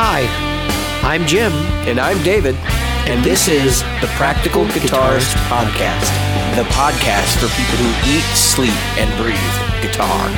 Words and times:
Hi, 0.00 0.22
I'm 1.02 1.26
Jim, 1.26 1.52
And 1.88 1.98
I'm 1.98 2.22
David, 2.22 2.54
and 3.10 3.24
this 3.24 3.48
is 3.48 3.82
the 4.00 4.06
Practical 4.16 4.64
Guitarist 4.66 5.34
Podcast, 5.48 6.10
the 6.56 6.62
podcast 6.70 7.36
for 7.38 7.48
people 7.56 7.78
who 7.84 8.16
eat, 8.16 8.24
sleep, 8.36 8.98
and 8.98 9.10
breathe 9.20 9.82
guitar. 9.82 10.28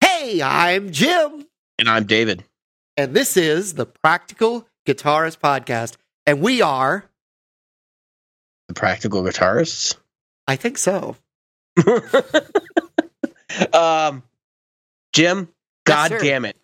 Hey, 0.00 0.42
I'm 0.42 0.90
Jim, 0.90 1.46
And 1.78 1.88
I'm 1.88 2.04
David. 2.04 2.44
and 2.96 3.14
this 3.14 3.36
is 3.36 3.74
the 3.74 3.86
Practical 3.86 4.66
Guitarist 4.86 5.38
Podcast. 5.38 5.96
And 6.26 6.40
we 6.40 6.60
are, 6.62 7.04
The 8.68 8.74
Practical 8.74 9.22
Guitarists. 9.22 9.96
I 10.46 10.56
think 10.56 10.78
so. 10.78 11.16
um, 13.72 14.22
Jim, 15.12 15.48
God 15.84 16.10
damn 16.20 16.44
it. 16.44 16.56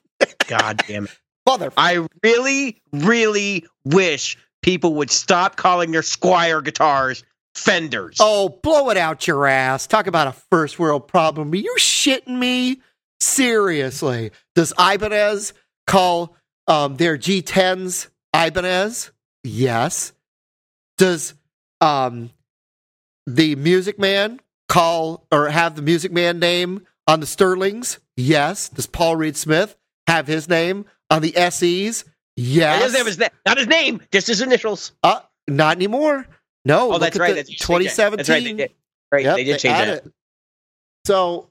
God 0.46 0.82
damn 0.86 1.04
it. 1.04 1.18
Mother, 1.46 1.72
I 1.76 2.06
really, 2.22 2.80
really 2.92 3.66
wish 3.84 4.38
people 4.62 4.94
would 4.94 5.10
stop 5.10 5.56
calling 5.56 5.90
their 5.90 6.02
Squier 6.02 6.62
guitars 6.62 7.24
Fenders. 7.54 8.16
oh, 8.18 8.48
blow 8.48 8.88
it 8.90 8.96
out 8.96 9.26
your 9.26 9.46
ass. 9.46 9.86
Talk 9.86 10.06
about 10.06 10.26
a 10.26 10.32
first 10.32 10.78
world 10.78 11.06
problem. 11.06 11.52
Are 11.52 11.56
you 11.56 11.74
shitting 11.78 12.38
me? 12.38 12.80
Seriously. 13.20 14.30
Does 14.54 14.72
Ibanez 14.78 15.52
call 15.86 16.34
um, 16.66 16.96
their 16.96 17.18
GIOs 17.18 18.08
Ibanez? 18.34 19.12
Yes. 19.44 20.12
Does 20.96 21.34
um, 21.82 22.30
the 23.26 23.56
Music 23.56 23.98
Man 23.98 24.40
call 24.68 25.26
or 25.30 25.48
have 25.48 25.76
the 25.76 25.82
Music 25.82 26.12
Man 26.12 26.38
name 26.38 26.86
on 27.06 27.20
the 27.20 27.26
Sterlings? 27.26 27.98
Yes. 28.16 28.68
Does 28.68 28.86
Paul 28.86 29.16
Reed 29.16 29.36
Smith 29.36 29.76
have 30.06 30.26
his 30.26 30.48
name 30.48 30.86
on 31.10 31.22
the 31.22 31.32
SEs? 31.50 32.04
Yes. 32.36 32.96
his 32.96 33.18
na- 33.18 33.28
not 33.44 33.58
his 33.58 33.66
name, 33.66 34.00
just 34.10 34.26
his 34.26 34.40
initials. 34.40 34.92
uh, 35.02 35.20
not 35.48 35.76
anymore. 35.76 36.26
No. 36.64 36.92
Oh, 36.92 36.98
that's 36.98 37.18
right. 37.18 37.34
That's, 37.34 37.50
you 37.50 37.56
2017. 37.58 38.16
That's 38.16 38.28
right. 38.28 38.44
They 38.44 38.52
did. 38.52 38.72
Right. 39.10 39.24
Yep, 39.24 39.36
they 39.36 39.44
did 39.44 39.58
change 39.58 39.76
that. 39.76 39.88
it. 39.88 40.12
So 41.04 41.50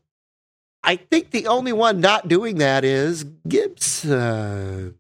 I 0.84 0.96
think 0.96 1.32
the 1.32 1.48
only 1.48 1.74
one 1.74 2.00
not 2.00 2.28
doing 2.28 2.58
that 2.60 2.84
is 2.84 3.24
Gibson. 3.48 4.96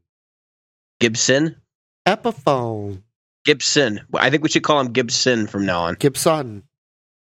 Gibson. 1.00 1.56
Epiphone. 2.06 3.02
Gibson. 3.46 4.02
I 4.14 4.30
think 4.30 4.44
we 4.44 4.50
should 4.50 4.64
call 4.64 4.80
him 4.80 4.92
Gibson 4.92 5.48
from 5.48 5.66
now 5.66 5.82
on. 5.82 5.96
Gibson. 5.96 6.64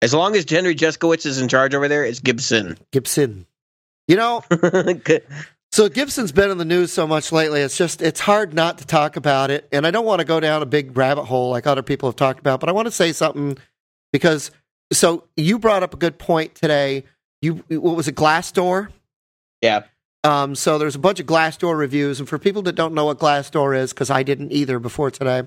As 0.02 0.12
long 0.14 0.36
as 0.36 0.48
Henry 0.48 0.74
Jeskowitz 0.74 1.26
is 1.26 1.40
in 1.40 1.48
charge 1.48 1.74
over 1.74 1.88
there, 1.88 2.04
it's 2.04 2.20
Gibson. 2.20 2.76
Gibson. 2.92 3.46
You 4.08 4.16
know, 4.16 4.44
so 5.72 5.88
Gibson's 5.88 6.30
been 6.30 6.50
in 6.50 6.58
the 6.58 6.64
news 6.64 6.92
so 6.92 7.06
much 7.08 7.32
lately. 7.32 7.60
It's 7.60 7.76
just 7.76 8.00
it's 8.02 8.20
hard 8.20 8.54
not 8.54 8.78
to 8.78 8.86
talk 8.86 9.16
about 9.16 9.50
it, 9.50 9.66
and 9.72 9.84
I 9.84 9.90
don't 9.90 10.04
want 10.04 10.20
to 10.20 10.24
go 10.24 10.38
down 10.38 10.62
a 10.62 10.66
big 10.66 10.96
rabbit 10.96 11.24
hole 11.24 11.50
like 11.50 11.66
other 11.66 11.82
people 11.82 12.08
have 12.08 12.14
talked 12.14 12.38
about. 12.38 12.60
But 12.60 12.68
I 12.68 12.72
want 12.72 12.86
to 12.86 12.92
say 12.92 13.12
something 13.12 13.58
because 14.12 14.52
so 14.92 15.24
you 15.36 15.58
brought 15.58 15.82
up 15.82 15.92
a 15.92 15.96
good 15.96 16.18
point 16.18 16.54
today. 16.54 17.04
You 17.42 17.64
what 17.68 17.96
was 17.96 18.06
it, 18.06 18.14
Glassdoor? 18.14 18.88
yeah. 19.60 19.82
Um, 20.24 20.56
so 20.56 20.76
there's 20.76 20.96
a 20.96 21.00
bunch 21.00 21.20
of 21.20 21.26
Glassdoor 21.26 21.78
reviews, 21.78 22.18
and 22.18 22.28
for 22.28 22.38
people 22.38 22.62
that 22.62 22.74
don't 22.74 22.94
know 22.94 23.04
what 23.04 23.18
Glassdoor 23.18 23.76
is, 23.76 23.92
because 23.92 24.10
I 24.10 24.24
didn't 24.24 24.50
either 24.50 24.80
before 24.80 25.10
today, 25.10 25.42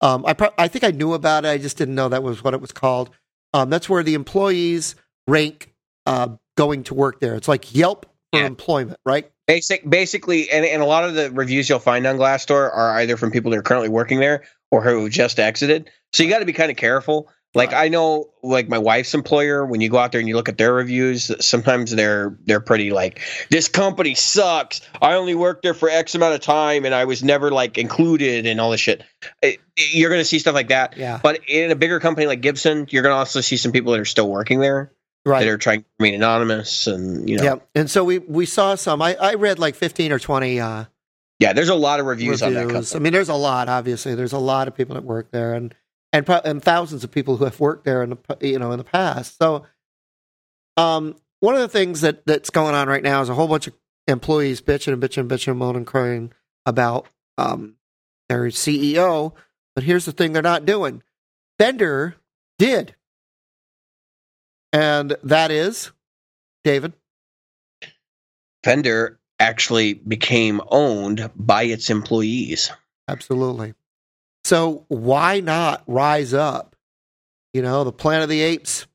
um, 0.00 0.24
I 0.26 0.32
pro- 0.34 0.52
I 0.58 0.68
think 0.68 0.84
I 0.84 0.90
knew 0.90 1.12
about 1.14 1.44
it. 1.44 1.48
I 1.48 1.58
just 1.58 1.76
didn't 1.78 1.94
know 1.94 2.08
that 2.08 2.22
was 2.22 2.42
what 2.44 2.54
it 2.54 2.60
was 2.60 2.72
called. 2.72 3.10
Um, 3.54 3.70
that's 3.70 3.88
where 3.88 4.02
the 4.02 4.14
employees 4.14 4.94
rank 5.26 5.74
uh, 6.06 6.28
going 6.56 6.84
to 6.84 6.94
work 6.94 7.20
there. 7.20 7.34
It's 7.34 7.48
like 7.48 7.74
Yelp 7.74 8.04
for 8.32 8.40
Yeah. 8.40 8.46
employment, 8.46 8.98
right? 9.06 9.30
Basic, 9.46 9.88
basically, 9.88 10.50
and, 10.50 10.64
and 10.66 10.82
a 10.82 10.86
lot 10.86 11.04
of 11.04 11.14
the 11.14 11.30
reviews 11.30 11.68
you'll 11.68 11.78
find 11.78 12.06
on 12.06 12.16
Glassdoor 12.18 12.74
are 12.74 12.90
either 12.98 13.16
from 13.16 13.30
people 13.30 13.50
that 13.52 13.58
are 13.58 13.62
currently 13.62 13.88
working 13.88 14.18
there 14.20 14.42
or 14.72 14.82
who 14.82 15.08
just 15.08 15.38
exited. 15.38 15.88
So 16.12 16.22
you 16.24 16.28
got 16.28 16.40
to 16.40 16.44
be 16.44 16.52
kind 16.52 16.70
of 16.70 16.76
careful. 16.76 17.30
Like 17.56 17.72
I 17.72 17.88
know, 17.88 18.28
like 18.42 18.68
my 18.68 18.78
wife's 18.78 19.14
employer, 19.14 19.64
when 19.66 19.80
you 19.80 19.88
go 19.88 19.98
out 19.98 20.12
there 20.12 20.20
and 20.20 20.28
you 20.28 20.36
look 20.36 20.48
at 20.48 20.58
their 20.58 20.72
reviews, 20.74 21.30
sometimes 21.44 21.90
they're 21.90 22.38
they're 22.44 22.60
pretty 22.60 22.92
like 22.92 23.20
this 23.50 23.66
company 23.68 24.14
sucks. 24.14 24.80
I 25.02 25.14
only 25.14 25.34
worked 25.34 25.62
there 25.62 25.74
for 25.74 25.88
X 25.88 26.14
amount 26.14 26.34
of 26.34 26.40
time 26.40 26.84
and 26.84 26.94
I 26.94 27.06
was 27.06 27.22
never 27.24 27.50
like 27.50 27.78
included 27.78 28.46
and 28.46 28.60
all 28.60 28.70
this 28.70 28.80
shit. 28.80 29.02
It- 29.42 29.60
you're 29.78 30.08
going 30.10 30.20
to 30.22 30.24
see 30.24 30.38
stuff 30.38 30.54
like 30.54 30.68
that. 30.68 30.96
Yeah, 30.96 31.20
But 31.22 31.40
in 31.48 31.70
a 31.70 31.74
bigger 31.74 32.00
company 32.00 32.26
like 32.26 32.40
Gibson, 32.40 32.86
you're 32.90 33.02
going 33.02 33.12
to 33.12 33.18
also 33.18 33.42
see 33.42 33.58
some 33.58 33.72
people 33.72 33.92
that 33.92 34.00
are 34.00 34.06
still 34.06 34.28
working 34.30 34.60
there 34.60 34.90
Right. 35.26 35.40
that 35.44 35.48
are 35.50 35.58
trying 35.58 35.80
to 35.82 35.86
remain 35.98 36.14
anonymous 36.14 36.86
and 36.86 37.28
you 37.28 37.36
know. 37.36 37.42
Yeah, 37.44 37.54
and 37.74 37.90
so 37.90 38.04
we 38.04 38.18
we 38.20 38.46
saw 38.46 38.74
some. 38.76 39.02
I, 39.02 39.16
I 39.16 39.34
read 39.34 39.58
like 39.58 39.74
fifteen 39.74 40.12
or 40.12 40.18
twenty 40.18 40.60
uh, 40.60 40.84
Yeah, 41.40 41.52
there's 41.52 41.68
a 41.68 41.74
lot 41.74 42.00
of 42.00 42.06
reviews, 42.06 42.42
on 42.42 42.54
that 42.54 42.66
reviews. 42.66 42.94
I 42.94 43.00
mean, 43.00 43.12
there's 43.12 43.28
a 43.28 43.34
lot. 43.34 43.68
Obviously, 43.68 44.14
there's 44.14 44.32
a 44.32 44.38
lot 44.38 44.68
of 44.68 44.74
people 44.76 44.94
that 44.94 45.04
work 45.04 45.30
there, 45.32 45.52
and 45.54 45.74
and 46.16 46.24
pro- 46.24 46.40
and 46.44 46.62
thousands 46.62 47.04
of 47.04 47.10
people 47.10 47.36
who 47.36 47.44
have 47.44 47.60
worked 47.60 47.84
there 47.84 48.02
in 48.02 48.08
the 48.08 48.18
you 48.40 48.58
know 48.58 48.72
in 48.72 48.78
the 48.78 48.84
past. 48.84 49.36
So, 49.38 49.66
um, 50.78 51.14
one 51.40 51.54
of 51.54 51.60
the 51.60 51.68
things 51.68 52.00
that 52.00 52.24
that's 52.24 52.48
going 52.48 52.74
on 52.74 52.88
right 52.88 53.02
now 53.02 53.20
is 53.20 53.28
a 53.28 53.34
whole 53.34 53.48
bunch 53.48 53.66
of 53.66 53.74
employees 54.06 54.62
bitching 54.62 54.94
and 54.94 55.02
bitching 55.02 55.18
and 55.18 55.30
bitching 55.30 55.48
and 55.48 55.58
moaning 55.58 55.76
and 55.78 55.86
crying 55.86 56.32
about 56.64 57.06
um 57.36 57.76
their 58.30 58.44
CEO. 58.46 59.34
But 59.74 59.84
here's 59.84 60.06
the 60.06 60.12
thing: 60.12 60.32
they're 60.32 60.40
not 60.40 60.64
doing. 60.64 61.02
Fender 61.58 62.16
did, 62.58 62.94
and 64.72 65.16
that 65.22 65.50
is 65.50 65.92
David. 66.64 66.94
Fender 68.64 69.20
actually 69.38 69.92
became 69.92 70.62
owned 70.68 71.30
by 71.36 71.64
its 71.64 71.90
employees. 71.90 72.70
Absolutely. 73.06 73.74
So 74.46 74.84
why 74.86 75.40
not 75.40 75.82
rise 75.88 76.32
up? 76.32 76.76
You 77.52 77.62
know, 77.62 77.82
the 77.82 77.90
Planet 77.90 78.22
of 78.22 78.28
the 78.28 78.42
Apes, 78.42 78.86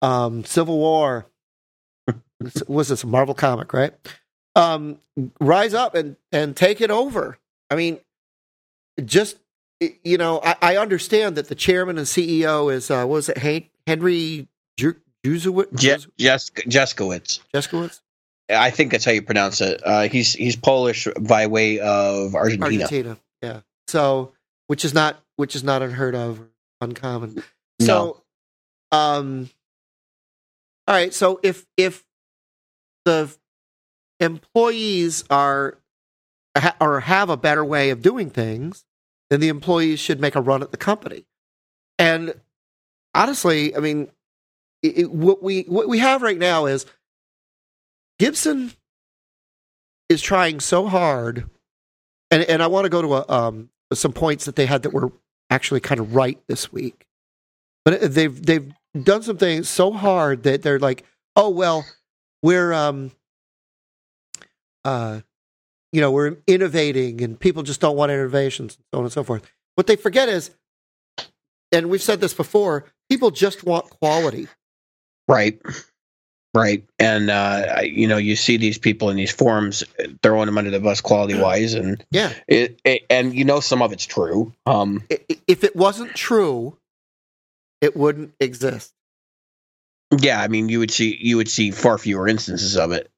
um, 0.00 0.46
Civil 0.46 0.78
War. 0.78 1.26
Was 2.68 2.88
this 2.88 3.04
a 3.04 3.06
Marvel 3.06 3.34
comic, 3.34 3.74
right? 3.74 3.92
Um, 4.56 4.98
rise 5.40 5.74
up 5.74 5.94
and 5.94 6.16
and 6.32 6.56
take 6.56 6.80
it 6.80 6.90
over. 6.90 7.36
I 7.68 7.74
mean, 7.74 7.98
just 9.04 9.36
you 10.04 10.16
know, 10.16 10.40
I, 10.42 10.56
I 10.62 10.76
understand 10.78 11.36
that 11.36 11.48
the 11.48 11.54
chairman 11.54 11.98
and 11.98 12.06
CEO 12.06 12.72
is 12.72 12.90
uh, 12.90 13.04
was 13.06 13.28
it 13.28 13.36
Hen- 13.36 13.68
Henry 13.86 14.48
Ju- 14.78 14.96
Juzowitz? 15.22 15.74
Je- 15.74 16.06
Jes- 16.16 16.50
Jeskowitz. 16.50 17.40
Jeskowitz? 17.52 18.00
I 18.48 18.70
think 18.70 18.92
that's 18.92 19.04
how 19.04 19.12
you 19.12 19.20
pronounce 19.20 19.60
it. 19.60 19.82
Uh, 19.84 20.08
he's 20.08 20.32
he's 20.32 20.56
Polish 20.56 21.06
by 21.20 21.46
way 21.46 21.78
of 21.78 22.34
Argentina. 22.34 22.84
Argentina. 22.84 23.18
Yeah. 23.42 23.60
So, 23.88 24.32
which 24.68 24.84
is 24.84 24.94
not 24.94 25.20
which 25.36 25.54
is 25.56 25.62
not 25.64 25.82
unheard 25.82 26.14
of, 26.14 26.40
or 26.40 26.48
uncommon. 26.80 27.42
So, 27.80 28.22
um, 28.92 29.50
all 30.86 30.94
right. 30.94 31.12
So 31.12 31.40
if 31.42 31.66
if 31.76 32.04
the 33.04 33.34
employees 34.20 35.24
are 35.30 35.78
ha- 36.56 36.76
or 36.80 37.00
have 37.00 37.28
a 37.30 37.36
better 37.36 37.64
way 37.64 37.90
of 37.90 38.02
doing 38.02 38.30
things, 38.30 38.84
then 39.30 39.40
the 39.40 39.48
employees 39.48 40.00
should 40.00 40.20
make 40.20 40.34
a 40.34 40.40
run 40.40 40.62
at 40.62 40.70
the 40.70 40.76
company. 40.76 41.24
And 41.98 42.34
honestly, 43.14 43.74
I 43.76 43.80
mean, 43.80 44.08
it, 44.82 44.98
it- 44.98 45.10
what 45.12 45.42
we 45.42 45.62
what 45.62 45.88
we 45.88 45.98
have 45.98 46.22
right 46.22 46.38
now 46.38 46.66
is 46.66 46.84
Gibson 48.18 48.72
is 50.08 50.20
trying 50.22 50.58
so 50.60 50.86
hard, 50.88 51.48
and 52.30 52.42
and 52.42 52.62
I 52.62 52.66
want 52.66 52.84
to 52.86 52.90
go 52.90 53.02
to 53.02 53.14
a, 53.14 53.24
um, 53.28 53.70
some 53.94 54.12
points 54.12 54.44
that 54.44 54.56
they 54.56 54.66
had 54.66 54.82
that 54.82 54.92
were 54.92 55.12
actually 55.50 55.80
kind 55.80 56.00
of 56.00 56.14
right 56.14 56.38
this 56.48 56.72
week, 56.72 57.06
but 57.84 58.00
they've 58.12 58.44
they've 58.44 58.72
done 59.02 59.22
some 59.22 59.36
things 59.38 59.68
so 59.68 59.92
hard 59.92 60.42
that 60.42 60.62
they're 60.62 60.78
like, 60.78 61.04
oh 61.36 61.48
well, 61.50 61.84
we're 62.42 62.72
um, 62.72 63.12
uh, 64.84 65.20
you 65.92 66.00
know, 66.00 66.10
we're 66.10 66.36
innovating, 66.46 67.22
and 67.22 67.38
people 67.38 67.62
just 67.62 67.80
don't 67.80 67.96
want 67.96 68.12
innovations, 68.12 68.76
and 68.76 68.84
so 68.92 68.98
on 68.98 69.04
and 69.04 69.12
so 69.12 69.22
forth. 69.22 69.42
What 69.74 69.86
they 69.86 69.96
forget 69.96 70.28
is, 70.28 70.50
and 71.72 71.88
we've 71.88 72.02
said 72.02 72.20
this 72.20 72.34
before, 72.34 72.84
people 73.08 73.30
just 73.30 73.64
want 73.64 73.88
quality. 73.90 74.48
Right. 75.26 75.60
Right. 76.58 76.84
And, 76.98 77.30
uh, 77.30 77.74
I- 77.78 77.82
you 77.82 78.08
know, 78.08 78.16
you 78.16 78.34
see 78.36 78.56
these 78.56 78.78
people 78.78 79.10
in 79.10 79.16
these 79.16 79.30
forums 79.30 79.84
throwing 80.22 80.46
them 80.46 80.58
under 80.58 80.70
the 80.70 80.80
bus 80.80 81.00
quality 81.00 81.38
wise. 81.38 81.74
And, 81.74 82.04
Yeah. 82.10 82.32
it, 82.46 82.80
it, 82.84 83.02
and 83.10 83.34
you 83.34 83.44
know, 83.44 83.60
some 83.60 83.80
of 83.82 83.92
it's 83.92 84.06
true. 84.06 84.52
Um, 84.66 85.02
If 85.46 85.62
it 85.64 85.76
wasn't 85.76 86.14
true, 86.14 86.76
it 87.80 87.96
wouldn't 87.96 88.32
exist. 88.40 88.92
yeah. 90.20 90.40
I 90.40 90.48
mean, 90.48 90.68
you 90.68 90.78
would 90.80 90.90
see, 90.90 91.16
you 91.20 91.36
would 91.36 91.48
see 91.48 91.70
far 91.70 91.98
fewer 91.98 92.26
instances 92.28 92.76
of 92.76 92.92
it. 92.92 93.10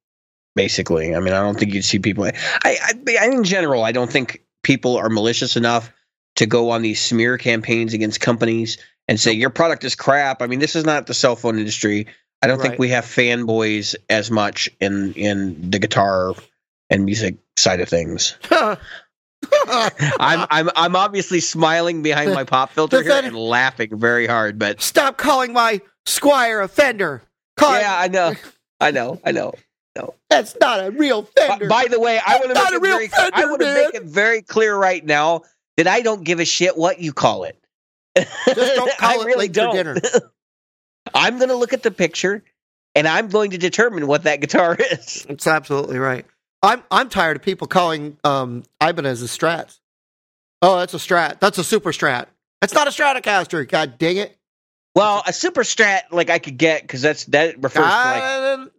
Basically. 0.56 1.14
I 1.14 1.20
mean, 1.20 1.32
I 1.32 1.40
don't 1.40 1.56
think 1.58 1.72
you'd 1.72 1.84
see 1.84 2.00
people. 2.00 2.24
I, 2.24 2.32
I 2.64 3.26
in 3.26 3.44
general, 3.44 3.84
I 3.84 3.92
don't 3.92 4.10
think 4.10 4.42
people 4.64 4.96
are 4.96 5.08
malicious 5.08 5.56
enough 5.56 5.92
to 6.36 6.46
go 6.46 6.70
on 6.70 6.82
these 6.82 7.00
smear 7.00 7.38
campaigns 7.38 7.94
against 7.94 8.20
companies 8.20 8.76
and 9.06 9.18
say 9.18 9.32
your 9.32 9.50
product 9.50 9.84
is 9.84 9.94
crap. 9.94 10.42
I 10.42 10.48
mean, 10.48 10.58
this 10.58 10.74
is 10.74 10.84
not 10.84 11.06
the 11.06 11.14
cell 11.14 11.36
phone 11.36 11.58
industry. 11.58 12.08
I 12.42 12.46
don't 12.46 12.60
think 12.60 12.78
we 12.78 12.88
have 12.88 13.04
fanboys 13.04 13.94
as 14.08 14.30
much 14.30 14.68
in 14.80 15.12
in 15.14 15.70
the 15.70 15.78
guitar 15.78 16.34
and 16.88 17.04
music 17.04 17.36
side 17.56 17.80
of 17.80 17.88
things. 17.88 18.36
I'm 18.50 20.46
I'm 20.50 20.70
I'm 20.74 20.96
obviously 20.96 21.40
smiling 21.40 22.02
behind 22.02 22.32
my 22.32 22.44
pop 22.44 22.70
filter 22.72 23.02
here 23.02 23.12
and 23.12 23.36
laughing 23.36 23.98
very 23.98 24.26
hard, 24.26 24.58
but 24.58 24.80
Stop 24.80 25.16
calling 25.16 25.52
my 25.52 25.80
Squier 26.06 26.64
a 26.64 26.68
fender. 26.68 27.22
Call 27.56 27.78
yeah, 27.78 27.98
I 27.98 28.08
know, 28.08 28.34
I 28.80 28.90
know, 28.90 29.20
I 29.24 29.32
know. 29.32 29.52
No, 29.96 30.14
that's 30.28 30.56
not 30.60 30.86
a 30.86 30.90
real 30.92 31.22
By, 31.22 31.46
fender. 31.46 31.68
by 31.68 31.86
the 31.90 31.98
way, 31.98 32.20
I 32.24 32.36
want 32.38 32.54
to 32.54 32.54
make 32.54 32.72
it 32.72 32.80
very 32.80 33.10
I 33.32 33.44
want 33.46 33.60
to 33.60 33.74
make 33.74 33.94
it 33.94 34.04
very 34.04 34.40
clear 34.40 34.76
right 34.76 35.04
now 35.04 35.42
that 35.76 35.86
I 35.86 36.00
don't 36.00 36.24
give 36.24 36.40
a 36.40 36.44
shit 36.44 36.76
what 36.76 37.00
you 37.00 37.12
call 37.12 37.44
it. 37.44 37.58
Just 38.16 38.76
don't 38.76 38.90
call 38.98 39.22
it 39.22 39.26
really 39.26 39.38
late 39.40 39.50
for 39.50 39.54
don't. 39.54 39.74
dinner. 39.74 39.96
I'm 41.14 41.36
going 41.38 41.48
to 41.50 41.56
look 41.56 41.72
at 41.72 41.82
the 41.82 41.90
picture 41.90 42.42
and 42.94 43.06
I'm 43.06 43.28
going 43.28 43.50
to 43.52 43.58
determine 43.58 44.06
what 44.06 44.24
that 44.24 44.40
guitar 44.40 44.76
is. 44.78 45.24
That's 45.28 45.46
absolutely 45.46 45.98
right. 45.98 46.26
I'm 46.62 46.82
I'm 46.90 47.08
tired 47.08 47.36
of 47.36 47.42
people 47.42 47.66
calling 47.66 48.18
um 48.24 48.64
Ibanez 48.82 49.22
a 49.22 49.26
Strat. 49.26 49.78
Oh, 50.62 50.78
that's 50.78 50.92
a 50.94 50.98
Strat. 50.98 51.40
That's 51.40 51.56
a 51.58 51.64
Super 51.64 51.90
Strat. 51.92 52.26
That's 52.60 52.74
not 52.74 52.86
a 52.86 52.90
Stratocaster. 52.90 53.66
God 53.66 53.96
dang 53.96 54.18
it! 54.18 54.36
Well, 54.94 55.22
a 55.26 55.32
super 55.32 55.62
strat 55.62 56.00
like 56.10 56.28
I 56.30 56.38
could 56.38 56.58
get 56.58 56.82
because 56.82 57.00
that's 57.00 57.24
that 57.26 57.62
refers 57.62 57.72
to 57.72 57.80
like 57.80 58.22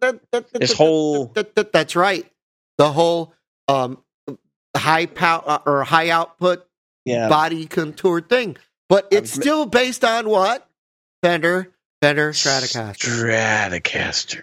that- 0.00 0.20
that- 0.52 0.60
this 0.60 0.72
whole 0.74 1.26
that- 1.34 1.54
that- 1.56 1.72
that's 1.72 1.96
right. 1.96 2.30
The 2.78 2.92
whole 2.92 3.32
um 3.66 3.98
high 4.76 5.06
power 5.06 5.60
or 5.66 5.82
high 5.84 6.10
output 6.10 6.64
yeah. 7.04 7.28
body 7.28 7.66
contoured 7.66 8.28
thing, 8.28 8.56
but 8.88 9.08
it's 9.10 9.34
was- 9.34 9.42
still 9.42 9.66
based 9.66 10.04
on 10.04 10.28
what 10.28 10.68
Fender 11.22 11.72
Fender 12.02 12.32
Stratocaster. 12.32 12.96
Stratocaster. 12.98 14.42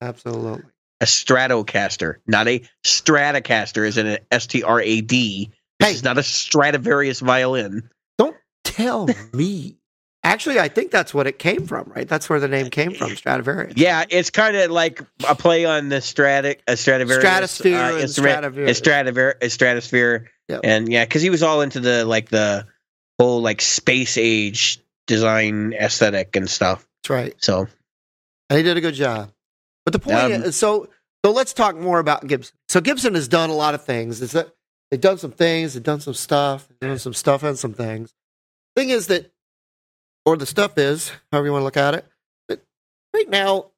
Absolutely. 0.00 0.62
A 1.00 1.04
Stratocaster, 1.04 2.14
not 2.26 2.48
a 2.48 2.62
Stratocaster, 2.84 3.86
is 3.86 3.98
an 3.98 4.18
S 4.30 4.46
T 4.46 4.62
R 4.62 4.80
A 4.80 5.00
D. 5.02 5.50
Hey. 5.78 5.90
is 5.90 6.02
not 6.02 6.16
a 6.16 6.22
Stradivarius 6.22 7.20
violin. 7.20 7.90
Don't 8.16 8.36
tell 8.64 9.08
me. 9.34 9.76
Actually, 10.24 10.58
I 10.58 10.68
think 10.68 10.90
that's 10.90 11.12
what 11.12 11.26
it 11.26 11.38
came 11.38 11.66
from, 11.66 11.92
right? 11.94 12.08
That's 12.08 12.28
where 12.30 12.40
the 12.40 12.48
name 12.48 12.70
came 12.70 12.94
from, 12.94 13.14
Stradivarius. 13.14 13.74
Yeah, 13.76 14.04
it's 14.08 14.30
kind 14.30 14.56
of 14.56 14.70
like 14.70 15.00
a 15.28 15.34
play 15.34 15.64
on 15.66 15.88
the 15.88 16.00
Stratic, 16.00 16.62
a 16.66 16.76
Stradivarius, 16.76 17.22
Stratosphere 17.22 17.78
uh, 17.78 17.98
and 18.00 18.10
Stradivarius. 18.10 18.78
a 18.78 18.82
Stradivar, 18.82 19.34
a 19.42 19.50
Stratosphere, 19.50 20.30
Yep. 20.48 20.60
and 20.64 20.90
yeah, 20.90 21.04
because 21.04 21.22
he 21.22 21.30
was 21.30 21.42
all 21.42 21.60
into 21.60 21.80
the 21.80 22.04
like 22.04 22.28
the 22.28 22.66
whole 23.20 23.42
like 23.42 23.60
space 23.60 24.16
age 24.16 24.80
design 25.06 25.72
aesthetic 25.72 26.36
and 26.36 26.48
stuff. 26.48 26.86
That's 27.02 27.10
right. 27.10 27.34
So 27.38 27.68
And 28.50 28.56
he 28.56 28.62
did 28.62 28.76
a 28.76 28.80
good 28.80 28.94
job. 28.94 29.32
But 29.84 29.92
the 29.92 29.98
point 29.98 30.16
Um, 30.16 30.32
is, 30.32 30.56
so 30.56 30.88
so 31.24 31.32
let's 31.32 31.52
talk 31.52 31.76
more 31.76 31.98
about 31.98 32.26
Gibson. 32.26 32.56
So 32.68 32.80
Gibson 32.80 33.14
has 33.14 33.28
done 33.28 33.50
a 33.50 33.54
lot 33.54 33.74
of 33.74 33.84
things. 33.84 34.20
It's 34.22 34.32
that 34.32 34.54
they've 34.90 35.00
done 35.00 35.18
some 35.18 35.32
things, 35.32 35.74
they've 35.74 35.82
done 35.82 36.00
some 36.00 36.14
stuff, 36.14 36.68
they've 36.68 36.90
done 36.90 36.98
some 36.98 37.14
stuff 37.14 37.42
and 37.42 37.58
some 37.58 37.72
things. 37.74 38.14
Thing 38.76 38.90
is 38.90 39.06
that, 39.08 39.32
or 40.24 40.36
the 40.36 40.46
stuff 40.46 40.76
is, 40.78 41.10
however 41.32 41.46
you 41.46 41.52
want 41.52 41.62
to 41.62 41.64
look 41.64 41.76
at 41.76 41.94
it, 41.94 42.06
But 42.48 42.60
right 43.14 43.28
now, 43.28 43.70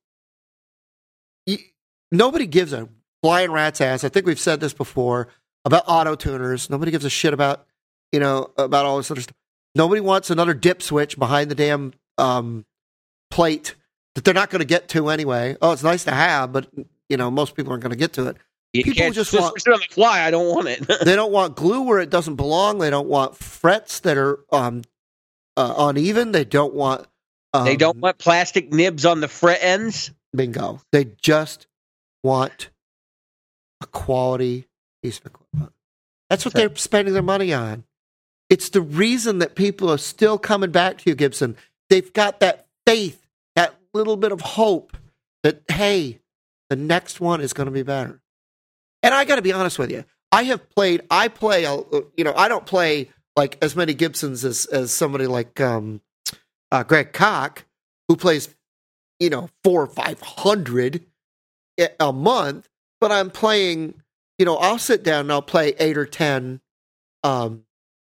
you, 1.47 1.59
nobody 2.11 2.47
gives 2.47 2.73
a 2.73 2.89
flying 3.23 3.51
rat's 3.51 3.81
ass. 3.81 4.05
I 4.05 4.09
think 4.09 4.27
we've 4.27 4.39
said 4.41 4.61
this 4.61 4.73
before 4.73 5.29
about 5.65 5.85
auto 5.87 6.15
tuners. 6.15 6.69
Nobody 6.71 6.91
gives 6.91 7.05
a 7.05 7.11
shit 7.11 7.33
about 7.33 7.67
you 8.13 8.21
know 8.21 8.51
about 8.57 8.87
all 8.87 8.97
this 8.97 9.11
other 9.11 9.21
stuff. 9.21 9.37
Nobody 9.75 10.01
wants 10.01 10.31
another 10.31 10.55
dip 10.55 10.83
switch 10.83 11.19
behind 11.19 11.51
the 11.51 11.55
damn 11.55 11.93
um, 12.17 12.65
plate 13.31 13.75
that 14.15 14.25
they're 14.25 14.35
not 14.35 14.51
going 14.51 14.61
to 14.61 14.67
get 14.67 14.89
to 14.91 15.09
anyway. 15.11 15.57
Oh, 15.63 15.73
it's 15.73 15.83
nice 15.83 16.05
to 16.05 16.11
have, 16.13 16.53
but 16.53 16.67
you 17.09 17.17
know 17.17 17.31
most 17.31 17.55
people 17.55 17.71
aren't 17.73 17.83
going 17.83 17.93
to 17.93 17.97
get 17.99 18.15
to 18.15 18.29
it. 18.29 18.37
you 18.73 18.83
People 18.85 19.11
just 19.13 19.33
want- 19.33 19.55
on 19.69 19.79
the 19.81 19.87
fly. 19.91 20.23
I 20.23 20.31
don't 20.31 20.49
want 20.55 20.69
it. 20.69 20.87
They 21.05 21.15
don't 21.15 21.33
want 21.33 21.57
glue 21.57 21.83
where 21.83 22.01
it 22.01 22.11
doesn't 22.11 22.37
belong. 22.37 22.79
They 22.79 22.91
don't 22.91 23.09
want 23.09 23.37
frets 23.37 24.01
that 24.01 24.17
are 24.17 24.41
um, 24.53 24.83
uh, 25.57 25.75
uneven. 25.79 26.33
They 26.33 26.45
don't 26.45 26.75
want. 26.75 27.07
Um, 27.55 27.65
they 27.65 27.77
don't 27.77 27.99
want 27.99 28.19
plastic 28.19 28.73
nibs 28.73 29.07
on 29.07 29.21
the 29.21 29.29
fret 29.29 29.61
ends. 29.63 30.11
bingo. 30.35 30.81
They 30.93 31.05
just 31.05 31.67
want 32.23 32.71
a 33.83 33.87
quality 33.87 34.67
piece 35.03 35.19
of 35.19 35.27
equipment. 35.27 35.73
That's 36.29 36.45
what 36.45 36.53
they're 36.53 36.75
spending 36.77 37.15
their 37.15 37.23
money 37.23 37.55
on. 37.55 37.85
It's 38.51 38.71
the 38.71 38.81
reason 38.81 39.39
that 39.39 39.55
people 39.55 39.91
are 39.91 39.99
still 39.99 40.39
coming 40.39 40.71
back 40.71 40.99
to 40.99 41.11
you, 41.11 41.15
Gibson. 41.15 41.57
They've 41.91 42.13
got 42.13 42.41
that 42.41 42.67
faith, 42.87 43.27
that 43.57 43.75
little 43.93 44.17
bit 44.17 44.33
of 44.33 44.41
hope 44.41 44.97
that, 45.43 45.63
hey, 45.69 46.21
the 46.71 46.77
next 46.77 47.21
one 47.21 47.41
is 47.41 47.53
going 47.53 47.67
to 47.67 47.73
be 47.73 47.83
better. 47.83 48.21
And 49.03 49.15
I 49.15 49.25
got 49.25 49.37
to 49.37 49.43
be 49.43 49.53
honest 49.53 49.79
with 49.79 49.91
you. 49.91 50.05
I 50.33 50.45
have 50.45 50.69
played, 50.71 51.03
I 51.11 51.29
play, 51.29 51.63
you 51.63 52.25
know, 52.25 52.35
I 52.35 52.49
don't 52.49 52.67
play 52.67 53.11
like 53.37 53.57
as 53.63 53.77
many 53.77 53.95
Gibsons 53.95 54.45
as, 54.45 54.67
as 54.67 54.93
somebody 54.93 55.27
like 55.27 55.61
um, 55.61 56.01
uh, 56.73 56.83
Greg 56.83 57.13
Koch, 57.13 57.65
who 58.09 58.17
plays, 58.17 58.55
you 59.21 59.31
know, 59.31 59.49
four 59.65 59.83
or 59.83 59.87
500 59.87 61.05
a- 61.81 61.89
a 62.01 62.13
month, 62.13 62.69
but 63.01 63.13
I'm 63.13 63.31
playing, 63.31 63.95
you 64.39 64.45
know, 64.45 64.57
I'll 64.57 64.79
sit 64.79 65.03
down 65.03 65.21
and 65.21 65.33
I'll 65.33 65.43
play 65.43 65.75
eight 65.79 65.97
or 65.97 66.07
10 66.07 66.61
um, 67.25 67.65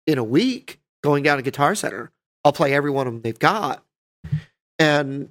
in 0.07 0.19
a 0.19 0.25
week 0.25 0.81
going 1.03 1.23
down 1.23 1.37
to 1.37 1.43
Guitar 1.43 1.75
Center. 1.75 2.11
I'll 2.45 2.53
play 2.53 2.73
every 2.73 2.91
one 2.91 3.07
of 3.07 3.13
them 3.13 3.23
they've 3.23 3.39
got. 3.39 3.85
And 4.79 5.31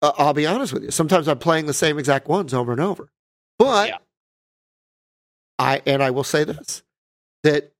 uh, 0.00 0.12
I'll 0.16 0.32
be 0.34 0.46
honest 0.46 0.72
with 0.72 0.82
you, 0.82 0.90
sometimes 0.90 1.28
I'm 1.28 1.38
playing 1.38 1.66
the 1.66 1.74
same 1.74 1.98
exact 1.98 2.26
ones 2.28 2.54
over 2.54 2.72
and 2.72 2.80
over. 2.80 3.10
But 3.58 3.88
Yeah. 3.88 3.98
I, 5.58 5.82
and 5.86 6.02
I 6.02 6.10
will 6.10 6.24
say 6.24 6.44
this, 6.44 6.82
that 7.44 7.72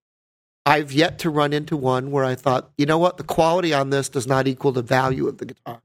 I've 0.64 0.92
yet 0.92 1.18
to 1.20 1.30
run 1.30 1.52
into 1.52 1.76
one 1.76 2.10
where 2.10 2.24
I 2.24 2.34
thought, 2.34 2.70
you 2.78 2.86
know 2.86 2.98
what, 2.98 3.16
the 3.16 3.24
quality 3.24 3.74
on 3.74 3.90
this 3.90 4.08
does 4.08 4.26
not 4.26 4.46
equal 4.46 4.70
the 4.70 4.82
value 4.82 5.26
of 5.26 5.38
the 5.38 5.46
guitar. 5.46 5.82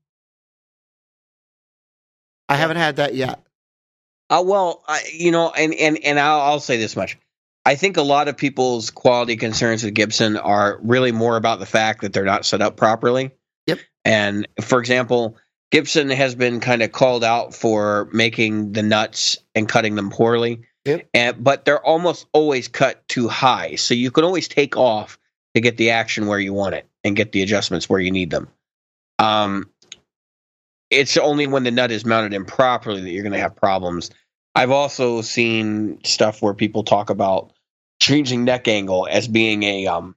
I 2.49 2.55
haven't 2.55 2.77
had 2.77 2.97
that 2.97 3.15
yet. 3.15 3.41
Uh, 4.29 4.43
well, 4.45 4.83
I, 4.87 5.01
you 5.13 5.31
know, 5.31 5.51
and 5.51 5.73
and 5.73 5.97
and 6.03 6.19
I'll, 6.19 6.41
I'll 6.41 6.59
say 6.59 6.77
this 6.77 6.95
much: 6.95 7.17
I 7.67 7.75
think 7.75 7.97
a 7.97 8.01
lot 8.01 8.29
of 8.29 8.37
people's 8.37 8.91
quality 8.91 9.35
concerns 9.35 9.83
with 9.83 9.93
Gibson 9.93 10.37
are 10.37 10.79
really 10.81 11.11
more 11.11 11.35
about 11.35 11.59
the 11.59 11.65
fact 11.65 11.99
that 11.99 12.13
they're 12.13 12.23
not 12.23 12.45
set 12.45 12.61
up 12.61 12.77
properly. 12.77 13.31
Yep. 13.65 13.79
And 14.05 14.47
for 14.61 14.79
example, 14.79 15.35
Gibson 15.69 16.09
has 16.09 16.33
been 16.33 16.61
kind 16.61 16.81
of 16.81 16.93
called 16.93 17.25
out 17.25 17.53
for 17.53 18.07
making 18.13 18.71
the 18.71 18.83
nuts 18.83 19.37
and 19.53 19.67
cutting 19.67 19.95
them 19.95 20.11
poorly. 20.11 20.61
Yep. 20.85 21.09
And 21.13 21.43
but 21.43 21.65
they're 21.65 21.85
almost 21.85 22.27
always 22.31 22.69
cut 22.69 23.05
too 23.09 23.27
high, 23.27 23.75
so 23.75 23.93
you 23.93 24.11
can 24.11 24.23
always 24.23 24.47
take 24.47 24.77
off 24.77 25.19
to 25.53 25.59
get 25.59 25.75
the 25.75 25.89
action 25.89 26.27
where 26.27 26.39
you 26.39 26.53
want 26.53 26.73
it 26.73 26.87
and 27.03 27.17
get 27.17 27.33
the 27.33 27.41
adjustments 27.41 27.89
where 27.89 27.99
you 27.99 28.11
need 28.11 28.29
them. 28.29 28.47
Um, 29.19 29.69
it's 30.89 31.17
only 31.17 31.47
when 31.47 31.65
the 31.65 31.71
nut 31.71 31.91
is 31.91 32.05
mounted 32.05 32.33
improperly 32.33 33.01
that 33.01 33.09
you're 33.09 33.23
going 33.23 33.33
to 33.33 33.39
have 33.39 33.57
problems. 33.57 34.09
I've 34.55 34.71
also 34.71 35.21
seen 35.21 35.99
stuff 36.05 36.41
where 36.41 36.53
people 36.53 36.85
talk 36.85 37.09
about 37.09 37.51
changing 37.99 38.43
neck 38.45 38.67
angle 38.67 39.07
as 39.09 39.27
being 39.27 39.63
a 39.63 39.87
um 39.87 40.15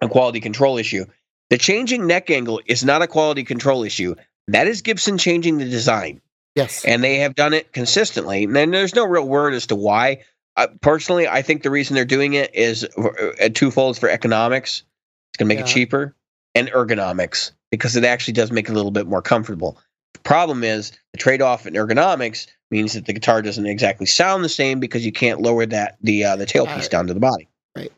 a 0.00 0.08
quality 0.08 0.40
control 0.40 0.78
issue. 0.78 1.04
The 1.50 1.58
changing 1.58 2.06
neck 2.06 2.30
angle 2.30 2.60
is 2.66 2.84
not 2.84 3.02
a 3.02 3.06
quality 3.06 3.44
control 3.44 3.84
issue. 3.84 4.14
That 4.48 4.66
is 4.66 4.82
Gibson 4.82 5.18
changing 5.18 5.58
the 5.58 5.64
design, 5.68 6.20
Yes. 6.54 6.84
and 6.84 7.04
they 7.04 7.18
have 7.18 7.34
done 7.34 7.52
it 7.52 7.72
consistently. 7.72 8.44
And 8.44 8.74
there's 8.74 8.94
no 8.94 9.04
real 9.04 9.26
word 9.28 9.54
as 9.54 9.66
to 9.68 9.76
why. 9.76 10.24
Uh, 10.56 10.66
personally, 10.80 11.28
I 11.28 11.42
think 11.42 11.62
the 11.62 11.70
reason 11.70 11.94
they're 11.94 12.04
doing 12.04 12.34
it 12.34 12.54
is 12.54 12.84
uh, 12.84 13.48
twofold 13.54 13.98
for 13.98 14.08
economics. 14.08 14.82
It's 15.30 15.38
going 15.38 15.48
to 15.48 15.54
make 15.54 15.64
it 15.64 15.68
cheaper 15.68 16.14
and 16.54 16.68
ergonomics 16.68 17.52
because 17.70 17.96
it 17.96 18.04
actually 18.04 18.34
does 18.34 18.50
make 18.50 18.68
it 18.68 18.72
a 18.72 18.74
little 18.74 18.90
bit 18.90 19.06
more 19.06 19.22
comfortable. 19.22 19.78
The 20.14 20.20
problem 20.20 20.64
is 20.64 20.92
the 21.12 21.18
trade-off 21.18 21.66
in 21.66 21.74
ergonomics 21.74 22.46
means 22.70 22.94
that 22.94 23.06
the 23.06 23.12
guitar 23.12 23.42
doesn't 23.42 23.66
exactly 23.66 24.06
sound 24.06 24.44
the 24.44 24.48
same 24.48 24.80
because 24.80 25.04
you 25.04 25.12
can't 25.12 25.40
lower 25.40 25.66
that 25.66 25.96
the 26.00 26.24
uh, 26.24 26.36
the 26.36 26.46
tailpiece 26.46 26.88
down 26.88 27.06
to 27.06 27.14
the 27.14 27.20
body. 27.20 27.48
Right. 27.76 27.92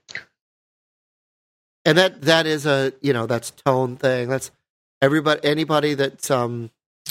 And 1.84 1.98
that 1.98 2.22
that 2.22 2.46
is 2.46 2.66
a 2.66 2.92
you 3.02 3.12
know 3.12 3.26
that's 3.26 3.50
tone 3.50 3.96
thing 3.96 4.28
that's 4.28 4.50
everybody 5.02 5.40
anybody 5.44 5.94
that's 5.94 6.30
um 6.30 6.70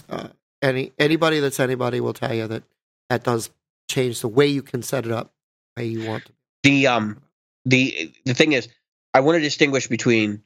uh, 0.10 0.30
any 0.62 0.94
anybody 0.98 1.40
that's 1.40 1.60
anybody 1.60 2.00
will 2.00 2.14
tell 2.14 2.34
you 2.34 2.48
that 2.48 2.64
that 3.10 3.24
does 3.24 3.52
change 3.90 4.22
the 4.22 4.28
way 4.28 4.48
you 4.48 4.62
can 4.62 4.82
set 4.82 5.06
it 5.06 5.12
up 5.12 5.32
the 5.76 5.84
way 5.84 5.88
you 5.88 6.08
want 6.08 6.26
to 6.26 6.32
The 6.64 6.88
um 6.88 7.22
the 7.66 8.14
the 8.26 8.34
thing 8.34 8.54
is, 8.54 8.68
I 9.14 9.22
want 9.22 9.38
to 9.38 9.42
distinguish 9.42 9.88
between 9.88 10.44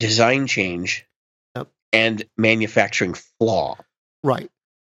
design 0.00 0.46
change. 0.46 1.06
And 1.94 2.24
manufacturing 2.36 3.14
flaw. 3.14 3.76
right 4.22 4.50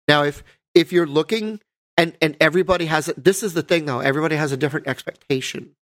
now 0.08 0.24
if 0.24 0.44
if 0.76 0.92
you're 0.92 1.08
looking 1.08 1.60
and 1.98 2.16
and 2.22 2.38
everybody 2.40 2.86
has 2.86 3.08
a, 3.08 3.14
this 3.14 3.44
is 3.44 3.54
the 3.54 3.62
thing 3.64 3.86
though 3.86 4.00
everybody 4.00 4.36
has 4.36 4.52
a 4.52 4.58
different 4.58 4.88
expectation 4.88 5.76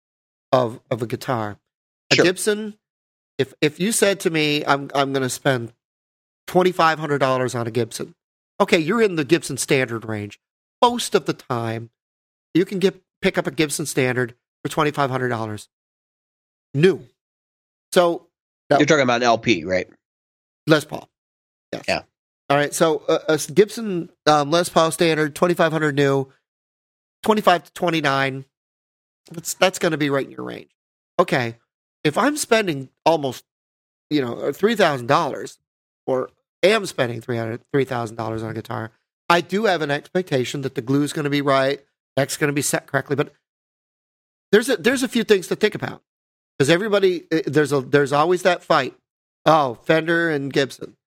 of 0.52 0.80
of 0.90 1.02
a 1.02 1.08
guitar 1.08 1.58
A 2.12 2.16
Gibson. 2.16 2.76
If 3.38 3.54
if 3.62 3.80
you 3.80 3.92
said 3.92 4.22
to 4.22 4.30
me, 4.30 4.64
I'm 4.66 4.90
I'm 4.96 5.12
going 5.12 5.24
to 5.24 5.30
spend 5.30 5.74
twenty 6.48 6.72
five 6.72 7.00
hundred 7.00 7.20
dollars 7.20 7.54
on 7.56 7.68
a 7.68 7.72
Gibson. 7.72 8.16
Okay, 8.62 8.80
you're 8.80 9.02
in 9.02 9.16
the 9.16 9.26
Gibson 9.26 9.58
standard 9.58 10.06
range. 10.06 10.40
Most 10.82 11.16
of 11.16 11.26
the 11.26 11.34
time, 11.34 11.90
you 12.54 12.64
can 12.64 12.80
get 12.80 13.02
pick 13.22 13.38
up 13.38 13.48
a 13.48 13.52
Gibson 13.52 13.86
standard 13.86 14.36
for 14.64 14.70
twenty 14.70 14.92
five 14.92 15.10
hundred 15.10 15.30
dollars, 15.30 15.68
new. 16.74 17.06
So 17.92 18.28
No. 18.70 18.78
You're 18.78 18.86
talking 18.86 19.04
about 19.04 19.18
an 19.18 19.24
LP, 19.24 19.66
right? 19.66 19.90
Les 20.68 20.86
Paul. 20.86 21.10
Yes. 21.72 21.84
Yeah. 21.88 22.02
All 22.50 22.58
right. 22.58 22.74
So 22.74 23.04
uh, 23.08 23.20
a 23.28 23.38
Gibson 23.52 24.10
um, 24.26 24.52
Les 24.52 24.70
Paul 24.70 24.92
standard, 24.92 25.36
twenty 25.36 25.54
five 25.54 25.72
hundred 25.72 25.96
new, 25.96 26.32
twenty 27.24 27.42
five 27.42 27.64
to 27.64 27.74
twenty 27.74 28.02
nine. 28.02 28.46
That's 29.32 29.54
that's 29.56 29.80
going 29.80 29.92
to 29.92 29.98
be 29.98 30.10
right 30.10 30.26
in 30.26 30.32
your 30.32 30.44
range. 30.44 30.72
Okay. 31.20 31.58
If 32.04 32.18
I'm 32.18 32.38
spending 32.38 32.90
almost, 33.06 33.44
you 34.10 34.22
know, 34.22 34.52
three 34.52 34.76
thousand 34.76 35.08
dollars, 35.08 35.58
or 36.06 36.30
am 36.62 36.86
spending 36.86 37.22
three 37.22 37.38
hundred 37.38 37.62
three 37.74 37.86
thousand 37.86 38.16
dollars 38.16 38.44
on 38.44 38.52
a 38.52 38.54
guitar, 38.54 38.92
I 39.28 39.42
do 39.42 39.66
have 39.66 39.82
an 39.82 39.92
expectation 39.92 40.62
that 40.62 40.76
the 40.76 40.82
glue 40.82 41.04
is 41.04 41.14
going 41.14 41.24
to 41.24 41.30
be 41.30 41.42
right, 41.42 41.84
neck's 42.16 42.38
going 42.38 42.50
to 42.50 42.54
be 42.54 42.62
set 42.62 42.86
correctly. 42.86 43.16
But 43.16 43.34
there's 44.52 44.70
a 44.70 44.78
there's 44.78 45.04
a 45.04 45.08
few 45.08 45.24
things 45.24 45.48
to 45.48 45.56
think 45.56 45.74
about 45.74 46.04
because 46.58 46.70
everybody 46.70 47.24
uh, 47.32 47.42
there's 47.48 47.72
a 47.72 47.82
there's 47.82 48.14
always 48.14 48.44
that 48.44 48.64
fight. 48.64 48.96
Oh, 49.46 49.76
Fender 49.84 50.30
and 50.30 50.52
Gibson. 50.52 50.98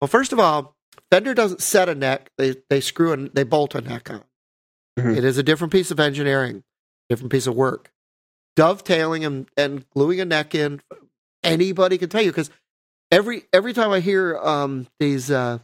Well, 0.00 0.08
first 0.08 0.32
of 0.32 0.38
all, 0.38 0.74
Fender 1.10 1.34
doesn't 1.34 1.62
set 1.62 1.88
a 1.88 1.94
neck; 1.94 2.30
they 2.38 2.56
they 2.70 2.80
screw 2.80 3.12
and 3.12 3.30
they 3.34 3.44
bolt 3.44 3.74
a 3.74 3.80
neck 3.80 4.10
on. 4.10 4.24
Mhm. 4.98 5.16
It 5.16 5.24
is 5.24 5.38
a 5.38 5.42
different 5.42 5.72
piece 5.72 5.90
of 5.90 6.00
engineering, 6.00 6.64
different 7.08 7.30
piece 7.32 7.46
of 7.46 7.54
work. 7.54 7.92
Dovetailing 8.56 9.24
and, 9.24 9.48
and 9.56 9.88
gluing 9.90 10.18
a 10.20 10.24
neck 10.24 10.54
in, 10.54 10.80
anybody 11.42 11.98
can 11.98 12.08
tell 12.08 12.22
you 12.22 12.30
because 12.30 12.50
every 13.10 13.44
every 13.52 13.74
time 13.74 13.90
I 13.90 14.00
hear 14.00 14.38
um, 14.38 14.86
these 14.98 15.30
uh, 15.30 15.58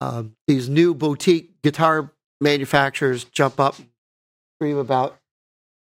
um, 0.00 0.36
these 0.48 0.68
new 0.68 0.94
boutique 0.94 1.62
guitar 1.62 2.12
manufacturers 2.40 3.24
jump 3.24 3.60
up 3.60 3.78
and 3.78 3.88
scream 4.56 4.76
about 4.76 5.18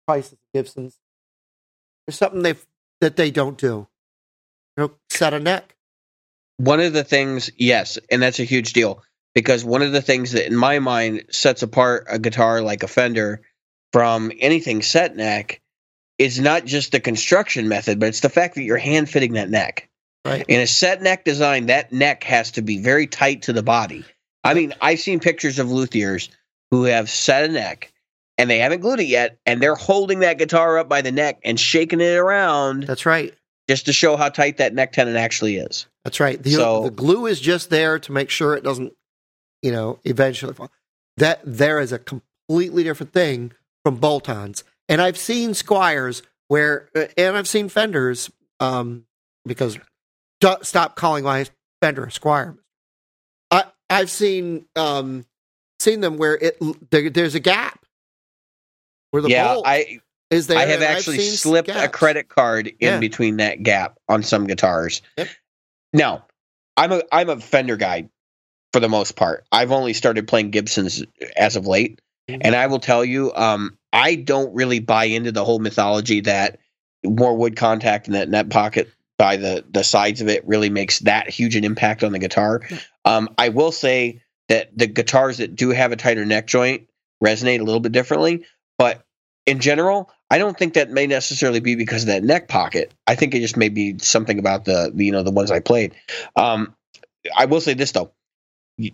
prices 0.07 0.33
of 0.33 0.39
Gibsons, 0.53 1.00
there's 2.05 2.17
something 2.17 2.43
they 2.43 2.55
that 3.01 3.15
they 3.15 3.31
don't 3.31 3.57
do. 3.57 3.88
Set 5.09 5.33
a 5.33 5.39
neck. 5.39 5.75
One 6.57 6.79
of 6.79 6.93
the 6.93 7.03
things, 7.03 7.50
yes, 7.57 7.98
and 8.12 8.21
that's 8.21 8.39
a 8.39 8.43
huge 8.43 8.74
deal 8.74 9.01
because 9.33 9.63
one 9.63 9.81
of 9.81 9.91
the 9.91 10.01
things 10.01 10.33
that, 10.33 10.48
in 10.48 10.55
my 10.55 10.79
mind, 10.79 11.24
sets 11.29 11.63
apart 11.63 12.05
a 12.09 12.19
guitar 12.19 12.62
like 12.62 12.83
a 12.83 12.88
Fender 12.88 13.41
from 13.93 14.31
anything 14.39 14.81
set 14.81 15.15
neck 15.15 15.62
is 16.17 16.39
not 16.39 16.65
just 16.65 16.91
the 16.91 17.00
construction 17.00 17.69
method, 17.69 18.00
but 18.00 18.09
it's 18.09 18.19
the 18.19 18.29
fact 18.29 18.55
that 18.55 18.63
you're 18.63 18.77
hand 18.77 19.09
fitting 19.09 19.33
that 19.33 19.50
neck. 19.50 19.89
Right. 20.25 20.45
In 20.48 20.59
a 20.59 20.67
set 20.67 21.01
neck 21.01 21.24
design, 21.24 21.67
that 21.67 21.93
neck 21.93 22.24
has 22.25 22.51
to 22.51 22.62
be 22.62 22.77
very 22.77 23.07
tight 23.07 23.43
to 23.43 23.53
the 23.53 23.63
body. 23.63 24.03
I 24.43 24.53
mean, 24.53 24.74
I've 24.81 25.00
seen 25.00 25.19
pictures 25.19 25.59
of 25.59 25.67
luthiers 25.67 26.29
who 26.71 26.83
have 26.83 27.09
set 27.09 27.50
a 27.50 27.53
neck 27.53 27.93
and 28.38 28.50
they 28.50 28.59
haven't 28.59 28.79
glued 28.79 29.01
it 29.01 29.07
yet, 29.07 29.38
and 29.45 29.62
they're 29.62 29.75
holding 29.75 30.19
that 30.19 30.38
guitar 30.38 30.77
up 30.77 30.88
by 30.88 31.01
the 31.01 31.12
neck 31.12 31.39
and 31.43 31.59
shaking 31.59 32.00
it 32.00 32.15
around 32.15 32.83
That's 32.83 33.05
right. 33.05 33.33
Just 33.69 33.85
to 33.85 33.93
show 33.93 34.17
how 34.17 34.29
tight 34.29 34.57
that 34.57 34.73
neck 34.73 34.93
tendon 34.93 35.15
actually 35.15 35.57
is. 35.57 35.85
That's 36.03 36.19
right. 36.19 36.41
The, 36.41 36.51
So- 36.51 36.83
the 36.83 36.89
glue 36.91 37.27
is 37.27 37.39
just 37.39 37.69
there 37.69 37.99
to 37.99 38.11
make 38.11 38.31
sure 38.31 38.55
it 38.55 38.63
doesn't, 38.63 38.93
you 39.61 39.71
know, 39.71 39.99
eventually 40.05 40.53
fall. 40.55 40.71
That 41.17 41.39
there 41.45 41.79
is 41.79 41.91
a 41.91 41.99
completely 41.99 42.83
different 42.83 43.13
thing 43.13 43.51
from 43.85 43.97
bolt-ons. 43.97 44.63
And 44.88 44.99
I've 44.99 45.17
seen 45.17 45.51
Squiers 45.51 46.23
where, 46.47 46.89
uh, 46.95 47.05
and 47.15 47.38
I've 47.38 47.47
seen 47.47 47.69
Fenders, 47.69 48.31
um, 48.59 49.05
because 49.45 49.77
stop 50.63 50.95
calling 50.95 51.23
my 51.23 51.45
Fender 51.81 52.05
a 52.05 52.07
Squier. 52.07 52.57
I 53.51 53.65
I've 53.89 54.09
seen 54.09 54.65
um 54.75 55.25
seen 55.79 56.01
them 56.01 56.17
where 56.17 56.35
it 56.35 56.57
there, 56.89 57.09
there's 57.09 57.35
a 57.35 57.39
gap 57.39 57.85
where 59.11 59.21
the 59.21 59.29
yeah, 59.29 59.53
bolt 59.53 59.65
I 59.67 60.01
is 60.29 60.48
there. 60.48 60.57
I 60.57 60.65
have 60.65 60.81
actually 60.81 61.19
slipped 61.19 61.69
a 61.69 61.88
credit 61.88 62.29
card 62.29 62.67
in 62.67 62.75
Yeah. 62.79 63.00
between 63.00 63.38
that 63.38 63.63
gap 63.63 63.98
on 64.07 64.24
some 64.24 64.48
guitars. 64.48 65.01
Yep. 65.17 65.27
Now, 65.93 66.25
I'm 66.77 66.91
a 66.91 67.01
I'm 67.12 67.29
a 67.29 67.39
Fender 67.39 67.77
guy 67.77 68.09
for 68.74 68.79
the 68.79 68.89
most 68.89 69.15
part. 69.15 69.45
I've 69.51 69.71
only 69.71 69.93
started 69.93 70.27
playing 70.27 70.51
Gibsons 70.51 71.03
as 71.36 71.55
of 71.55 71.65
late, 71.67 72.00
Mhm. 72.29 72.41
and 72.41 72.55
I 72.55 72.67
will 72.67 72.79
tell 72.79 73.03
you, 73.03 73.33
um, 73.33 73.77
I 73.91 74.15
don't 74.15 74.53
really 74.53 74.79
buy 74.79 75.05
into 75.05 75.31
the 75.31 75.43
whole 75.43 75.59
mythology 75.59 76.21
that 76.21 76.59
more 77.03 77.36
wood 77.36 77.55
contact 77.55 78.07
in 78.07 78.13
that 78.13 78.29
net 78.29 78.50
pocket 78.50 78.89
by 79.17 79.36
the 79.38 79.65
the 79.71 79.83
sides 79.83 80.21
of 80.21 80.27
it 80.29 80.45
really 80.48 80.69
makes 80.69 81.00
that 81.00 81.29
huge 81.29 81.55
an 81.55 81.63
impact 81.63 82.03
on 82.03 82.12
the 82.12 82.19
guitar. 82.19 82.62
Um, 83.05 83.29
I 83.38 83.50
will 83.50 83.71
say 83.71 84.21
that 84.48 84.69
the 84.77 84.88
guitars 84.88 85.38
that 85.38 85.55
do 85.55 85.69
have 85.69 85.91
a 85.91 85.95
tighter 85.95 86.25
neck 86.25 86.45
joint 86.48 86.88
resonate 87.24 87.59
a 87.59 87.63
little 87.63 87.79
bit 87.81 87.91
differently, 87.91 88.45
but 88.77 89.03
in 89.45 89.59
general, 89.59 90.12
I 90.29 90.38
don't 90.38 90.57
think 90.57 90.75
that 90.75 90.91
may 90.91 91.07
necessarily 91.07 91.59
be 91.59 91.75
because 91.75 92.03
of 92.03 92.07
that 92.07 92.24
neck 92.24 92.48
pocket. 92.48 92.93
I 93.07 93.15
think 93.15 93.33
it 93.33 93.39
just 93.39 93.57
may 93.57 93.69
be 93.69 93.98
something 94.00 94.38
about 94.38 94.65
the, 94.65 94.91
the 94.93 95.05
you 95.05 95.12
know 95.12 95.24
the 95.24 95.31
ones 95.31 95.51
I 95.51 95.59
played. 95.59 95.95
Um, 96.36 96.75
I 97.38 97.45
will 97.45 97.62
say 97.62 97.74
this 97.74 97.91
though, 97.91 98.12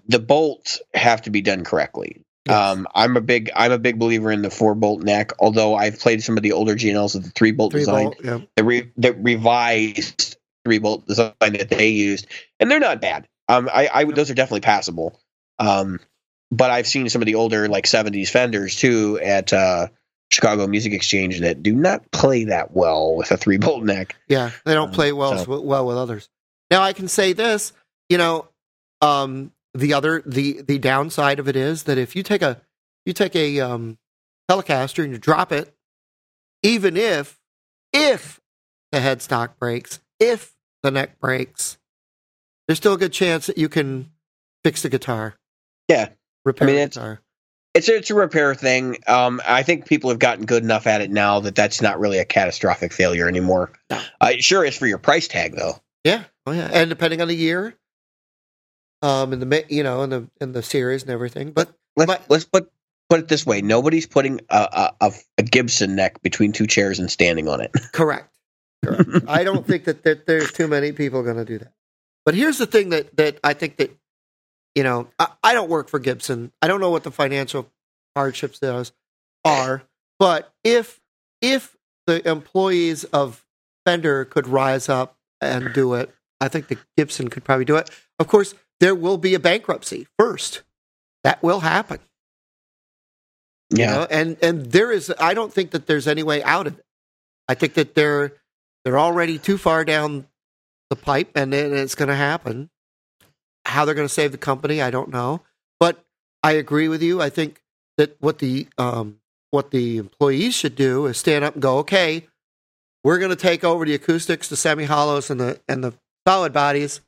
the 0.07 0.19
bolts 0.19 0.81
have 0.93 1.23
to 1.23 1.29
be 1.29 1.41
done 1.41 1.63
correctly. 1.63 2.21
Yes. 2.45 2.55
Um, 2.55 2.87
I'm 2.93 3.17
a 3.17 3.21
big 3.21 3.49
I'm 3.55 3.71
a 3.71 3.79
big 3.79 3.99
believer 3.99 4.31
in 4.31 4.43
the 4.43 4.49
four 4.49 4.75
bolt 4.75 5.01
neck. 5.01 5.31
Although 5.39 5.75
I've 5.75 5.99
played 5.99 6.23
some 6.23 6.37
of 6.37 6.43
the 6.43 6.51
older 6.51 6.75
G&Ls 6.75 7.15
with 7.15 7.25
the 7.25 7.31
three 7.31 7.51
bolt 7.51 7.71
Three 7.71 7.81
design, 7.81 8.05
bolt, 8.05 8.17
yeah. 8.23 8.39
the, 8.55 8.63
re, 8.63 8.91
the 8.97 9.13
revised 9.13 10.37
three 10.63 10.77
bolt 10.77 11.07
design 11.07 11.33
that 11.39 11.69
they 11.69 11.89
used, 11.89 12.27
and 12.59 12.69
they're 12.69 12.79
not 12.79 13.01
bad. 13.01 13.27
Um, 13.47 13.69
I, 13.71 13.89
I 13.93 14.03
those 14.05 14.29
are 14.29 14.35
definitely 14.35 14.61
passable. 14.61 15.19
Um, 15.59 15.99
but 16.51 16.69
I've 16.69 16.87
seen 16.87 17.09
some 17.09 17.21
of 17.21 17.25
the 17.25 17.35
older 17.35 17.67
like 17.67 17.85
'70s 17.85 18.29
Fenders 18.29 18.75
too 18.75 19.19
at 19.21 19.51
uh, 19.51 19.87
Chicago 20.35 20.67
Music 20.67 20.91
Exchange 20.91 21.39
that 21.39 21.63
do 21.63 21.73
not 21.73 22.11
play 22.11 22.43
that 22.43 22.73
well 22.75 23.15
with 23.15 23.31
a 23.31 23.37
three 23.37 23.57
bolt 23.57 23.83
neck. 23.85 24.15
Yeah, 24.27 24.51
they 24.65 24.73
don't 24.73 24.89
Um, 24.89 24.93
play 24.93 25.13
well 25.13 25.45
so- 25.45 25.61
well 25.61 25.85
with 25.87 25.95
others. 25.97 26.29
Now 26.69 26.81
I 26.81 26.91
can 26.93 27.07
say 27.07 27.31
this, 27.31 27.71
you 28.09 28.17
know, 28.17 28.49
um, 29.01 29.53
the 29.73 29.93
other 29.93 30.21
the 30.25 30.61
the 30.61 30.77
downside 30.77 31.39
of 31.39 31.47
it 31.47 31.55
is 31.55 31.83
that 31.83 31.97
if 31.97 32.15
you 32.17 32.23
take 32.23 32.41
a 32.41 32.61
you 33.05 33.13
take 33.13 33.35
a 33.35 33.59
um, 33.61 33.97
Telecaster 34.51 35.03
and 35.05 35.13
you 35.13 35.19
drop 35.19 35.51
it, 35.53 35.73
even 36.63 36.97
if 36.97 37.39
if 37.93 38.41
the 38.91 38.99
headstock 38.99 39.57
breaks, 39.57 39.99
if 40.19 40.53
the 40.83 40.91
neck 40.91 41.17
breaks, 41.19 41.77
there's 42.67 42.77
still 42.77 42.93
a 42.93 42.97
good 42.97 43.13
chance 43.13 43.47
that 43.47 43.57
you 43.57 43.69
can 43.69 44.11
fix 44.65 44.81
the 44.81 44.89
guitar. 44.89 45.35
Yeah. 45.87 46.09
repair 46.43 46.67
I 46.67 46.71
mean, 46.71 46.79
the 46.81 46.87
guitar. 46.87 47.21
It's 47.75 47.87
a, 47.89 47.97
it's 47.97 48.09
a 48.09 48.15
repair 48.15 48.55
thing. 48.55 48.97
Um, 49.05 49.41
I 49.47 49.61
think 49.61 49.85
people 49.85 50.09
have 50.09 50.19
gotten 50.19 50.45
good 50.45 50.63
enough 50.63 50.87
at 50.87 51.01
it 51.01 51.11
now 51.11 51.41
that 51.41 51.53
that's 51.55 51.81
not 51.81 51.99
really 51.99 52.17
a 52.17 52.25
catastrophic 52.25 52.93
failure 52.93 53.27
anymore. 53.27 53.73
Uh, 53.91 54.01
it 54.23 54.43
sure 54.43 54.65
is 54.65 54.75
for 54.77 54.87
your 54.87 54.97
price 54.97 55.27
tag 55.27 55.55
though. 55.55 55.73
Yeah, 56.03 56.23
oh 56.47 56.51
yeah, 56.53 56.69
and 56.73 56.89
depending 56.89 57.21
on 57.21 57.27
the 57.27 57.35
year, 57.35 57.75
um, 59.01 59.33
and 59.33 59.41
the 59.41 59.65
you 59.69 59.83
know, 59.83 60.01
and 60.03 60.11
the 60.11 60.29
and 60.41 60.53
the 60.53 60.63
series 60.63 61.03
and 61.03 61.11
everything, 61.11 61.51
but. 61.51 61.71
Let's 61.97 62.07
But- 62.07 62.25
let's 62.29 62.43
put 62.43 62.69
put 63.09 63.19
it 63.21 63.27
this 63.29 63.45
way: 63.45 63.61
nobody's 63.61 64.05
putting 64.05 64.41
a, 64.49 64.57
a, 64.99 65.07
a, 65.07 65.13
a 65.37 65.43
Gibson 65.43 65.95
neck 65.95 66.21
between 66.21 66.51
two 66.51 66.67
chairs 66.67 66.99
and 66.99 67.09
standing 67.09 67.47
on 67.47 67.61
it. 67.61 67.71
Correct. 67.93 68.29
Correct. 68.83 69.09
I 69.29 69.45
don't 69.45 69.65
think 69.65 69.85
that, 69.85 70.03
that 70.03 70.25
there's 70.27 70.51
too 70.51 70.67
many 70.67 70.91
people 70.91 71.23
going 71.23 71.37
to 71.37 71.45
do 71.45 71.57
that. 71.59 71.71
But 72.25 72.35
here's 72.35 72.57
the 72.57 72.65
thing 72.65 72.89
that 72.89 73.15
that 73.15 73.39
I 73.45 73.53
think 73.53 73.77
that 73.77 73.95
you 74.75 74.83
know 74.83 75.07
I, 75.17 75.27
I 75.43 75.53
don't 75.53 75.69
work 75.69 75.89
for 75.89 75.99
Gibson. 75.99 76.51
I 76.61 76.67
don't 76.67 76.79
know 76.81 76.91
what 76.91 77.03
the 77.03 77.11
financial 77.11 77.69
hardships 78.15 78.59
those 78.59 78.91
are. 79.43 79.83
But 80.19 80.53
if 80.63 80.99
if 81.41 81.75
the 82.07 82.27
employees 82.27 83.03
of 83.05 83.45
Fender 83.85 84.25
could 84.25 84.47
rise 84.47 84.87
up 84.89 85.17
and 85.41 85.73
do 85.73 85.93
it, 85.95 86.13
I 86.41 86.47
think 86.47 86.67
the 86.67 86.77
Gibson 86.97 87.29
could 87.29 87.43
probably 87.43 87.65
do 87.65 87.75
it. 87.77 87.89
Of 88.19 88.27
course, 88.27 88.53
there 88.79 88.95
will 88.95 89.17
be 89.17 89.33
a 89.33 89.39
bankruptcy 89.39 90.07
first. 90.19 90.61
That 91.23 91.41
will 91.43 91.61
happen. 91.61 91.99
you 93.71 93.79
Yeah, 93.79 93.91
know? 93.91 94.07
and 94.09 94.37
and 94.41 94.65
there 94.67 94.91
is 94.91 95.11
i 95.19 95.33
don't 95.33 95.51
think 95.51 95.71
that 95.71 95.87
there's 95.87 96.07
any 96.07 96.21
way 96.23 96.43
out 96.43 96.67
of 96.67 96.77
it 96.77 96.85
i 97.47 97.55
think 97.55 97.73
that 97.73 97.95
they're 97.95 98.33
they're 98.83 98.99
already 98.99 99.39
too 99.39 99.57
far 99.57 99.83
down 99.83 100.27
the 100.91 100.95
pipe 100.95 101.31
and 101.35 101.51
it- 101.53 101.71
it's 101.73 101.95
going 101.95 102.09
to 102.09 102.15
happen 102.15 102.69
how 103.65 103.85
they're 103.85 103.95
going 103.95 104.07
to 104.07 104.13
save 104.13 104.31
the 104.31 104.37
company 104.37 104.81
i 104.81 104.89
don't 104.89 105.09
know 105.09 105.41
but 105.79 106.03
i 106.43 106.51
agree 106.53 106.87
with 106.87 107.01
you 107.01 107.21
i 107.21 107.29
think 107.29 107.61
that 107.97 108.15
what 108.19 108.39
the 108.39 108.67
um 108.77 109.19
what 109.51 109.71
the 109.71 109.97
employees 109.97 110.53
should 110.53 110.75
do 110.75 111.05
is 111.05 111.17
stand 111.17 111.43
up 111.43 111.53
and 111.53 111.61
go 111.61 111.77
okay 111.79 112.27
we're 113.03 113.19
going 113.19 113.29
to 113.29 113.35
take 113.35 113.63
over 113.63 113.85
the 113.85 113.93
acoustics 113.95 114.47
the 114.47 114.55
semi 114.55 114.85
hollows 114.85 115.29
and 115.29 115.39
the 115.39 115.59
and 115.67 115.83
the 115.83 115.93
solid 116.27 116.51
bodies 116.53 117.01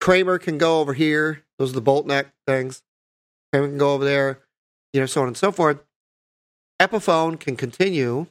kramer 0.00 0.38
can 0.38 0.58
go 0.58 0.80
over 0.80 0.94
here 0.94 1.44
those 1.58 1.70
are 1.70 1.74
the 1.74 1.80
bolt 1.80 2.06
neck 2.06 2.26
things 2.46 2.82
kramer 3.52 3.68
can 3.68 3.78
go 3.78 3.94
over 3.94 4.04
there 4.04 4.40
you 4.92 5.00
know, 5.00 5.06
so 5.06 5.22
on 5.22 5.28
and 5.28 5.36
so 5.36 5.52
forth. 5.52 5.78
Epiphone 6.80 7.38
can 7.38 7.56
continue, 7.56 8.26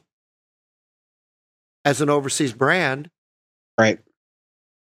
as 1.84 2.00
an 2.00 2.10
overseas 2.10 2.52
brand. 2.52 3.10
Right. 3.78 4.00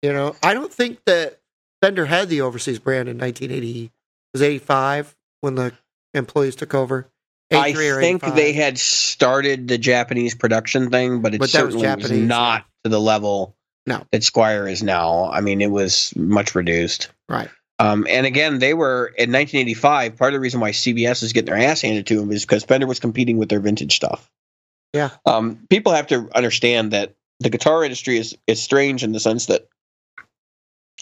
You 0.02 0.14
know, 0.14 0.36
I 0.42 0.54
don't 0.54 0.74
think 0.74 1.00
that 1.06 1.40
Fender 1.82 2.06
had 2.06 2.30
the 2.30 2.42
overseas 2.42 2.80
brand 2.80 3.10
in 3.10 3.18
1980. 3.18 3.86
It 3.86 3.92
was 4.34 4.42
85 4.42 5.16
when 5.42 5.56
the 5.56 5.74
employees 6.14 6.56
took 6.56 6.74
over. 6.74 7.08
I 7.52 7.72
think 7.74 8.24
they 8.36 8.52
had 8.54 8.78
started 8.78 9.68
the 9.68 9.78
Japanese 9.78 10.36
production 10.36 10.90
thing, 10.90 11.22
but 11.22 11.34
it 11.34 11.40
But 11.40 11.52
that 11.54 11.66
was 11.66 11.76
certainly 11.76 12.22
was, 12.22 12.28
not 12.28 12.66
to 12.84 12.90
the 12.90 13.00
level 13.00 13.56
No. 13.86 14.06
that 14.12 14.22
Squier 14.22 14.70
is 14.70 14.84
now. 14.84 15.30
I 15.32 15.40
mean, 15.40 15.62
it 15.62 15.72
was 15.72 16.14
much 16.16 16.56
reduced. 16.56 17.10
Right. 17.30 17.50
Um, 17.80 18.06
and 18.10 18.26
again, 18.26 18.60
they 18.60 18.74
were 18.74 19.06
in 19.06 19.32
1985. 19.32 20.18
Part 20.18 20.34
of 20.34 20.38
the 20.38 20.40
reason 20.42 20.60
why 20.60 20.72
CBS 20.72 21.24
is 21.24 21.32
getting 21.32 21.54
their 21.54 21.70
ass 21.70 21.82
handed 21.82 22.08
to 22.08 22.20
them 22.20 22.32
is 22.32 22.44
because 22.44 22.66
Fender 22.66 22.88
was 22.88 23.00
competing 23.00 23.38
with 23.38 23.50
their 23.50 23.60
vintage 23.60 23.96
stuff. 23.96 24.30
Yeah. 24.94 25.12
Um, 25.26 25.60
people 25.70 25.94
have 25.94 26.08
to 26.08 26.30
understand 26.34 26.92
that 26.92 27.14
the 27.40 27.50
guitar 27.50 27.84
industry 27.84 28.18
is 28.18 28.36
is 28.48 28.62
strange 28.62 29.04
in 29.04 29.12
the 29.12 29.20
sense 29.20 29.46
that 29.46 29.68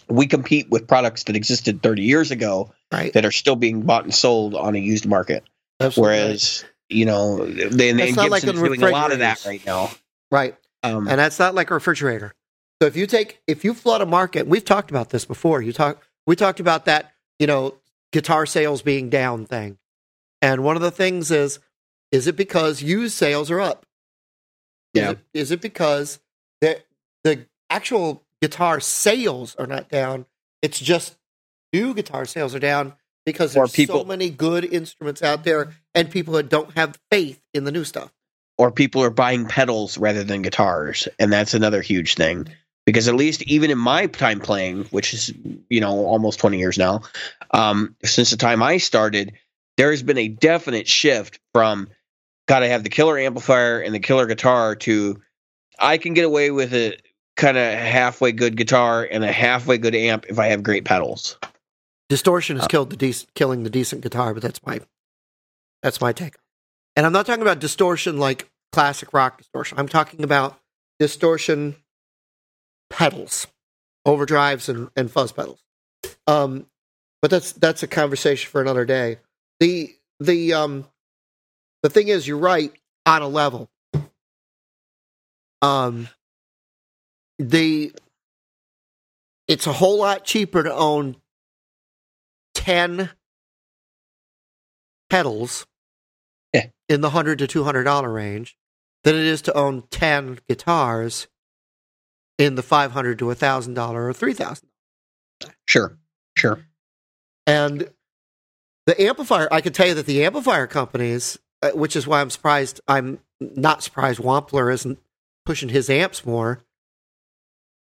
we 0.07 0.27
compete 0.27 0.69
with 0.69 0.87
products 0.87 1.23
that 1.25 1.35
existed 1.35 1.81
30 1.81 2.03
years 2.03 2.31
ago 2.31 2.71
Right. 2.91 3.11
that 3.13 3.25
are 3.25 3.31
still 3.31 3.55
being 3.55 3.81
bought 3.81 4.03
and 4.03 4.13
sold 4.13 4.55
on 4.55 4.75
a 4.75 4.79
used 4.79 5.05
market. 5.05 5.43
Absolutely. 5.79 6.15
Whereas, 6.17 6.65
you 6.89 7.05
know, 7.05 7.45
they, 7.45 7.89
and 7.89 7.97
not 8.15 8.29
like 8.29 8.43
Gibson's 8.43 8.61
doing 8.61 8.81
a 8.83 8.89
lot 8.89 9.11
of 9.11 9.19
that 9.19 9.43
right 9.45 9.65
now. 9.65 9.89
right. 10.31 10.55
Um, 10.83 11.07
And 11.07 11.19
that's 11.19 11.39
not 11.39 11.55
like 11.55 11.71
a 11.71 11.73
refrigerator. 11.73 12.33
So 12.81 12.87
if 12.87 12.95
you 12.95 13.07
take 13.07 13.41
if 13.47 13.63
you 13.65 13.73
flood 13.73 14.01
a 14.01 14.05
market, 14.05 14.47
we've 14.47 14.63
talked 14.63 14.91
about 14.91 15.09
this 15.09 15.25
before. 15.25 15.61
You 15.61 15.73
talk 15.73 16.05
we 16.27 16.35
talked 16.35 16.59
about 16.59 16.85
that, 16.85 17.13
you 17.39 17.47
know, 17.47 17.75
guitar 18.11 18.45
sales 18.45 18.81
being 18.81 19.09
down 19.09 19.45
thing. 19.45 19.77
And 20.41 20.63
one 20.63 20.75
of 20.75 20.81
the 20.81 20.91
things 20.91 21.31
is 21.31 21.59
is 22.11 22.27
it 22.27 22.35
because 22.35 22.81
used 22.83 23.15
sales 23.15 23.49
are 23.49 23.59
up? 23.61 23.85
Is 24.93 25.01
Yeah. 25.01 25.11
it, 25.11 25.19
is 25.33 25.51
it 25.51 25.61
because 25.61 26.19
the 26.61 26.81
the 27.23 27.47
actual 27.69 28.23
guitar 28.45 28.79
sales 28.79 29.55
are 29.55 29.65
not 29.65 29.89
down? 29.89 30.27
It's 30.61 30.79
just 30.79 31.15
new 31.73 31.95
guitar 31.95 32.25
sales 32.25 32.53
are 32.53 32.59
down 32.59 32.93
because 33.25 33.53
there's 33.53 33.71
people- 33.71 34.01
so 34.01 34.05
many 34.05 34.29
good 34.29 34.63
instruments 34.63 35.23
out 35.23 35.43
there 35.43 35.73
and 35.95 36.11
people 36.11 36.35
that 36.35 36.47
don't 36.47 36.75
have 36.75 36.99
faith 37.09 37.41
in 37.53 37.63
the 37.63 37.71
new 37.71 37.83
stuff. 37.83 38.11
or 38.57 38.71
people 38.71 39.03
are 39.03 39.09
buying 39.09 39.45
pedals 39.47 39.97
rather 39.97 40.23
than 40.23 40.41
guitars, 40.41 41.09
and 41.19 41.33
that's 41.33 41.53
another 41.53 41.81
huge 41.81 42.15
thing. 42.15 42.47
Because 42.85 43.09
at 43.09 43.15
least 43.15 43.41
even 43.41 43.69
in 43.69 43.77
my 43.77 44.05
time 44.05 44.39
playing, 44.39 44.85
which 44.91 45.13
is 45.13 45.33
you 45.69 45.81
know 45.81 46.05
almost 46.05 46.39
twenty 46.39 46.59
years 46.59 46.77
now, 46.77 47.01
um, 47.51 47.97
since 48.05 48.29
the 48.31 48.37
time 48.37 48.63
I 48.63 48.77
started, 48.77 49.33
there 49.75 49.91
has 49.91 50.03
been 50.03 50.17
a 50.19 50.29
definite 50.29 50.87
shift 50.87 51.39
from 51.53 51.89
got 52.47 52.59
to 52.59 52.69
have 52.69 52.83
the 52.83 52.89
killer 52.89 53.17
amplifier 53.17 53.79
and 53.79 53.93
the 53.93 53.99
killer 53.99 54.25
guitar 54.27 54.75
to 54.75 55.19
I 55.77 55.97
can 55.97 56.13
get 56.13 56.23
away 56.23 56.51
with 56.51 56.73
a 56.73 56.97
kind 57.35 57.57
of 57.57 57.73
halfway 57.73 58.31
good 58.31 58.55
guitar 58.55 59.07
and 59.09 59.23
a 59.23 59.31
halfway 59.31 59.77
good 59.77 59.95
amp 59.95 60.25
if 60.29 60.39
I 60.39 60.47
have 60.47 60.63
great 60.63 60.85
pedals. 60.85 61.37
Distortion 62.09 62.57
Uh, 62.57 62.61
has 62.61 62.67
killed 62.67 62.89
the 62.91 62.97
dec- 62.97 63.27
killing 63.35 63.63
the 63.63 63.69
decent 63.69 64.01
guitar, 64.01 64.33
but 64.33 64.43
that's 64.43 64.63
my 64.65 64.79
that's 65.81 65.99
my 66.01 66.13
take. 66.13 66.35
And 66.95 67.05
I'm 67.05 67.11
not 67.11 67.25
talking 67.25 67.41
about 67.41 67.59
distortion 67.59 68.17
like 68.17 68.49
classic 68.71 69.13
rock 69.13 69.37
distortion. 69.37 69.77
I'm 69.79 69.87
talking 69.87 70.23
about 70.23 70.59
distortion 70.99 71.75
pedals, 72.89 73.47
overdrives 74.07 74.69
and, 74.69 74.89
and 74.95 75.11
fuzz 75.11 75.31
pedals. 75.31 75.61
Um, 76.27 76.67
but 77.21 77.31
that's 77.31 77.51
that's 77.53 77.83
a 77.83 77.87
conversation 77.87 78.49
for 78.49 78.61
another 78.61 78.85
day. 78.85 79.17
The 79.59 79.93
the 80.19 80.53
um 80.53 80.85
the 81.83 81.89
thing 81.89 82.07
is, 82.07 82.27
you're 82.27 82.37
right 82.37 82.71
on 83.05 83.21
a 83.21 83.27
level. 83.27 83.69
Um, 85.61 86.07
the 87.39 87.93
it's 89.47 89.67
a 89.67 89.73
whole 89.73 89.99
lot 89.99 90.23
cheaper 90.25 90.63
to 90.63 90.73
own 90.73 91.17
10 92.55 93.09
pedals 95.09 95.65
Yeah. 96.53 96.67
in 96.89 97.01
the 97.01 97.09
100 97.09 97.39
to 97.39 97.47
200 97.47 97.83
dollar 97.83 98.11
range 98.11 98.57
than 99.03 99.15
it 99.15 99.25
is 99.25 99.41
to 99.43 99.53
own 99.53 99.83
10 99.91 100.39
guitars 100.47 101.27
in 102.37 102.55
the 102.55 102.63
500 102.63 103.19
to 103.19 103.27
1000 103.27 103.73
dollar 103.73 104.07
or 104.07 104.13
3000 104.13 104.67
Sure, 105.67 105.97
sure. 106.37 106.65
and 107.45 107.91
the 108.87 108.99
amplifier 109.01 109.47
i 109.51 109.61
can 109.61 109.73
tell 109.73 109.87
you 109.87 109.93
that 109.93 110.05
the 110.05 110.23
amplifier 110.23 110.65
companies 110.67 111.37
uh, 111.61 111.71
which 111.71 111.95
is 111.95 112.07
why 112.07 112.21
i'm 112.21 112.29
surprised 112.29 112.79
i'm 112.87 113.19
not 113.39 113.83
surprised 113.83 114.19
wampler 114.19 114.73
isn't 114.73 114.97
pushing 115.45 115.69
his 115.69 115.89
amps 115.89 116.25
more 116.25 116.63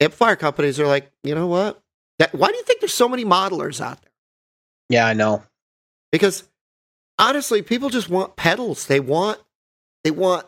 amplifier 0.03 0.35
companies 0.35 0.79
are 0.79 0.87
like 0.87 1.11
you 1.23 1.35
know 1.35 1.47
what 1.47 1.81
that, 2.19 2.33
why 2.33 2.49
do 2.49 2.55
you 2.55 2.63
think 2.63 2.79
there's 2.79 2.93
so 2.93 3.09
many 3.09 3.25
modelers 3.25 3.81
out 3.81 4.01
there 4.01 4.11
Yeah, 4.89 5.05
I 5.07 5.13
know. 5.13 5.43
because 6.11 6.43
honestly 7.17 7.61
people 7.61 7.89
just 7.89 8.09
want 8.09 8.35
pedals 8.35 8.85
they 8.87 8.99
want 8.99 9.39
they 10.03 10.11
want 10.11 10.45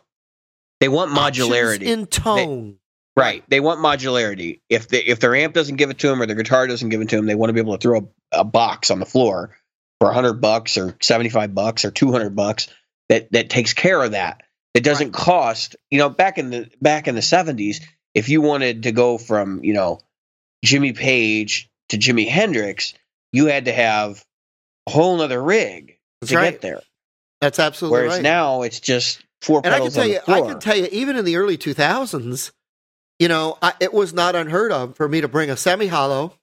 They 0.80 0.90
want 0.90 1.12
modularity. 1.12 1.84
in 1.84 2.06
tone 2.08 2.78
Right. 3.18 3.46
They 3.48 3.62
want 3.62 3.80
modularity. 3.80 4.60
If 4.70 4.90
they, 4.90 5.00
if 5.02 5.22
their 5.22 5.34
amp 5.38 5.54
doesn't 5.54 5.78
give 5.78 5.90
it 5.90 6.00
to 6.00 6.08
them 6.10 6.22
or 6.22 6.26
their 6.26 6.36
guitar 6.36 6.68
doesn't 6.68 6.90
give 6.90 7.00
it 7.00 7.08
to 7.08 7.16
them, 7.16 7.28
they 7.28 7.34
want 7.36 7.48
to 7.48 7.54
be 7.54 7.62
able 7.62 7.78
to 7.78 7.82
throw 7.82 8.00
a, 8.34 8.40
a 8.42 8.44
box 8.44 8.92
on 8.92 9.00
the 9.00 9.06
floor 9.06 9.56
for 10.02 10.12
hundred 10.12 10.42
bucks 10.42 10.78
or 10.78 10.98
seventy 11.02 11.30
five 11.30 11.56
bucks 11.56 11.86
or 11.86 11.92
two 11.92 12.12
hundred 12.12 12.36
bucks 12.36 12.68
that 13.08 13.32
that 13.32 13.50
takes 13.50 13.74
care 13.74 14.04
of 14.04 14.12
that. 14.12 14.44
It 14.74 14.84
doesn't 14.84 15.14
cost. 15.14 15.78
You 15.90 16.00
know, 16.00 16.10
back 16.10 16.38
in 16.38 16.50
the 16.50 16.70
back 16.82 17.08
in 17.08 17.16
the 17.16 17.22
seventies, 17.22 17.80
if 18.16 18.30
you 18.30 18.42
wanted 18.42 18.84
to 18.84 18.92
go 18.92 19.18
from 19.20 19.64
you 19.64 19.74
know 19.74 20.00
Jimmy 20.64 20.94
Page 20.94 21.70
to 21.90 21.98
Jimi 21.98 22.28
Hendrix, 22.28 22.94
you 23.32 23.46
had 23.48 23.66
to 23.66 23.72
have 23.74 24.26
a 24.88 24.92
whole 24.92 25.18
nother 25.18 25.42
rig 25.44 25.98
That's 26.22 26.32
to 26.32 26.38
right. 26.38 26.52
get 26.52 26.62
there. 26.62 26.82
that's 27.42 27.60
absolutely 27.60 28.00
Whereas 28.00 28.14
right 28.16 28.24
now 28.24 28.62
it's 28.64 28.80
just 28.80 29.24
four 29.42 29.62
and 29.64 29.68
I 29.68 29.80
can 29.80 29.92
pedals 29.92 29.96
tell 29.96 30.08
you. 30.08 30.20
I 30.28 30.42
can 30.42 30.60
tell 30.60 30.76
you, 30.78 30.88
even 30.92 31.16
in 31.18 31.26
the 31.26 31.36
early 31.36 31.58
2000s, 31.58 32.52
you 33.20 33.28
know, 33.28 33.58
I, 33.62 33.74
it 33.80 33.94
was 33.94 34.14
not 34.14 34.36
unheard 34.36 34.72
of 34.72 34.96
for 34.96 35.08
me 35.08 35.22
to 35.22 35.28
bring 35.28 35.50
a 35.50 35.56
semi-hollow, 35.58 36.34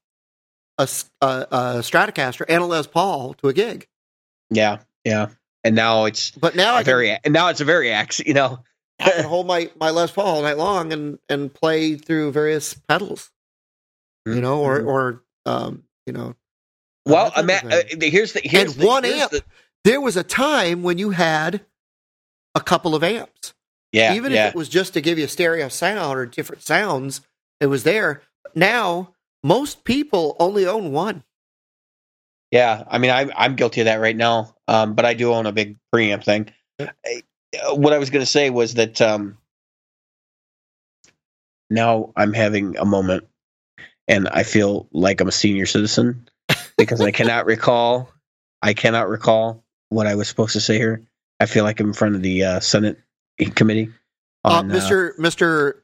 a, 0.78 0.82
s- 0.82 1.10
a, 1.20 1.26
a 1.50 1.56
Stratocaster, 1.80 2.44
and 2.48 2.62
a 2.62 2.66
Les 2.66 2.86
Paul 2.86 3.34
to 3.34 3.48
a 3.48 3.52
gig. 3.52 3.88
yeah, 4.50 4.78
yeah. 5.04 5.28
And 5.64 5.76
now 5.76 6.06
it's 6.06 6.30
But 6.32 6.56
now 6.56 6.74
a 6.74 6.78
I 6.78 6.82
can, 6.82 6.84
very 6.86 7.18
and 7.24 7.32
now 7.32 7.48
it's 7.48 7.60
a 7.60 7.64
very 7.64 7.90
ax. 7.92 8.20
You 8.20 8.34
know, 8.34 8.60
I 9.04 9.10
can 9.10 9.24
hold 9.24 9.46
my, 9.46 9.70
my 9.78 9.90
Les 9.90 10.10
Paul 10.10 10.26
all 10.26 10.42
night 10.42 10.58
long 10.58 10.92
and, 10.92 11.18
and 11.28 11.52
play 11.52 11.96
through 11.96 12.32
various 12.32 12.74
pedals, 12.74 13.30
you 14.26 14.40
know, 14.40 14.60
or 14.60 14.80
Mhm. 14.80 14.86
or 14.86 15.22
um, 15.46 15.84
you 16.06 16.12
know. 16.12 16.34
Well, 17.06 17.30
that 17.34 17.38
I 17.38 17.42
mean, 17.42 17.58
type 17.70 17.86
uh, 17.92 17.96
here's 18.00 18.32
the 18.32 18.40
here's 18.44 18.72
And 18.74 18.80
the, 18.82 18.86
one 18.86 19.04
here's 19.04 19.20
amp. 19.22 19.30
the- 19.32 19.44
there 19.84 20.00
was 20.00 20.16
a 20.16 20.22
time 20.22 20.82
when 20.84 20.98
you 20.98 21.10
had 21.10 21.64
a 22.54 22.60
couple 22.60 22.94
of 22.94 23.02
amps. 23.02 23.54
yeah, 23.92 24.14
even 24.14 24.32
yeah, 24.32 24.46
if 24.48 24.54
it 24.54 24.56
was 24.58 24.68
just 24.68 24.92
to 24.94 25.00
give 25.00 25.18
you 25.18 25.24
a 25.24 25.28
stereo 25.28 25.68
sound 25.68 26.16
or 26.18 26.26
different 26.26 26.62
sounds, 26.62 27.20
it 27.60 27.66
was 27.66 27.82
there. 27.82 28.22
Now, 28.54 29.14
most 29.42 29.82
people 29.84 30.36
only 30.38 30.66
own 30.66 30.92
one. 30.92 31.24
yeah. 32.52 32.84
I 32.88 32.98
mean, 32.98 33.10
I'm 33.10 33.32
I'm 33.36 33.56
guilty 33.56 33.80
of 33.80 33.86
that 33.86 33.96
right 34.00 34.16
now. 34.16 34.54
Um, 34.68 34.94
but 34.94 35.04
I 35.04 35.14
do 35.14 35.32
own 35.32 35.46
a 35.46 35.52
big 35.52 35.76
preamp 35.92 36.24
thing. 36.24 36.52
Yeah. 36.78 36.92
Uh, 37.54 37.74
What 37.74 37.92
I 37.92 37.98
was 37.98 38.10
going 38.10 38.22
to 38.22 38.30
say 38.30 38.50
was 38.50 38.74
that 38.74 39.00
um, 39.00 39.36
now 41.70 42.12
I'm 42.16 42.32
having 42.32 42.76
a 42.78 42.84
moment, 42.84 43.24
and 44.08 44.28
I 44.28 44.42
feel 44.42 44.88
like 44.92 45.20
I'm 45.20 45.28
a 45.28 45.32
senior 45.32 45.66
citizen 45.66 46.28
because 46.76 47.00
I 47.00 47.10
cannot 47.10 47.46
recall. 47.46 48.10
I 48.62 48.74
cannot 48.74 49.08
recall 49.08 49.64
what 49.88 50.06
I 50.06 50.14
was 50.14 50.28
supposed 50.28 50.52
to 50.52 50.60
say 50.60 50.78
here. 50.78 51.02
I 51.40 51.46
feel 51.46 51.64
like 51.64 51.80
I'm 51.80 51.88
in 51.88 51.92
front 51.94 52.14
of 52.14 52.22
the 52.22 52.44
uh, 52.44 52.60
Senate 52.60 52.98
committee. 53.54 53.90
Uh, 54.44 54.48
on, 54.58 54.70
uh, 54.70 54.74
Mr. 54.74 55.16
Mr. 55.18 55.74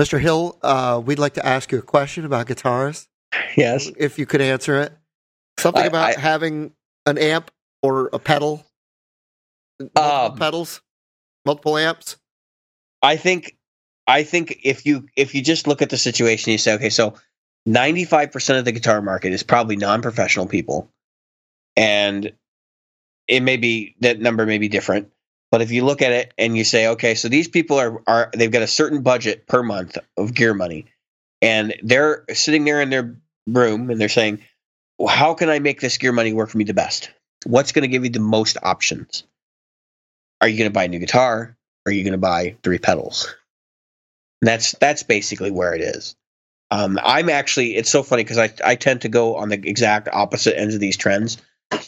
Mr. 0.00 0.18
Hill, 0.20 0.58
uh, 0.62 1.00
we'd 1.04 1.18
like 1.18 1.34
to 1.34 1.44
ask 1.46 1.70
you 1.72 1.78
a 1.78 1.82
question 1.82 2.24
about 2.24 2.46
guitars, 2.46 3.08
yes, 3.56 3.90
if 3.96 4.18
you 4.18 4.26
could 4.26 4.40
answer 4.40 4.80
it. 4.80 4.92
Something 5.58 5.82
I- 5.84 5.86
about 5.86 6.16
I- 6.16 6.20
having 6.20 6.72
an 7.06 7.18
amp 7.18 7.50
or 7.82 8.08
a 8.12 8.18
pedal, 8.18 8.64
Um, 9.94 10.36
pedals, 10.36 10.80
multiple 11.44 11.76
amps. 11.76 12.16
I 13.02 13.16
think 13.16 13.56
I 14.06 14.22
think 14.22 14.60
if 14.64 14.86
you 14.86 15.06
if 15.16 15.34
you 15.34 15.42
just 15.42 15.66
look 15.66 15.82
at 15.82 15.90
the 15.90 15.98
situation, 15.98 16.52
you 16.52 16.58
say, 16.58 16.74
okay, 16.74 16.90
so 16.90 17.14
ninety 17.66 18.04
five 18.04 18.32
percent 18.32 18.58
of 18.58 18.64
the 18.64 18.72
guitar 18.72 19.00
market 19.02 19.32
is 19.32 19.42
probably 19.42 19.76
non 19.76 20.02
professional 20.02 20.46
people, 20.46 20.90
and 21.76 22.32
it 23.28 23.40
may 23.40 23.56
be 23.56 23.94
that 24.00 24.20
number 24.20 24.46
may 24.46 24.58
be 24.58 24.68
different. 24.68 25.10
But 25.50 25.62
if 25.62 25.70
you 25.70 25.84
look 25.84 26.02
at 26.02 26.12
it 26.12 26.34
and 26.36 26.56
you 26.56 26.64
say, 26.64 26.88
okay, 26.88 27.14
so 27.14 27.28
these 27.28 27.48
people 27.48 27.78
are 27.78 28.02
are 28.06 28.30
they've 28.34 28.50
got 28.50 28.62
a 28.62 28.66
certain 28.66 29.02
budget 29.02 29.46
per 29.46 29.62
month 29.62 29.96
of 30.16 30.34
gear 30.34 30.54
money, 30.54 30.86
and 31.40 31.74
they're 31.82 32.24
sitting 32.32 32.64
there 32.64 32.80
in 32.80 32.90
their 32.90 33.16
room 33.46 33.90
and 33.90 34.00
they're 34.00 34.08
saying, 34.08 34.40
well, 34.98 35.14
how 35.14 35.34
can 35.34 35.48
I 35.50 35.58
make 35.58 35.80
this 35.80 35.98
gear 35.98 36.12
money 36.12 36.32
work 36.32 36.50
for 36.50 36.58
me 36.58 36.64
the 36.64 36.74
best? 36.74 37.10
What's 37.44 37.72
going 37.72 37.82
to 37.82 37.88
give 37.88 38.04
you 38.04 38.10
the 38.10 38.20
most 38.20 38.56
options? 38.62 39.24
Are 40.44 40.48
you 40.48 40.58
going 40.58 40.68
to 40.68 40.74
buy 40.74 40.84
a 40.84 40.88
new 40.88 40.98
guitar? 40.98 41.56
Or 41.86 41.90
are 41.90 41.92
you 41.92 42.04
going 42.04 42.12
to 42.12 42.18
buy 42.18 42.54
three 42.62 42.78
pedals? 42.78 43.34
And 44.42 44.48
that's 44.48 44.72
that's 44.72 45.02
basically 45.02 45.50
where 45.50 45.72
it 45.74 45.80
is. 45.80 46.16
Um, 46.70 47.00
I'm 47.02 47.30
actually 47.30 47.76
it's 47.76 47.88
so 47.88 48.02
funny 48.02 48.24
because 48.24 48.36
I 48.36 48.52
I 48.62 48.74
tend 48.74 49.00
to 49.02 49.08
go 49.08 49.36
on 49.36 49.48
the 49.48 49.54
exact 49.54 50.06
opposite 50.12 50.58
ends 50.60 50.74
of 50.74 50.82
these 50.82 50.98
trends. 50.98 51.38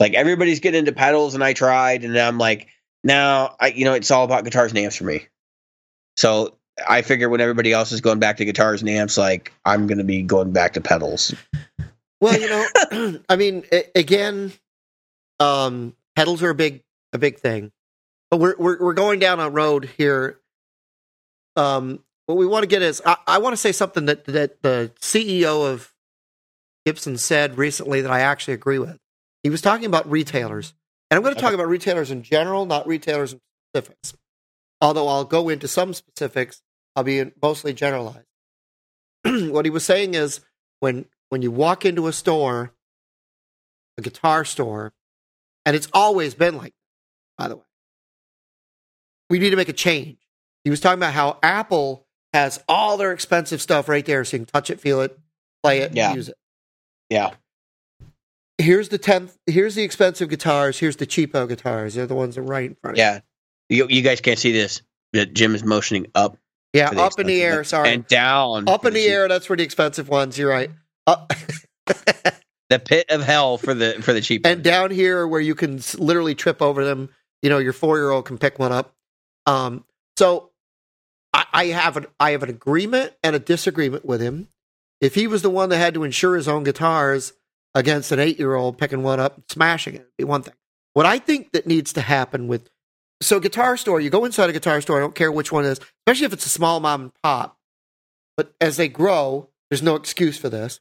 Like 0.01 0.15
everybody's 0.15 0.61
getting 0.61 0.79
into 0.79 0.93
pedals, 0.93 1.35
and 1.35 1.45
I 1.45 1.53
tried, 1.53 2.03
and 2.03 2.17
I'm 2.17 2.39
like, 2.39 2.69
now 3.05 3.57
I 3.61 3.67
you 3.69 3.85
know 3.85 3.93
it's 3.93 4.11
all 4.11 4.25
about 4.25 4.45
guitars 4.45 4.73
and 4.73 4.79
amps 4.79 4.97
for 4.97 5.05
me. 5.05 5.27
So 6.17 6.57
I 6.89 7.03
figure 7.03 7.29
when 7.29 7.43
everybody 7.43 7.75
else 7.75 7.93
is 7.93 8.01
going 8.01 8.21
back 8.21 8.39
to 8.39 8.47
guitars 8.47 8.81
and 8.81 8.89
amps, 8.89 9.19
like 9.19 9.53
I'm 9.67 9.87
going 9.87 9.99
to 9.99 10.05
be 10.05 10.23
going 10.23 10.53
back 10.53 10.73
to 10.75 10.81
pedals. 10.81 11.35
Well, 12.23 12.41
you 12.41 12.49
know, 12.49 13.19
I 13.29 13.37
mean, 13.37 13.65
again, 13.95 14.51
um, 15.41 15.95
pedals 16.15 16.43
are 16.43 16.49
a 16.49 16.55
big 16.55 16.83
a 17.13 17.19
big 17.19 17.39
thing, 17.39 17.71
but 18.31 18.39
we're 18.39 18.57
we're 18.59 18.79
we're 18.81 18.95
going 18.95 19.19
down 19.19 19.41
a 19.41 19.49
road 19.49 19.89
here. 19.97 20.41
Um, 21.55 22.01
what 22.27 22.37
we 22.37 22.47
want 22.47 22.65
to 22.65 22.67
get 22.67 22.83
is 22.83 23.01
I, 23.05 23.17
I 23.27 23.39
want 23.39 23.53
to 23.53 23.57
say 23.57 23.73
something 23.73 24.07
that 24.07 24.25
that 24.27 24.63
the 24.63 24.93
CEO 25.01 25.71
of 25.73 25.93
Gibson 26.85 27.19
said 27.19 27.59
recently 27.59 28.01
that 28.01 28.11
I 28.11 28.21
actually 28.21 28.55
agree 28.55 28.79
with. 28.79 28.99
He 29.43 29.51
was 29.51 29.61
talking 29.61 29.87
about 29.87 30.11
retailers, 30.11 30.75
and 31.11 31.17
I'm 31.17 31.23
going 31.23 31.35
to 31.35 31.41
talk 31.41 31.55
about 31.55 31.69
retailers 31.69 32.11
in 32.11 32.23
general, 32.23 32.67
not 32.67 32.87
retailers 32.87 33.33
in 33.33 33.41
specifics. 33.71 34.15
Although 34.81 35.09
I'll 35.09 35.25
go 35.25 35.49
into 35.49 35.69
some 35.69 35.95
specifics, 35.95 36.63
I'll 36.95 37.05
be 37.05 37.33
mostly 37.41 37.73
generalized. 37.73 38.27
what 39.25 39.65
he 39.65 39.71
was 39.71 39.85
saying 39.85 40.15
is 40.15 40.41
when 40.81 41.07
when 41.29 41.43
you 41.43 41.51
walk 41.51 41.85
into 41.85 42.07
a 42.07 42.13
store, 42.13 42.73
a 43.99 44.03
guitar 44.03 44.45
store, 44.45 44.93
and 45.65 45.75
it's 45.75 45.89
always 45.93 46.35
been 46.35 46.57
like, 46.57 46.73
that, 46.73 47.43
by 47.43 47.49
the 47.49 47.57
way, 47.57 47.63
we 49.31 49.39
need 49.39 49.51
to 49.51 49.57
make 49.57 49.69
a 49.69 49.73
change. 49.75 50.19
He 50.65 50.71
was 50.71 50.81
talking 50.81 50.99
about 50.99 51.13
how 51.15 51.39
Apple 51.43 52.07
has 52.33 52.63
all 52.69 52.97
their 52.97 53.13
expensive 53.13 53.63
stuff 53.63 53.89
right 53.89 54.05
there, 54.05 54.25
so 54.25 54.37
you 54.37 54.45
can 54.45 54.53
touch 54.53 54.71
it, 54.71 54.81
feel 54.81 55.01
it, 55.01 55.19
play 55.63 55.79
it, 55.81 55.95
Yeah. 55.95 56.15
use 56.15 56.29
it. 56.29 56.37
Yeah, 57.11 57.31
Here's 58.59 58.89
the 58.89 58.99
tenth. 58.99 59.37
Here's 59.47 59.75
the 59.75 59.83
expensive 59.83 60.29
guitars. 60.31 60.79
Here's 60.79 60.97
the 60.97 61.07
cheapo 61.07 61.47
guitars. 61.47 61.95
They're 61.95 62.07
the 62.07 62.15
ones 62.15 62.35
that 62.37 62.41
are 62.41 62.45
right 62.45 62.71
in 62.71 62.75
front. 62.77 62.95
Of 62.95 62.99
you. 62.99 63.05
yeah. 63.05 63.21
You 63.69 63.87
you 63.91 64.03
guys 64.03 64.21
can't 64.21 64.39
see 64.39 64.51
this, 64.53 64.81
but 65.13 65.35
Jim 65.35 65.55
is 65.55 65.63
motioning 65.63 66.07
up 66.15 66.39
yeah, 66.73 66.89
up 66.91 67.19
in 67.21 67.27
the 67.27 67.43
air. 67.43 67.65
Sorry, 67.65 67.93
and 67.93 68.07
down 68.07 68.69
up 68.69 68.85
in 68.87 68.95
the 68.95 69.01
cheap. 69.01 69.11
air. 69.11 69.29
That's 69.29 69.45
for 69.47 69.57
the 69.57 69.63
expensive 69.63 70.09
ones. 70.09 70.39
You're 70.39 70.49
right. 70.51 70.71
Up. 71.07 71.33
Uh, 71.87 71.93
the 72.71 72.79
pit 72.79 73.07
of 73.11 73.23
hell 73.23 73.59
for 73.59 73.75
the 73.75 73.95
for 74.03 74.13
the 74.13 74.21
cheap. 74.21 74.47
and 74.47 74.57
ones. 74.59 74.65
down 74.65 74.91
here 74.91 75.27
where 75.29 75.41
you 75.41 75.55
can 75.55 75.81
literally 75.99 76.35
trip 76.35 76.61
over 76.63 76.85
them 76.85 77.11
you 77.43 77.51
know 77.51 77.59
your 77.59 77.73
four 77.73 77.97
year 77.99 78.11
old 78.11 78.25
can 78.25 78.39
pick 78.39 78.59
one 78.59 78.73
up 78.73 78.95
um 79.47 79.85
so 80.17 80.51
I, 81.33 81.45
I 81.53 81.65
have 81.67 81.97
an 81.97 82.07
i 82.19 82.31
have 82.33 82.43
an 82.43 82.51
agreement 82.51 83.13
and 83.23 83.37
a 83.37 83.41
disagreement 83.41 84.05
with 84.05 84.21
him. 84.21 84.49
If 85.01 85.15
he 85.15 85.27
was 85.27 85.43
the 85.43 85.51
one 85.51 85.69
that 85.69 85.77
had 85.77 85.95
to 85.95 86.05
insure 86.05 86.37
his 86.37 86.49
own 86.49 86.65
guitars 86.65 87.35
against 87.75 88.13
an 88.13 88.19
eight 88.19 88.39
year 88.39 88.55
old 88.55 88.79
picking 88.79 89.03
one 89.03 89.21
up 89.21 89.37
and 89.37 89.45
smashing 89.49 89.95
it 89.95 90.11
be 90.17 90.25
one 90.25 90.43
thing. 90.43 90.55
What 90.95 91.07
i 91.07 91.19
think 91.19 91.53
that 91.53 91.67
needs 91.67 91.93
to 91.95 92.01
happen 92.01 92.49
with 92.49 92.71
so 93.23 93.41
guitar 93.41 93.77
store 93.77 94.01
you 94.01 94.11
go 94.11 94.25
inside 94.25 94.51
a 94.51 94.55
guitar 94.55 94.81
store 94.81 94.99
i 94.99 95.01
don't 95.01 95.15
care 95.15 95.33
which 95.33 95.53
one 95.53 95.65
it 95.65 95.69
is 95.69 95.81
especially 96.07 96.27
if 96.27 96.33
it's 96.33 96.47
a 96.47 96.51
small 96.51 96.81
mom 96.81 97.03
and 97.03 97.13
pop 97.23 97.59
but 98.37 98.55
as 98.61 98.77
they 98.77 98.89
grow 98.89 99.49
there's 99.71 99.83
no 99.83 99.97
excuse 99.97 100.39
for 100.39 100.49
this. 100.49 100.81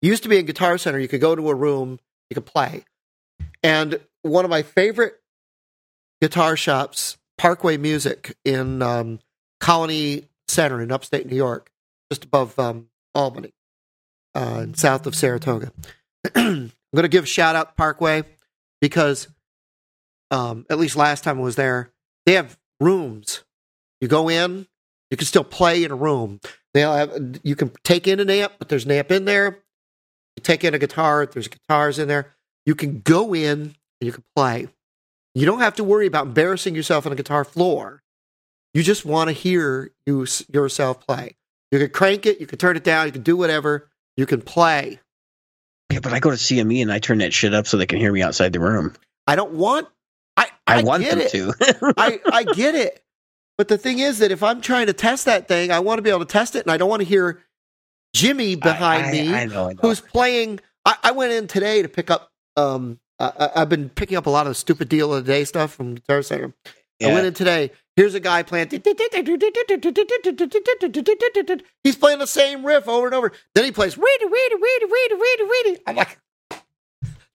Used 0.00 0.22
to 0.22 0.28
be 0.28 0.38
in 0.38 0.46
guitar 0.46 0.78
center 0.78 0.98
you 0.98 1.08
could 1.08 1.20
go 1.20 1.34
to 1.34 1.48
a 1.48 1.54
room 1.54 1.98
you 2.30 2.34
could 2.34 2.46
play. 2.46 2.84
And 3.62 4.00
one 4.22 4.44
of 4.44 4.50
my 4.50 4.62
favorite 4.62 5.20
guitar 6.20 6.56
shops, 6.56 7.16
Parkway 7.36 7.76
Music 7.76 8.36
in 8.44 8.82
um, 8.82 9.20
Colonie 9.60 10.26
Center 10.48 10.80
in 10.80 10.90
upstate 10.92 11.26
New 11.26 11.36
York, 11.36 11.70
just 12.10 12.24
above 12.24 12.58
um, 12.58 12.88
Albany, 13.14 13.52
uh, 14.34 14.58
and 14.62 14.78
south 14.78 15.06
of 15.06 15.14
Saratoga. 15.14 15.72
I'm 16.34 16.72
going 16.94 17.02
to 17.02 17.08
give 17.08 17.24
a 17.24 17.28
shout 17.28 17.56
out 17.56 17.70
to 17.70 17.74
Parkway 17.74 18.24
because, 18.80 19.28
um, 20.30 20.66
at 20.70 20.78
least 20.78 20.96
last 20.96 21.24
time 21.24 21.38
I 21.38 21.42
was 21.42 21.56
there, 21.56 21.92
they 22.26 22.34
have 22.34 22.58
rooms. 22.80 23.44
You 24.00 24.08
go 24.08 24.28
in, 24.28 24.66
you 25.10 25.16
can 25.16 25.26
still 25.26 25.44
play 25.44 25.84
in 25.84 25.90
a 25.90 25.96
room. 25.96 26.40
They 26.74 26.80
have 26.80 27.40
you 27.42 27.56
can 27.56 27.72
take 27.82 28.06
in 28.06 28.20
an 28.20 28.30
amp, 28.30 28.52
but 28.58 28.68
there's 28.68 28.84
an 28.84 28.90
amp 28.90 29.10
in 29.10 29.24
there. 29.24 29.58
You 30.36 30.42
take 30.42 30.64
in 30.64 30.74
a 30.74 30.78
guitar, 30.78 31.26
there's 31.26 31.48
guitars 31.48 31.98
in 31.98 32.08
there. 32.08 32.36
You 32.66 32.74
can 32.74 33.00
go 33.00 33.34
in 33.34 33.60
and 33.60 33.74
you 34.00 34.12
can 34.12 34.24
play. 34.36 34.68
You 35.38 35.46
don't 35.46 35.60
have 35.60 35.76
to 35.76 35.84
worry 35.84 36.08
about 36.08 36.26
embarrassing 36.26 36.74
yourself 36.74 37.06
on 37.06 37.12
a 37.12 37.14
guitar 37.14 37.44
floor. 37.44 38.02
You 38.74 38.82
just 38.82 39.04
want 39.04 39.28
to 39.28 39.32
hear 39.32 39.92
you 40.04 40.26
yourself 40.52 41.06
play. 41.06 41.36
You 41.70 41.78
can 41.78 41.90
crank 41.90 42.26
it, 42.26 42.40
you 42.40 42.46
can 42.48 42.58
turn 42.58 42.76
it 42.76 42.82
down, 42.82 43.06
you 43.06 43.12
can 43.12 43.22
do 43.22 43.36
whatever. 43.36 43.88
You 44.16 44.26
can 44.26 44.42
play. 44.42 44.98
yeah, 45.92 46.00
but 46.00 46.12
I 46.12 46.18
go 46.18 46.30
to 46.30 46.36
CME 46.36 46.82
and 46.82 46.90
I 46.90 46.98
turn 46.98 47.18
that 47.18 47.32
shit 47.32 47.54
up 47.54 47.68
so 47.68 47.76
they 47.76 47.86
can 47.86 48.00
hear 48.00 48.10
me 48.10 48.20
outside 48.20 48.52
the 48.52 48.58
room. 48.58 48.96
I 49.28 49.36
don't 49.36 49.52
want. 49.52 49.86
I 50.36 50.48
I, 50.66 50.80
I, 50.80 50.82
want 50.82 51.04
them 51.04 51.20
it. 51.20 51.30
to. 51.30 51.54
I 51.96 52.20
I 52.32 52.42
get 52.42 52.74
it. 52.74 53.00
But 53.56 53.68
the 53.68 53.78
thing 53.78 54.00
is 54.00 54.18
that 54.18 54.32
if 54.32 54.42
I'm 54.42 54.60
trying 54.60 54.88
to 54.88 54.92
test 54.92 55.26
that 55.26 55.46
thing, 55.46 55.70
I 55.70 55.78
want 55.78 55.98
to 55.98 56.02
be 56.02 56.10
able 56.10 56.20
to 56.20 56.26
test 56.26 56.56
it, 56.56 56.62
and 56.62 56.72
I 56.72 56.78
don't 56.78 56.88
want 56.88 57.02
to 57.02 57.08
hear 57.08 57.44
Jimmy 58.12 58.56
behind 58.56 59.06
I, 59.06 59.12
me 59.12 59.32
I, 59.32 59.42
I 59.42 59.44
know. 59.44 59.68
Know. 59.68 59.78
who's 59.82 60.00
playing. 60.00 60.58
I, 60.84 60.96
I 61.04 61.10
went 61.12 61.32
in 61.32 61.46
today 61.46 61.82
to 61.82 61.88
pick 61.88 62.10
up. 62.10 62.32
Um, 62.56 62.98
I, 63.20 63.50
I've 63.56 63.68
been 63.68 63.88
picking 63.88 64.16
up 64.16 64.26
a 64.26 64.30
lot 64.30 64.46
of 64.46 64.56
stupid 64.56 64.88
deal 64.88 65.12
of 65.12 65.24
the 65.26 65.32
day 65.32 65.44
stuff 65.44 65.72
from 65.72 65.96
Guitar 65.96 66.22
Center. 66.22 66.54
I 67.02 67.12
went 67.12 67.26
in 67.26 67.34
today. 67.34 67.70
Here's 67.96 68.14
a 68.14 68.20
guy 68.20 68.42
playing. 68.42 68.68
He's 68.70 68.80
playing 71.96 72.18
the 72.18 72.26
same 72.26 72.64
riff 72.64 72.88
over 72.88 73.06
and 73.06 73.14
over. 73.14 73.32
Then 73.54 73.64
he 73.64 73.72
plays. 73.72 73.96
Weedy, 73.96 74.24
weedy, 74.26 74.54
weedy, 74.56 74.84
weedy, 74.86 75.14
weedy, 75.14 75.44
weedy. 75.44 75.78
I'm 75.86 75.96
like, 75.96 76.18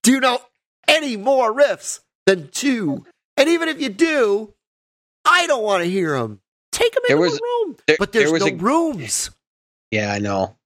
do 0.04 0.12
you 0.12 0.20
know 0.20 0.40
any 0.88 1.18
more 1.18 1.54
riffs 1.54 2.00
than 2.26 2.50
two? 2.50 3.06
And 3.38 3.50
even 3.50 3.70
if 3.70 3.82
you 3.82 3.90
do, 3.90 4.54
I 5.26 5.48
don't 5.48 5.64
want 5.64 5.84
to 5.84 5.90
hear 5.90 6.18
them. 6.20 6.42
Take 6.72 6.94
them 6.94 7.04
There 7.08 7.18
into 7.18 7.30
was- 7.30 7.40
a 7.40 7.42
room. 7.42 7.78
there- 7.88 7.96
but 8.00 8.12
there's 8.12 8.26
there 8.26 8.34
was 8.34 8.42
no 8.46 8.50
a- 8.50 8.56
rooms. 8.56 9.30
yeah, 9.92 10.12
I 10.12 10.20
know. 10.20 10.58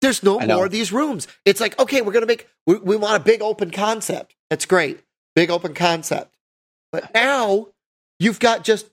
There's 0.00 0.22
no 0.22 0.38
more 0.38 0.66
of 0.66 0.70
these 0.70 0.92
rooms. 0.92 1.26
It's 1.44 1.60
like, 1.60 1.78
okay, 1.78 2.02
we're 2.02 2.12
going 2.12 2.22
to 2.22 2.26
make, 2.26 2.48
we, 2.66 2.76
we 2.78 2.96
want 2.96 3.20
a 3.20 3.24
big 3.24 3.42
open 3.42 3.70
concept. 3.70 4.34
That's 4.48 4.64
great. 4.64 5.00
Big 5.34 5.50
open 5.50 5.74
concept. 5.74 6.36
But 6.92 7.12
now 7.14 7.68
you've 8.20 8.38
got 8.38 8.64
just, 8.64 8.88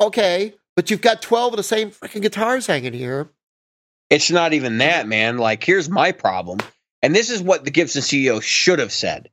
okay, 0.00 0.54
but 0.74 0.90
you've 0.90 1.00
got 1.00 1.22
12 1.22 1.52
of 1.52 1.56
the 1.56 1.62
same 1.62 1.90
freaking 1.90 2.22
guitars 2.22 2.66
hanging 2.66 2.92
here. 2.92 3.30
It's 4.10 4.30
not 4.30 4.52
even 4.52 4.78
that, 4.78 5.06
man. 5.06 5.38
Like, 5.38 5.62
here's 5.64 5.88
my 5.88 6.12
problem. 6.12 6.58
And 7.02 7.14
this 7.14 7.30
is 7.30 7.42
what 7.42 7.64
the 7.64 7.70
Gibson 7.70 8.02
CEO 8.02 8.42
should 8.42 8.78
have 8.78 8.92
said. 8.92 9.30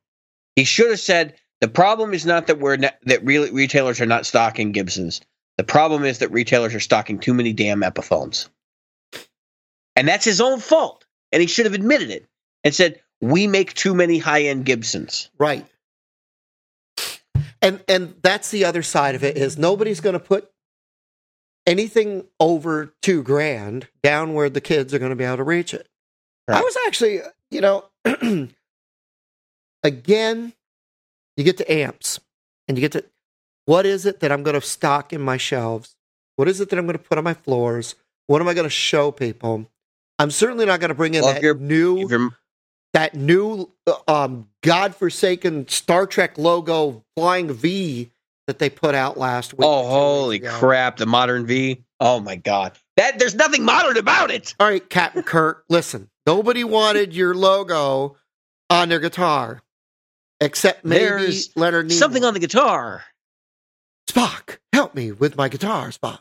He 0.56 0.64
should 0.64 0.90
have 0.90 1.00
said, 1.00 1.36
the 1.62 1.68
problem 1.68 2.14
is 2.14 2.26
not 2.26 2.48
that 2.48 2.60
we're 2.60 2.78
not, 2.78 2.96
that 3.04 3.26
real 3.26 3.50
retailers 3.52 4.02
are 4.02 4.06
not 4.06 4.26
stocking 4.26 4.72
Gibsons. 4.72 5.22
The 5.58 5.64
problem 5.64 6.04
is 6.04 6.20
that 6.20 6.32
retailers 6.32 6.74
are 6.76 6.80
stocking 6.80 7.20
too 7.20 7.34
many 7.34 7.54
damn 7.54 7.82
Epiphones. 7.82 8.50
And 9.96 10.08
that's 10.08 10.26
his 10.26 10.42
own 10.42 10.60
fault. 10.60 11.06
And 11.32 11.42
he 11.42 11.48
should 11.48 11.66
have 11.66 11.74
admitted 11.74 12.10
it 12.10 12.28
and 12.64 12.74
said, 12.74 13.02
we 13.22 13.48
make 13.48 13.74
too 13.74 13.94
many 13.94 14.18
high-end 14.18 14.66
Gibsons. 14.66 15.30
Right. 15.38 15.66
And 17.62 17.82
and 17.88 18.16
that's 18.22 18.52
the 18.52 18.66
other 18.66 18.84
side 18.84 19.16
of 19.16 19.24
it 19.24 19.38
is 19.38 19.58
nobody's 19.58 20.02
going 20.02 20.14
to 20.14 20.20
put 20.20 20.52
anything 21.66 22.26
over 22.38 22.94
2 23.04 23.24
grand 23.24 23.88
down 24.02 24.34
where 24.34 24.50
the 24.50 24.60
kids 24.60 24.94
are 24.94 25.00
going 25.00 25.12
to 25.12 25.16
be 25.16 25.24
able 25.24 25.38
to 25.38 25.44
reach 25.44 25.74
it. 25.74 25.88
I 26.50 26.60
was 26.60 26.78
actually, 26.86 27.22
you 27.52 27.62
know, 27.62 27.86
again, 29.84 30.52
you 31.38 31.44
get 31.46 31.56
to 31.58 31.72
amps 31.72 32.20
and 32.68 32.78
you 32.78 32.82
get 32.82 32.92
to 32.92 33.06
what 33.66 33.86
is 33.86 34.06
it 34.06 34.20
that 34.20 34.32
I'm 34.32 34.44
going 34.44 34.60
to 34.60 34.62
stock 34.62 35.14
in 35.14 35.22
my 35.22 35.38
shelves? 35.38 35.96
What 36.36 36.50
is 36.50 36.60
it 36.60 36.70
that 36.70 36.78
I'm 36.78 36.86
going 36.86 36.98
to 36.98 37.04
put 37.04 37.18
on 37.18 37.24
my 37.24 37.34
floors? 37.34 37.96
What 38.28 38.42
am 38.42 38.50
I 38.50 38.54
going 38.54 38.66
to 38.66 38.70
show 38.70 39.12
people? 39.12 39.70
I'm 40.20 40.32
certainly 40.32 40.66
not 40.66 40.80
going 40.80 40.90
to 40.90 40.96
bring 40.96 41.16
in 41.16 41.22
that 41.22 41.42
new 41.60 42.02
If 42.06 42.12
you're- 42.12 42.30
that 42.94 43.16
new 43.16 43.72
um, 44.08 44.48
godforsaken 44.62 45.68
Star 45.68 46.06
Trek 46.06 46.38
logo 46.38 47.04
flying 47.18 47.52
V 47.52 48.12
that 48.46 48.60
they 48.60 48.70
put 48.70 48.94
out 48.94 49.18
last 49.18 49.54
week. 49.54 49.66
oh, 49.68 49.88
holy 49.88 50.36
ago. 50.38 50.52
crap! 50.60 50.98
The 50.98 51.06
modern 51.08 51.48
V. 51.48 51.84
Oh 52.00 52.20
my 52.20 52.36
god! 52.36 52.78
That 52.98 53.18
there's 53.18 53.34
nothing 53.36 53.64
modern 53.66 53.98
about 53.98 54.30
it. 54.30 54.54
All 54.60 54.68
right, 54.68 54.88
Captain 54.88 55.24
Kirk, 55.24 55.64
listen. 55.70 56.10
Nobody 56.28 56.64
wanted 56.64 57.16
your 57.16 57.34
logo 57.34 58.16
on 58.70 58.90
their 58.90 59.00
guitar 59.00 59.62
except 60.40 60.86
maybe 60.86 61.04
There's 61.06 61.56
Leonard 61.56 61.88
Nimoy. 61.88 61.94
Something 61.94 62.24
on 62.26 62.34
the 62.36 62.40
guitar. 62.40 63.04
Spock, 64.10 64.58
help 64.74 64.94
me 64.94 65.12
with 65.12 65.36
my 65.38 65.50
guitar, 65.50 65.88
Spock. 65.90 66.20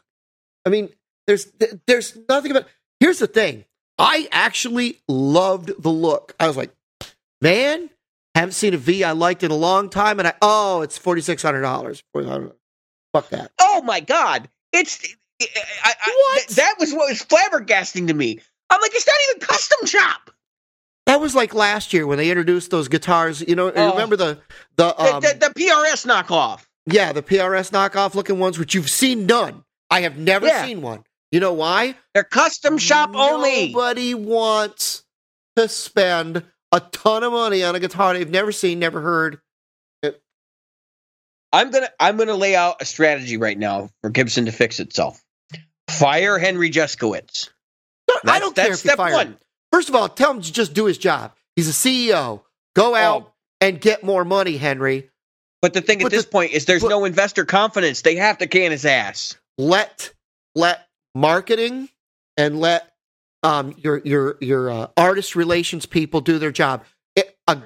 I 0.64 0.70
mean, 0.70 0.88
there's 1.26 1.52
there's 1.86 2.16
nothing 2.28 2.52
about. 2.52 2.64
Here's 3.00 3.18
the 3.18 3.26
thing. 3.26 3.64
I 4.02 4.28
actually 4.32 4.98
loved 5.08 5.70
the 5.82 5.88
look. 5.90 6.34
I 6.40 6.48
was 6.48 6.56
like, 6.56 6.72
man, 7.40 7.88
haven't 8.34 8.52
seen 8.52 8.74
a 8.74 8.78
V 8.78 9.04
I 9.04 9.12
liked 9.12 9.42
in 9.44 9.50
a 9.50 9.56
long 9.56 9.88
time, 9.88 10.18
and 10.18 10.26
I 10.28 10.34
oh, 10.42 10.82
it's 10.82 10.98
forty 10.98 11.20
six 11.20 11.42
hundred 11.42 11.60
dollars. 11.62 12.02
Fuck 12.14 13.28
that. 13.30 13.52
Oh 13.60 13.82
my 13.82 14.00
god! 14.00 14.48
It's 14.72 15.00
I, 15.40 15.46
I, 16.02 16.34
th- 16.46 16.56
that 16.56 16.74
was 16.78 16.92
what 16.92 17.08
was 17.10 17.22
flabbergasting 17.24 18.06
to 18.08 18.14
me. 18.14 18.40
I'm 18.70 18.80
like, 18.80 18.92
it's 18.94 19.06
not 19.06 19.16
even 19.30 19.40
custom 19.46 19.86
shop. 19.86 20.30
That 21.06 21.20
was 21.20 21.34
like 21.34 21.52
last 21.54 21.92
year 21.92 22.06
when 22.06 22.16
they 22.18 22.30
introduced 22.30 22.70
those 22.70 22.88
guitars. 22.88 23.40
You 23.42 23.54
know, 23.56 23.70
Oh. 23.74 23.90
remember 23.92 24.16
the 24.16 24.40
the, 24.76 24.98
um, 25.00 25.20
the, 25.20 25.28
the, 25.38 25.48
the 25.54 25.60
PRS 25.60 26.06
knockoff. 26.06 26.64
yeah 26.86 27.12
the 27.12 27.22
PRS 27.22 27.70
knockoff 27.70 28.14
looking 28.14 28.38
ones, 28.38 28.58
which 28.58 28.74
you've 28.74 28.90
seen 28.90 29.26
none. 29.26 29.62
I 29.90 30.00
have 30.02 30.16
never 30.16 30.46
Yeah. 30.46 30.64
seen 30.64 30.80
one. 30.80 31.04
You 31.32 31.40
know 31.40 31.54
why? 31.54 31.96
They're 32.14 32.24
custom 32.24 32.78
shop 32.78 33.10
only. 33.14 33.68
Nobody 33.72 34.14
wants 34.14 35.02
to 35.56 35.66
spend 35.66 36.44
a 36.70 36.80
ton 36.80 37.24
of 37.24 37.32
money 37.32 37.64
on 37.64 37.74
a 37.74 37.80
guitar 37.80 38.14
they've 38.14 38.28
never 38.30 38.52
seen, 38.52 38.78
never 38.78 39.00
heard. 39.00 39.40
I'm 41.54 41.70
gonna 41.70 41.90
I'm 42.00 42.16
gonna 42.16 42.34
lay 42.34 42.56
out 42.56 42.80
a 42.80 42.86
strategy 42.86 43.36
right 43.36 43.58
now 43.58 43.90
for 44.00 44.08
Gibson 44.08 44.46
to 44.46 44.52
fix 44.52 44.80
itself. 44.80 45.22
Fire 45.90 46.38
Henry 46.38 46.70
Jeskowitz. 46.70 47.50
I 48.26 48.38
don't 48.38 48.54
care 48.54 48.68
that's 48.68 48.80
if 48.80 48.84
you 48.86 48.90
step 48.90 48.96
fire 48.96 49.12
one. 49.12 49.26
him. 49.28 49.38
First 49.70 49.88
of 49.90 49.94
all, 49.94 50.08
tell 50.08 50.30
him 50.30 50.40
to 50.40 50.52
just 50.52 50.72
do 50.74 50.86
his 50.86 50.96
job. 50.96 51.32
He's 51.56 51.68
a 51.68 51.72
CEO. 51.72 52.42
Go 52.74 52.92
oh. 52.92 52.96
out 52.96 53.22
Oh. 53.24 53.32
and 53.60 53.80
get 53.80 54.02
more 54.02 54.24
money, 54.24 54.56
Henry. 54.56 55.10
But 55.60 55.74
the 55.74 55.80
thing 55.82 56.00
at 56.00 56.04
But 56.04 56.12
this 56.12 56.24
point 56.24 56.52
is 56.52 56.64
there's 56.64 56.82
but- 56.82 56.88
no 56.88 57.04
investor 57.04 57.44
confidence. 57.44 58.00
They 58.02 58.16
have 58.16 58.38
to 58.38 58.46
can 58.46 58.70
his 58.70 58.86
ass. 58.86 59.36
let 59.58 60.10
let 60.54 60.86
marketing 61.14 61.88
and 62.36 62.60
let 62.60 62.92
um 63.42 63.74
your 63.78 64.00
your 64.04 64.36
your 64.40 64.70
uh, 64.70 64.86
artist 64.96 65.36
relations 65.36 65.86
people 65.86 66.20
do 66.20 66.38
their 66.38 66.52
job. 66.52 66.84
It, 67.16 67.36
a 67.46 67.58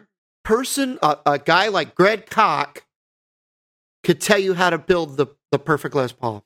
person, 0.44 0.98
a, 1.02 1.18
a 1.26 1.38
guy 1.38 1.68
like 1.68 1.94
Greg 1.94 2.28
Koch, 2.30 2.82
could 4.04 4.20
tell 4.20 4.38
you 4.38 4.54
how 4.54 4.70
to 4.70 4.78
build 4.78 5.16
the 5.16 5.26
the 5.52 5.59
perfect 5.59 5.94
Les 5.94 6.12
Paul. 6.12 6.44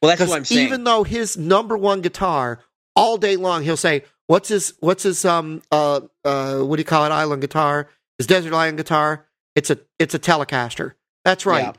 Well, 0.00 0.16
that's 0.16 0.28
what 0.28 0.36
I'm 0.36 0.44
saying. 0.44 0.66
even 0.66 0.84
though 0.84 1.04
his 1.04 1.36
number 1.36 1.76
one 1.76 2.00
guitar 2.00 2.60
all 2.94 3.18
day 3.18 3.36
long, 3.36 3.62
he'll 3.62 3.76
say, 3.76 4.04
"What's 4.26 4.48
his 4.48 4.74
what's 4.80 5.02
his 5.02 5.24
um 5.24 5.62
uh 5.70 6.00
uh 6.24 6.58
what 6.60 6.76
do 6.76 6.80
you 6.80 6.84
call 6.84 7.04
it? 7.04 7.10
Island 7.10 7.42
guitar? 7.42 7.88
His 8.18 8.26
desert 8.26 8.54
island 8.54 8.78
guitar? 8.78 9.26
It's 9.54 9.70
a 9.70 9.78
it's 9.98 10.14
a 10.14 10.18
Telecaster. 10.18 10.92
That's 11.24 11.44
right." 11.44 11.64
Yeah. 11.64 11.72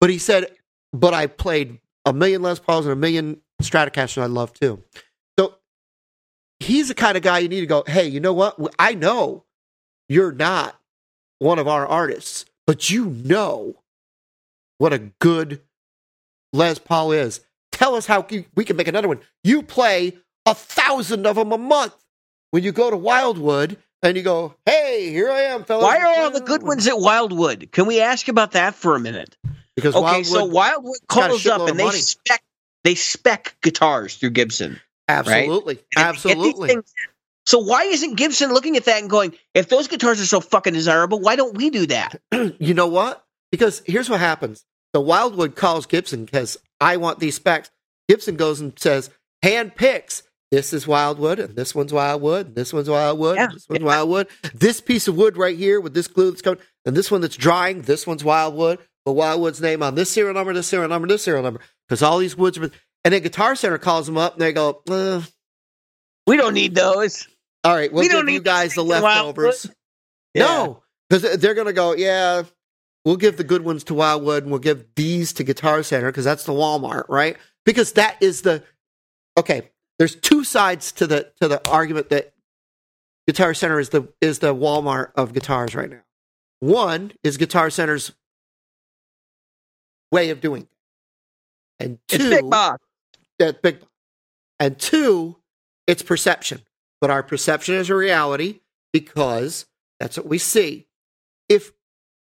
But 0.00 0.10
he 0.10 0.18
said, 0.18 0.54
"But 0.92 1.14
I 1.14 1.26
played 1.26 1.80
a 2.10 2.12
million 2.12 2.42
Les 2.42 2.58
Pauls 2.58 2.86
and 2.86 2.92
a 2.92 2.96
million 2.96 3.40
Stratocasters 3.62 4.22
I 4.22 4.26
love 4.26 4.52
too." 4.52 4.82
So 5.38 5.54
he's 6.58 6.88
the 6.88 6.94
kind 6.94 7.16
of 7.16 7.22
guy 7.22 7.38
you 7.38 7.48
need 7.48 7.60
to 7.60 7.66
go, 7.66 7.84
"Hey, 7.86 8.06
you 8.06 8.20
know 8.20 8.32
what? 8.32 8.58
I 8.78 8.94
know 8.94 9.44
you're 10.08 10.32
not 10.32 10.78
one 11.38 11.58
of 11.58 11.66
our 11.66 11.86
artists, 11.86 12.44
but 12.66 12.90
you 12.90 13.06
know 13.06 13.76
what 14.78 14.92
a 14.92 14.98
good 14.98 15.60
Les 16.52 16.78
Paul 16.78 17.12
is. 17.12 17.40
Tell 17.72 17.94
us 17.94 18.06
how 18.06 18.26
we 18.54 18.64
can 18.64 18.76
make 18.76 18.88
another 18.88 19.08
one. 19.08 19.20
You 19.44 19.62
play 19.62 20.18
a 20.46 20.54
thousand 20.54 21.26
of 21.26 21.36
them 21.36 21.52
a 21.52 21.58
month. 21.58 21.94
When 22.50 22.64
you 22.64 22.72
go 22.72 22.90
to 22.90 22.96
Wildwood 22.96 23.76
and 24.02 24.16
you 24.16 24.22
go, 24.22 24.54
hey, 24.66 25.10
here 25.10 25.30
I 25.30 25.42
am, 25.42 25.64
fellas. 25.64 25.84
Why 25.84 25.98
are 25.98 26.24
all 26.24 26.30
the 26.30 26.40
good 26.40 26.62
ones 26.62 26.88
at 26.88 26.98
Wildwood? 26.98 27.68
Can 27.70 27.86
we 27.86 28.00
ask 28.00 28.26
about 28.28 28.52
that 28.52 28.74
for 28.74 28.96
a 28.96 29.00
minute? 29.00 29.36
Because 29.80 29.94
Okay, 29.94 30.02
Wildwood, 30.02 30.26
so 30.26 30.44
Wildwood 30.46 30.98
calls 31.08 31.46
up 31.46 31.68
and 31.68 31.78
they 31.78 31.90
spec 31.90 32.42
they 32.84 32.94
spec 32.94 33.56
guitars 33.62 34.16
through 34.16 34.30
Gibson. 34.30 34.80
absolutely, 35.08 35.74
And 35.96 36.16
they 36.16 36.18
get 36.18 36.22
these 36.24 36.26
absolutely. 36.32 36.68
things- 36.68 36.94
So 37.46 37.58
why 37.58 37.82
isn't 37.84 38.14
Gibson 38.16 38.52
looking 38.52 38.76
at 38.76 38.84
that 38.84 39.00
and 39.00 39.10
going, 39.10 39.34
if 39.54 39.68
those 39.68 39.88
guitars 39.88 40.20
are 40.20 40.26
so 40.26 40.40
fucking 40.40 40.72
desirable, 40.74 41.20
why 41.20 41.36
don't 41.36 41.56
we 41.56 41.70
do 41.70 41.86
that? 41.86 42.20
you 42.58 42.74
know 42.74 42.86
what? 42.86 43.24
Because 43.50 43.82
here's 43.86 44.08
what 44.08 44.20
happens. 44.20 44.64
The 44.92 45.00
Wildwood 45.00 45.56
calls 45.56 45.86
Gibson 45.86 46.24
because 46.24 46.56
I 46.80 46.96
want 46.96 47.18
these 47.18 47.34
specs. 47.34 47.70
Gibson 48.08 48.36
goes 48.36 48.60
and 48.60 48.78
says, 48.78 49.10
hand 49.42 49.74
picks. 49.74 50.22
This 50.50 50.72
is 50.72 50.84
Wildwood, 50.84 51.38
and 51.38 51.54
this 51.54 51.76
one's 51.76 51.92
Wildwood, 51.92 52.46
and 52.48 52.54
this 52.56 52.72
one's 52.72 52.90
Wildwood, 52.90 53.38
and 53.38 53.50
Yeah, 53.50 53.54
this 53.54 53.68
one's 53.68 53.84
Wildwood. 53.84 54.26
This 54.52 54.80
piece 54.80 55.06
of 55.06 55.16
wood 55.16 55.36
right 55.36 55.56
here 55.56 55.80
with 55.80 55.94
this 55.94 56.08
glue 56.08 56.30
that's 56.30 56.42
coming, 56.42 56.58
and 56.84 56.96
this 56.96 57.08
one 57.08 57.20
that's 57.20 57.36
drying, 57.36 57.82
this 57.82 58.04
one's 58.04 58.24
Wildwood. 58.24 58.80
But 59.04 59.12
Wildwood's 59.12 59.60
name 59.60 59.82
on 59.82 59.94
this 59.94 60.10
serial 60.10 60.34
number, 60.34 60.52
this 60.52 60.66
serial 60.66 60.88
number, 60.88 61.08
this 61.08 61.22
serial 61.22 61.42
number, 61.42 61.60
because 61.88 62.02
all 62.02 62.18
these 62.18 62.36
woods 62.36 62.58
are. 62.58 62.70
And 63.02 63.14
then 63.14 63.22
Guitar 63.22 63.56
Center 63.56 63.78
calls 63.78 64.06
them 64.06 64.18
up, 64.18 64.34
and 64.34 64.42
they 64.42 64.52
go, 64.52 64.82
uh, 64.90 65.22
We 66.26 66.36
don't 66.36 66.52
need 66.54 66.74
those. 66.74 67.26
"All 67.64 67.74
right, 67.74 67.90
we'll 67.90 68.02
We 68.02 68.08
give 68.08 68.12
don't 68.18 68.28
you 68.28 68.40
guys 68.42 68.74
the 68.74 68.84
Wildwood." 68.84 69.02
leftovers." 69.46 69.70
No, 70.34 70.82
because 71.08 71.38
they're 71.38 71.54
going 71.54 71.66
to 71.66 71.72
go, 71.72 71.94
yeah, 71.94 72.42
we'll 73.04 73.16
give 73.16 73.36
the 73.36 73.44
good 73.44 73.64
ones 73.64 73.84
to 73.84 73.94
Wildwood 73.94 74.42
and 74.44 74.52
we'll 74.52 74.60
give 74.60 74.84
these 74.94 75.32
to 75.34 75.44
Guitar 75.44 75.82
Center 75.82 76.06
because 76.12 76.24
that's 76.24 76.44
the 76.44 76.52
Walmart, 76.52 77.04
right? 77.08 77.36
Because 77.64 77.92
that 77.92 78.16
is 78.20 78.42
the 78.42 78.62
okay. 79.38 79.70
There's 79.98 80.14
two 80.14 80.44
sides 80.44 80.92
to 80.92 81.06
the 81.06 81.32
to 81.40 81.48
the 81.48 81.66
argument 81.68 82.10
that 82.10 82.32
Guitar 83.26 83.54
Center 83.54 83.80
is 83.80 83.88
the 83.90 84.12
is 84.20 84.38
the 84.38 84.54
Walmart 84.54 85.12
of 85.16 85.32
guitars 85.32 85.74
right 85.74 85.90
now. 85.90 86.02
One 86.60 87.12
is 87.24 87.36
Guitar 87.38 87.70
Center's 87.70 88.12
way 90.10 90.30
of 90.30 90.40
doing, 90.40 90.62
it. 90.62 91.84
and 91.84 91.98
two, 92.08 92.16
It's 92.16 92.24
big 92.42 92.50
box. 92.50 92.82
that 93.38 93.62
big 93.62 93.78
and 94.58 94.78
two 94.78 95.36
it's 95.86 96.02
perception 96.02 96.60
but 97.00 97.10
our 97.10 97.22
perception 97.22 97.74
is 97.76 97.88
a 97.90 97.94
reality 97.94 98.60
because 98.92 99.66
that's 99.98 100.16
what 100.16 100.26
we 100.26 100.36
see 100.38 100.86
if 101.48 101.72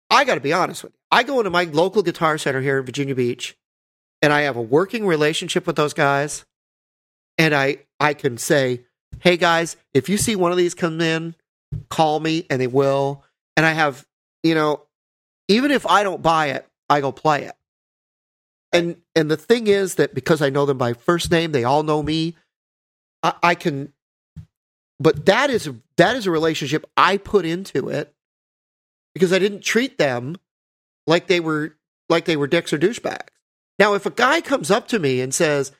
i 0.09 0.25
got 0.25 0.35
to 0.35 0.41
be 0.41 0.51
honest 0.51 0.83
with 0.83 0.91
you 0.93 0.99
i 1.11 1.23
go 1.23 1.39
into 1.39 1.49
my 1.49 1.63
local 1.65 2.03
guitar 2.03 2.37
center 2.37 2.59
here 2.61 2.77
in 2.79 2.85
virginia 2.85 3.15
beach 3.15 3.55
and 4.21 4.33
i 4.33 4.41
have 4.41 4.57
a 4.57 4.61
working 4.61 5.07
relationship 5.07 5.65
with 5.65 5.77
those 5.77 5.93
guys 5.93 6.45
and 7.37 7.55
i 7.55 7.77
i 8.01 8.13
can 8.13 8.37
say 8.37 8.81
hey 9.21 9.37
guys 9.37 9.77
if 9.93 10.09
you 10.09 10.17
see 10.17 10.35
one 10.35 10.51
of 10.51 10.57
these 10.57 10.73
come 10.73 10.99
in 10.99 11.33
call 11.89 12.19
me 12.19 12.45
and 12.49 12.59
they 12.61 12.67
will 12.67 13.23
and 13.55 13.65
i 13.65 13.71
have 13.71 14.05
you 14.43 14.53
know 14.55 14.81
even 15.47 15.71
if 15.71 15.87
i 15.87 16.03
don't 16.03 16.21
buy 16.21 16.47
it 16.47 16.67
i 16.89 16.99
go 16.99 17.13
play 17.13 17.43
it 17.45 17.55
and 18.75 18.97
and 19.15 19.31
the 19.31 19.37
thing 19.37 19.67
is 19.67 19.95
that 19.95 20.13
because 20.13 20.41
I 20.41 20.49
know 20.49 20.65
them 20.65 20.77
by 20.77 20.93
first 20.93 21.31
name, 21.31 21.51
they 21.51 21.63
all 21.63 21.83
know 21.83 22.03
me. 22.03 22.35
I, 23.23 23.33
I 23.41 23.55
can, 23.55 23.93
but 24.99 25.25
that 25.25 25.49
is 25.49 25.69
that 25.97 26.15
is 26.15 26.27
a 26.27 26.31
relationship 26.31 26.85
I 26.95 27.17
put 27.17 27.45
into 27.45 27.89
it 27.89 28.13
because 29.13 29.33
I 29.33 29.39
didn't 29.39 29.61
treat 29.61 29.97
them 29.97 30.37
like 31.07 31.27
they 31.27 31.39
were 31.39 31.75
like 32.09 32.25
they 32.25 32.37
were 32.37 32.47
dicks 32.47 32.73
or 32.73 32.77
douchebags. 32.77 33.29
Now, 33.79 33.93
if 33.93 34.05
a 34.05 34.11
guy 34.11 34.41
comes 34.41 34.71
up 34.71 34.87
to 34.89 34.99
me 34.99 35.21
and 35.21 35.33
says, 35.33 35.71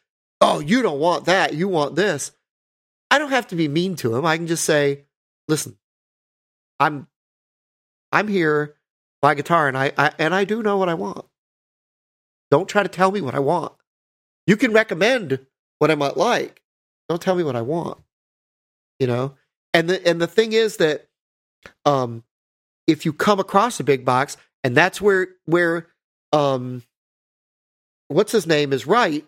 "Oh, 0.41 0.59
you 0.59 0.81
don't 0.81 0.99
want 0.99 1.25
that, 1.25 1.53
you 1.53 1.67
want 1.67 1.95
this," 1.95 2.31
I 3.11 3.19
don't 3.19 3.29
have 3.29 3.47
to 3.47 3.55
be 3.55 3.67
mean 3.67 3.95
to 3.97 4.15
him. 4.15 4.25
I 4.25 4.37
can 4.37 4.47
just 4.47 4.65
say, 4.65 5.05
"Listen, 5.47 5.77
I'm 6.79 7.07
I'm 8.11 8.27
here 8.27 8.75
by 9.21 9.35
guitar, 9.35 9.67
and 9.67 9.77
I, 9.77 9.91
I 9.97 10.11
and 10.19 10.33
I 10.33 10.45
do 10.45 10.63
know 10.63 10.77
what 10.77 10.89
I 10.89 10.95
want." 10.95 11.25
Don't 12.51 12.69
try 12.69 12.83
to 12.83 12.89
tell 12.89 13.11
me 13.11 13.21
what 13.21 13.35
I 13.35 13.39
want. 13.39 13.73
You 14.47 14.57
can 14.57 14.73
recommend 14.73 15.45
what 15.79 15.91
I 15.91 15.95
might 15.95 16.17
like. 16.17 16.61
Don't 17.09 17.21
tell 17.21 17.35
me 17.35 17.43
what 17.43 17.55
I 17.55 17.61
want. 17.61 17.99
You 18.99 19.07
know? 19.07 19.35
And 19.73 19.89
the 19.89 20.07
and 20.07 20.21
the 20.21 20.27
thing 20.27 20.53
is 20.53 20.77
that 20.77 21.07
um 21.85 22.23
if 22.87 23.05
you 23.05 23.13
come 23.13 23.39
across 23.39 23.79
a 23.79 23.83
big 23.83 24.05
box 24.05 24.37
and 24.63 24.75
that's 24.75 25.01
where 25.01 25.27
where 25.45 25.87
um 26.31 26.83
what's 28.07 28.31
his 28.31 28.47
name 28.47 28.71
is 28.71 28.87
right. 28.87 29.25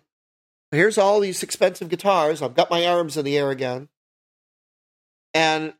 Here's 0.70 0.98
all 0.98 1.20
these 1.20 1.42
expensive 1.42 1.88
guitars. 1.88 2.42
I've 2.42 2.54
got 2.54 2.70
my 2.70 2.86
arms 2.86 3.16
in 3.16 3.24
the 3.24 3.36
air 3.36 3.50
again. 3.50 3.88
And 5.34 5.72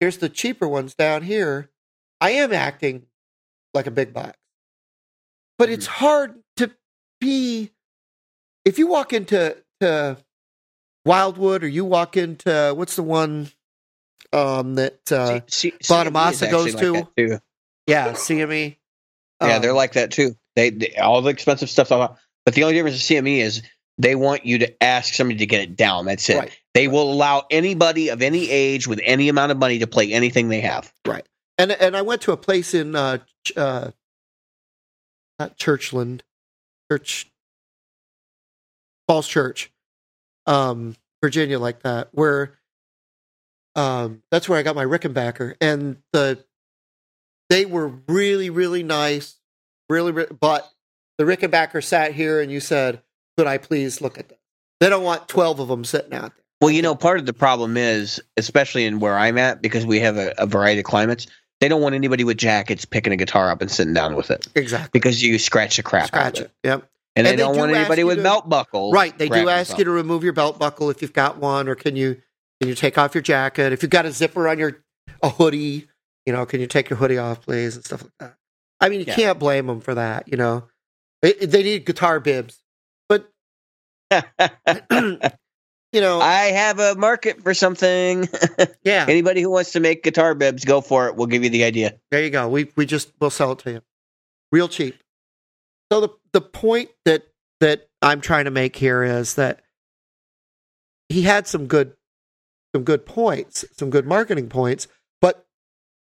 here's 0.00 0.18
the 0.18 0.28
cheaper 0.28 0.66
ones 0.66 0.94
down 0.94 1.22
here. 1.22 1.70
I 2.20 2.30
am 2.30 2.52
acting 2.52 3.06
like 3.74 3.86
a 3.86 3.90
big 3.90 4.14
box 4.14 4.38
but 5.58 5.68
it's 5.70 5.86
hard 5.86 6.34
to 6.56 6.70
be 7.20 7.70
if 8.64 8.78
you 8.78 8.86
walk 8.86 9.12
into 9.12 9.56
to 9.80 10.16
Wildwood 11.04 11.64
or 11.64 11.68
you 11.68 11.84
walk 11.84 12.16
into 12.16 12.72
what's 12.76 12.96
the 12.96 13.02
one 13.02 13.48
um 14.32 14.74
that 14.76 15.12
uh 15.12 15.40
C- 15.46 15.72
C- 15.80 15.92
Bonamassa 15.92 16.50
goes 16.50 16.74
like 16.74 17.14
to? 17.16 17.40
yeah 17.86 18.12
CME 18.12 18.76
Yeah, 19.42 19.56
Um, 19.56 19.62
they're 19.62 19.72
like 19.74 19.92
that 19.92 20.10
too. 20.10 20.34
They, 20.56 20.70
they 20.70 20.94
all 20.96 21.20
the 21.20 21.30
expensive 21.30 21.68
stuff. 21.68 21.88
But 21.90 22.54
the 22.54 22.62
only 22.62 22.74
difference 22.74 22.96
with 22.96 23.02
CME 23.24 23.38
is 23.38 23.62
they 23.98 24.14
want 24.14 24.46
you 24.46 24.58
to 24.58 24.82
ask 24.82 25.14
somebody 25.14 25.38
to 25.40 25.46
get 25.46 25.60
it 25.60 25.76
down. 25.76 26.06
That's 26.06 26.28
it. 26.30 26.36
right 26.36 26.58
They 26.74 26.88
will 26.88 27.12
allow 27.12 27.44
anybody 27.50 28.08
of 28.08 28.22
any 28.22 28.50
age 28.50 28.86
with 28.88 29.00
any 29.04 29.28
amount 29.28 29.52
of 29.52 29.58
money 29.58 29.78
to 29.80 29.86
play 29.86 30.12
anything 30.12 30.48
they 30.48 30.60
have. 30.62 30.92
Right. 31.06 31.26
And 31.58 31.70
and 31.72 31.96
I 31.96 32.02
went 32.02 32.22
to 32.22 32.32
a 32.32 32.36
place 32.36 32.72
in 32.74 32.96
uh 32.96 33.18
uh 33.56 33.90
not 35.38 35.58
Churchland 35.58 36.20
Church 36.90 37.30
Falls 39.08 39.28
Church 39.28 39.70
um 40.46 40.94
Virginia 41.22 41.58
like 41.58 41.82
that 41.82 42.08
where 42.12 42.58
um 43.76 44.22
that's 44.30 44.48
where 44.48 44.58
I 44.58 44.62
got 44.62 44.76
my 44.76 44.84
Rickenbacker 44.84 45.54
and 45.60 45.96
the 46.12 46.44
they 47.50 47.64
were 47.66 47.88
really 48.08 48.50
really 48.50 48.82
nice 48.82 49.38
really 49.88 50.12
re- 50.12 50.26
but 50.38 50.70
the 51.18 51.24
Rickenbacker 51.24 51.82
sat 51.82 52.12
here 52.12 52.40
and 52.40 52.50
you 52.50 52.60
said 52.60 53.02
could 53.36 53.46
I 53.46 53.58
please 53.58 54.00
look 54.00 54.18
at 54.18 54.28
them?" 54.28 54.38
They 54.80 54.88
don't 54.88 55.02
want 55.04 55.28
12 55.28 55.60
of 55.60 55.68
them 55.68 55.84
sitting 55.84 56.12
out 56.12 56.34
there. 56.34 56.44
Well, 56.60 56.70
you 56.70 56.82
know, 56.82 56.94
part 56.94 57.18
of 57.18 57.26
the 57.26 57.32
problem 57.32 57.76
is, 57.76 58.22
especially 58.36 58.84
in 58.84 59.00
where 59.00 59.18
I'm 59.18 59.38
at, 59.38 59.60
because 59.60 59.84
we 59.86 60.00
have 60.00 60.16
a, 60.16 60.34
a 60.38 60.46
variety 60.46 60.80
of 60.80 60.84
climates, 60.84 61.26
they 61.60 61.68
don't 61.68 61.80
want 61.82 61.94
anybody 61.94 62.24
with 62.24 62.36
jackets 62.36 62.84
picking 62.84 63.12
a 63.12 63.16
guitar 63.16 63.50
up 63.50 63.60
and 63.62 63.70
sitting 63.70 63.94
down 63.94 64.16
with 64.16 64.30
it 64.30 64.46
Exactly. 64.54 64.90
because 64.92 65.22
you 65.22 65.38
scratch 65.38 65.76
the 65.76 65.82
crap 65.82 66.04
out 66.04 66.08
Scratch 66.08 66.38
of 66.40 66.44
it. 66.46 66.52
Yep. 66.64 66.90
And, 67.16 67.26
they 67.26 67.30
And 67.30 67.38
they 67.38 67.42
don't 67.42 67.54
do 67.54 67.60
want 67.60 67.72
anybody 67.74 68.02
with 68.04 68.16
to- 68.16 68.22
belt 68.24 68.48
buckles. 68.48 68.92
Right. 68.92 69.16
They 69.16 69.28
do 69.28 69.48
ask 69.48 69.78
you 69.78 69.84
to 69.84 69.90
remove 69.90 70.24
your 70.24 70.32
belt 70.32 70.58
buckle 70.58 70.90
if 70.90 71.00
you've 71.00 71.12
got 71.12 71.38
one, 71.38 71.68
or 71.68 71.74
can 71.76 71.94
you 71.96 72.20
can 72.60 72.68
you 72.68 72.74
take 72.74 72.98
off 72.98 73.14
your 73.14 73.22
jacket? 73.22 73.72
If 73.72 73.82
you've 73.82 73.90
got 73.90 74.04
a 74.04 74.10
zipper 74.12 74.48
on 74.48 74.58
your 74.58 74.82
a 75.22 75.28
hoodie, 75.30 75.86
you 76.26 76.32
know, 76.32 76.44
can 76.44 76.60
you 76.60 76.66
take 76.66 76.90
your 76.90 76.96
hoodie 76.96 77.18
off, 77.18 77.40
please, 77.42 77.76
and 77.76 77.84
stuff 77.84 78.02
like 78.02 78.12
that. 78.18 78.36
I 78.80 78.88
mean, 78.88 79.00
you 79.00 79.06
Yeah. 79.06 79.14
can't 79.14 79.38
blame 79.38 79.66
them 79.68 79.80
for 79.80 79.94
that. 79.94 80.26
You 80.28 80.36
know, 80.36 80.64
they, 81.22 81.32
they 81.34 81.62
need 81.62 81.86
guitar 81.86 82.18
bibs, 82.20 82.62
but 83.08 83.30
you 85.94 86.00
know, 86.00 86.20
I 86.20 86.46
have 86.46 86.80
a 86.80 86.96
market 86.96 87.42
for 87.42 87.54
something. 87.54 88.28
yeah. 88.82 89.06
Anybody 89.08 89.42
who 89.42 89.50
wants 89.50 89.72
to 89.72 89.80
make 89.80 90.02
guitar 90.02 90.34
bibs, 90.34 90.64
go 90.64 90.80
for 90.80 91.06
it. 91.06 91.14
We'll 91.14 91.28
give 91.28 91.44
you 91.44 91.50
the 91.50 91.64
idea. 91.64 91.98
There 92.10 92.22
you 92.22 92.30
go. 92.30 92.48
We 92.48 92.70
we 92.74 92.84
just 92.84 93.12
we'll 93.20 93.30
sell 93.30 93.52
it 93.52 93.60
to 93.60 93.70
you, 93.70 93.82
real 94.50 94.68
cheap. 94.68 94.96
So 95.92 96.00
the 96.00 96.08
the 96.32 96.40
point 96.40 96.90
that 97.04 97.22
that 97.60 97.88
I'm 98.02 98.20
trying 98.20 98.46
to 98.46 98.50
make 98.50 98.74
here 98.74 99.04
is 99.04 99.36
that 99.36 99.62
he 101.08 101.22
had 101.22 101.46
some 101.46 101.66
good 101.66 101.94
some 102.74 102.82
good 102.82 103.06
points, 103.06 103.64
some 103.72 103.88
good 103.90 104.04
marketing 104.04 104.48
points, 104.48 104.88
but 105.20 105.46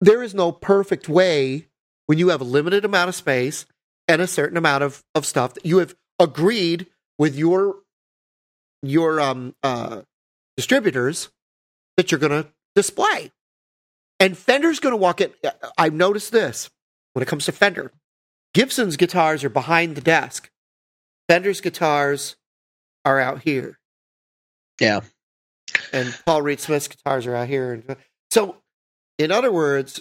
there 0.01 0.23
is 0.23 0.35
no 0.35 0.51
perfect 0.51 1.09
way 1.09 1.69
when 2.07 2.19
you 2.19 2.29
have 2.31 2.41
a 2.41 2.45
limited 2.45 2.85
amount 2.85 3.09
of 3.09 3.15
space 3.15 3.67
and 4.09 4.21
a 4.21 4.27
certain 4.27 4.57
amount 4.57 4.83
of, 4.83 5.05
of 5.15 5.25
stuff 5.25 5.55
that 5.55 5.65
you 5.65 5.79
have 5.79 5.95
agreed 6.19 6.87
with 7.19 7.37
your 7.37 7.77
your 8.91 9.21
um 9.21 9.55
uh 9.63 10.03
distributors 10.57 11.31
that 11.97 12.11
you're 12.11 12.21
going 12.21 12.43
to 12.43 12.49
display. 12.75 13.33
And 14.19 14.37
Fender's 14.37 14.81
going 14.81 14.93
to 14.93 14.97
walk 14.97 15.21
in. 15.21 15.33
I've 15.77 15.93
noticed 15.93 16.33
this 16.33 16.71
when 17.13 17.23
it 17.23 17.27
comes 17.27 17.45
to 17.47 17.53
Fender. 17.53 17.93
Gibson's 18.55 18.97
guitars 18.97 19.45
are 19.45 19.51
behind 19.51 19.97
the 19.97 20.01
desk. 20.01 20.51
Fender's 21.29 21.61
guitars 21.61 22.37
are 23.05 23.21
out 23.21 23.43
here. 23.43 23.79
Yeah. 24.81 25.01
And 25.93 26.17
Paul 26.25 26.43
Reed 26.43 26.61
Smith's 26.61 26.89
guitars 26.89 27.27
are 27.27 27.35
out 27.35 27.49
here. 27.49 27.83
So, 28.31 28.57
in 29.19 29.31
other 29.31 29.53
words, 29.53 30.01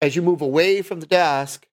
as 0.00 0.14
you 0.14 0.22
move 0.22 0.40
away 0.40 0.82
from 0.82 1.00
the 1.00 1.06
desk, 1.06 1.66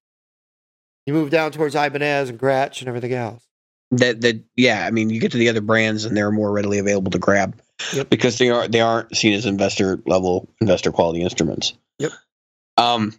you 1.06 1.13
move 1.13 1.30
down 1.30 1.52
towards 1.52 1.76
Ibanez 1.76 2.30
and 2.30 2.39
Gretsch 2.39 2.80
and 2.80 2.88
everything 2.88 3.13
else. 3.13 3.44
That 3.97 4.21
that 4.21 4.43
yeah, 4.55 4.86
I 4.86 4.91
mean, 4.91 5.10
you 5.10 5.19
get 5.19 5.31
to 5.34 5.38
the 5.38 5.49
other 5.49 5.62
brands 5.62 6.05
and 6.05 6.15
they're 6.15 6.31
more 6.31 6.51
readily 6.51 6.79
available 6.79 7.12
to 7.12 7.19
grab 7.19 7.60
Yep. 7.93 8.10
because 8.10 8.38
they 8.38 8.49
are 8.49 8.67
they 8.67 8.81
aren't 8.81 9.15
seen 9.15 9.34
as 9.34 9.45
investor 9.45 10.01
level, 10.05 10.49
investor 10.62 10.91
quality 10.91 11.21
instruments. 11.21 11.73
Yep. 11.99 12.12
Um, 12.77 13.13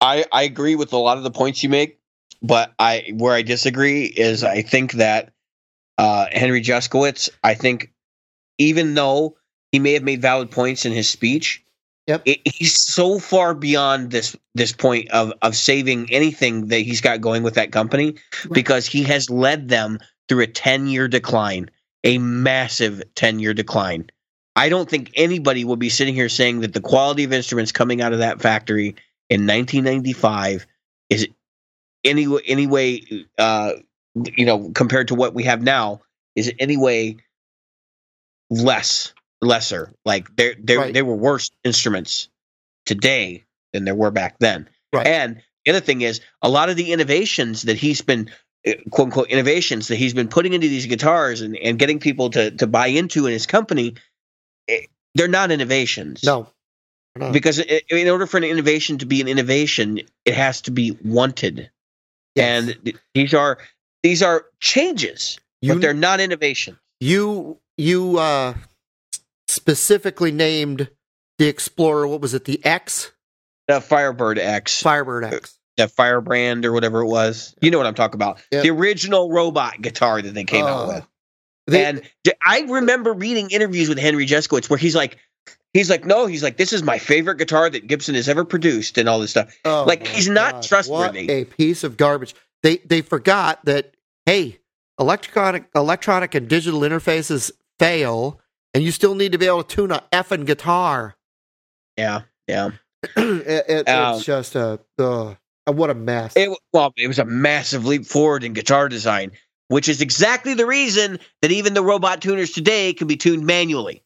I 0.00 0.24
I 0.32 0.42
agree 0.42 0.74
with 0.74 0.92
a 0.92 0.96
lot 0.98 1.18
of 1.18 1.24
the 1.24 1.30
points 1.30 1.62
you 1.62 1.68
make, 1.68 1.98
but 2.42 2.72
I 2.78 3.12
where 3.14 3.34
I 3.34 3.42
disagree 3.42 4.04
is 4.04 4.44
I 4.44 4.62
think 4.62 4.92
that 4.92 5.32
uh, 5.96 6.26
Henry 6.30 6.62
Juszkiewicz, 6.62 7.30
I 7.42 7.54
think 7.54 7.92
even 8.58 8.94
though 8.94 9.36
he 9.72 9.78
may 9.78 9.94
have 9.94 10.02
made 10.02 10.22
valid 10.22 10.50
points 10.50 10.84
in 10.84 10.92
his 10.92 11.08
speech, 11.08 11.64
Yep. 12.08 12.22
it, 12.24 12.40
he's 12.46 12.74
so 12.74 13.18
far 13.18 13.52
beyond 13.52 14.10
this 14.10 14.34
this 14.54 14.72
point 14.72 15.10
of 15.10 15.30
of 15.42 15.54
saving 15.54 16.10
anything 16.10 16.68
that 16.68 16.78
he's 16.78 17.02
got 17.02 17.20
going 17.20 17.42
with 17.42 17.54
that 17.54 17.70
company 17.70 18.14
because 18.50 18.86
he 18.86 19.02
has 19.02 19.28
led 19.28 19.68
them 19.68 19.98
through 20.26 20.40
a 20.40 20.46
10 20.46 20.86
year 20.86 21.06
decline, 21.06 21.70
a 22.04 22.16
massive 22.16 23.02
10 23.14 23.40
year 23.40 23.52
decline. 23.52 24.08
I 24.56 24.70
don't 24.70 24.88
think 24.88 25.10
anybody 25.16 25.66
will 25.66 25.76
be 25.76 25.90
sitting 25.90 26.14
here 26.14 26.30
saying 26.30 26.60
that 26.60 26.72
the 26.72 26.80
quality 26.80 27.24
of 27.24 27.32
instruments 27.34 27.72
coming 27.72 28.00
out 28.00 28.14
of 28.14 28.20
that 28.20 28.40
factory 28.40 28.96
in 29.28 29.46
1995 29.46 30.66
is 31.10 31.28
any 32.04 32.26
any 32.46 32.66
way 32.66 33.02
uh 33.36 33.72
you 34.34 34.46
know 34.46 34.70
compared 34.70 35.08
to 35.08 35.14
what 35.14 35.34
we 35.34 35.42
have 35.42 35.60
now 35.60 36.00
is 36.34 36.50
any 36.58 36.78
way 36.78 37.18
less 38.48 39.12
lesser 39.40 39.92
like 40.04 40.34
they 40.36 40.54
they 40.58 40.76
Right. 40.76 40.92
they 40.94 41.02
were 41.02 41.14
worse 41.16 41.50
instruments 41.64 42.28
today 42.86 43.44
than 43.72 43.84
there 43.84 43.94
were 43.94 44.10
back 44.10 44.36
then 44.40 44.68
Right. 44.92 45.06
and 45.06 45.42
the 45.64 45.70
other 45.72 45.80
thing 45.80 46.00
is 46.00 46.20
a 46.42 46.48
lot 46.48 46.70
of 46.70 46.76
the 46.76 46.92
innovations 46.92 47.62
that 47.62 47.76
he's 47.76 48.00
been 48.00 48.30
uh, 48.66 48.72
quote 48.90 49.06
unquote 49.06 49.28
innovations 49.30 49.88
that 49.88 49.96
he's 49.96 50.14
been 50.14 50.28
putting 50.28 50.52
into 50.54 50.68
these 50.68 50.86
guitars 50.86 51.40
and, 51.42 51.56
and 51.56 51.78
getting 51.78 52.00
people 52.00 52.30
to 52.30 52.50
to 52.52 52.66
buy 52.66 52.88
into 52.88 53.26
in 53.26 53.32
his 53.32 53.46
company 53.46 53.94
eh, 54.68 54.80
they're 55.14 55.28
not 55.28 55.50
innovations 55.52 56.24
No. 56.24 56.48
No. 57.16 57.30
because 57.32 57.60
i 57.60 57.80
in 57.90 58.08
order 58.08 58.26
for 58.26 58.38
an 58.38 58.44
innovation 58.44 58.98
to 58.98 59.06
be 59.06 59.20
an 59.20 59.28
innovation 59.28 60.00
it 60.24 60.34
has 60.34 60.62
to 60.62 60.70
be 60.72 60.96
wanted 61.04 61.70
Yes. 62.34 62.68
and 62.70 62.84
th- 62.84 62.96
these 63.14 63.34
are 63.34 63.58
these 64.02 64.22
are 64.22 64.46
changes 64.60 65.38
you, 65.60 65.74
but 65.74 65.80
they're 65.82 65.94
not 65.94 66.20
innovation 66.20 66.78
you 67.00 67.58
you 67.76 68.18
uh 68.18 68.54
specifically 69.50 70.30
named 70.32 70.88
the 71.38 71.46
Explorer, 71.48 72.06
what 72.06 72.20
was 72.20 72.34
it, 72.34 72.44
the 72.44 72.64
X? 72.64 73.12
the 73.68 73.80
firebird 73.82 74.38
x 74.38 74.80
Firebird 74.82 75.24
X. 75.24 75.58
the 75.76 75.88
firebrand 75.88 76.64
or 76.64 76.72
whatever 76.72 77.00
it 77.02 77.06
was 77.06 77.54
you 77.60 77.70
know 77.70 77.76
what 77.76 77.86
i'm 77.86 77.94
talking 77.94 78.14
about 78.14 78.40
Yep. 78.50 78.62
the 78.62 78.70
original 78.70 79.30
robot 79.30 79.82
guitar 79.82 80.22
that 80.22 80.32
they 80.32 80.44
came 80.44 80.64
out 80.64 80.84
Uh, 80.84 80.86
with 80.94 81.06
They- 81.66 81.84
and 81.84 82.02
I 82.46 82.60
remember 82.62 83.12
reading 83.12 83.50
interviews 83.50 83.90
with 83.90 83.98
Henry 83.98 84.24
Juszkiewicz 84.26 84.70
where 84.70 84.78
he's 84.78 84.96
like, 84.96 85.18
he's 85.74 85.90
like, 85.90 86.06
no, 86.06 86.24
he's 86.24 86.42
like, 86.42 86.56
this 86.56 86.72
is 86.72 86.82
my 86.82 86.98
favorite 86.98 87.36
guitar 87.36 87.68
that 87.68 87.86
Gibson 87.86 88.14
has 88.14 88.26
ever 88.26 88.42
produced, 88.46 88.96
and 88.96 89.06
all 89.06 89.18
this 89.20 89.32
stuff. 89.32 89.54
Oh 89.66 89.84
Like, 89.86 90.06
he's 90.06 90.30
not 90.30 90.62
trustworthy. 90.62 91.26
What 91.26 91.30
a 91.30 91.44
piece 91.44 91.84
of 91.84 91.98
garbage. 91.98 92.34
They 92.62 92.78
they 92.78 93.02
forgot 93.02 93.62
that 93.66 93.92
hey, 94.24 94.60
electronic 94.98 95.64
electronic 95.74 96.34
and 96.34 96.48
digital 96.48 96.80
interfaces 96.80 97.50
fail, 97.78 98.40
and 98.74 98.82
you 98.82 98.90
still 98.92 99.14
need 99.14 99.32
to 99.32 99.38
be 99.38 99.46
able 99.46 99.62
to 99.64 99.74
tune 99.76 99.90
a 99.92 100.02
effing 100.12 100.46
guitar. 100.46 101.16
Yeah, 101.96 102.22
yeah. 102.46 102.70
It- 103.16 103.64
it- 103.68 103.88
Um, 103.88 104.16
it's 104.16 104.24
just 104.24 104.54
a 104.56 104.80
uh, 104.98 105.34
what 105.66 105.90
a 105.90 105.94
mess. 105.94 106.32
It 106.36 106.50
well, 106.72 106.92
it 106.96 107.06
was 107.08 107.18
a 107.18 107.24
massive 107.24 107.84
leap 107.84 108.06
forward 108.06 108.42
in 108.44 108.52
guitar 108.54 108.88
design, 108.88 109.32
which 109.68 109.88
is 109.88 110.00
exactly 110.00 110.54
the 110.54 110.66
reason 110.66 111.18
that 111.42 111.50
even 111.52 111.74
the 111.74 111.82
robot 111.82 112.22
tuners 112.22 112.52
today 112.52 112.92
can 112.94 113.06
be 113.06 113.16
tuned 113.16 113.44
manually. 113.46 114.02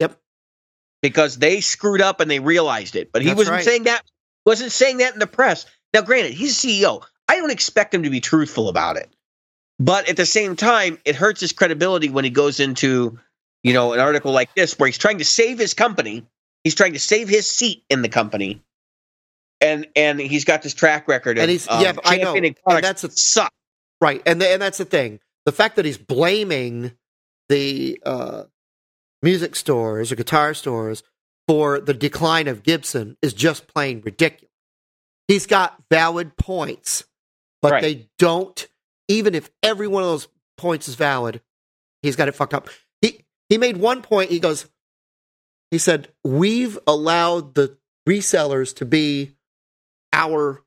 Yep. 0.00 0.18
Because 1.02 1.38
they 1.38 1.60
screwed 1.60 2.00
up 2.00 2.20
and 2.20 2.30
they 2.30 2.40
realized 2.40 2.96
it. 2.96 3.12
But 3.12 3.22
he 3.22 3.28
That's 3.28 3.38
wasn't 3.38 3.54
right. 3.56 3.64
saying 3.64 3.84
that 3.84 4.02
wasn't 4.44 4.72
saying 4.72 4.98
that 4.98 5.12
in 5.14 5.18
the 5.20 5.26
press. 5.26 5.66
Now, 5.94 6.02
granted, 6.02 6.32
he's 6.32 6.56
CEO. 6.56 7.02
I 7.28 7.36
don't 7.36 7.50
expect 7.50 7.94
him 7.94 8.02
to 8.02 8.10
be 8.10 8.20
truthful 8.20 8.68
about 8.68 8.96
it. 8.96 9.08
But 9.78 10.08
at 10.08 10.16
the 10.16 10.26
same 10.26 10.56
time, 10.56 10.98
it 11.04 11.14
hurts 11.16 11.40
his 11.40 11.52
credibility 11.52 12.08
when 12.08 12.24
he 12.24 12.30
goes 12.30 12.60
into, 12.60 13.18
you 13.66 13.72
know, 13.72 13.92
an 13.92 13.98
article 13.98 14.30
like 14.30 14.54
this 14.54 14.78
where 14.78 14.86
he's 14.86 14.96
trying 14.96 15.18
to 15.18 15.24
save 15.24 15.58
his 15.58 15.74
company. 15.74 16.24
He's 16.62 16.76
trying 16.76 16.92
to 16.92 17.00
save 17.00 17.28
his 17.28 17.50
seat 17.50 17.82
in 17.90 18.00
the 18.02 18.08
company. 18.08 18.62
And 19.60 19.88
and 19.96 20.20
he's 20.20 20.44
got 20.44 20.62
this 20.62 20.72
track 20.72 21.08
record 21.08 21.36
of, 21.36 21.42
And 21.42 21.50
he's- 21.50 21.66
of 21.66 21.80
yeah, 21.82 21.94
I 22.04 22.18
know. 22.18 22.34
And 22.36 22.54
that's 22.84 23.02
a- 23.02 23.10
suck. 23.10 23.52
Right, 24.00 24.22
and 24.24 24.40
the, 24.40 24.48
and 24.48 24.62
that's 24.62 24.78
the 24.78 24.84
thing. 24.84 25.18
The 25.46 25.52
fact 25.52 25.76
that 25.76 25.84
he's 25.84 25.98
blaming 25.98 26.92
the 27.48 28.00
uh, 28.06 28.44
music 29.22 29.56
stores 29.56 30.12
or 30.12 30.16
guitar 30.16 30.54
stores 30.54 31.02
for 31.48 31.80
the 31.80 31.94
decline 31.94 32.46
of 32.46 32.62
Gibson 32.62 33.16
is 33.22 33.32
just 33.34 33.66
plain 33.66 34.00
ridiculous. 34.04 34.52
He's 35.28 35.46
got 35.46 35.82
valid 35.90 36.36
points, 36.36 37.04
but 37.62 37.72
Right. 37.72 37.82
they 37.82 38.08
don't. 38.18 38.68
Even 39.08 39.34
if 39.34 39.50
every 39.62 39.88
one 39.88 40.02
of 40.04 40.08
those 40.10 40.28
points 40.56 40.86
is 40.88 40.94
valid, 40.94 41.40
he's 42.02 42.14
got 42.16 42.28
it 42.28 42.32
fucked 42.36 42.54
up. 42.54 42.68
He 43.48 43.58
made 43.58 43.76
one 43.76 44.02
point. 44.02 44.30
He 44.30 44.40
goes, 44.40 44.66
he 45.70 45.78
said, 45.78 46.08
"We've 46.24 46.78
allowed 46.86 47.54
the 47.54 47.76
resellers 48.08 48.74
to 48.76 48.84
be 48.84 49.32
our 50.12 50.62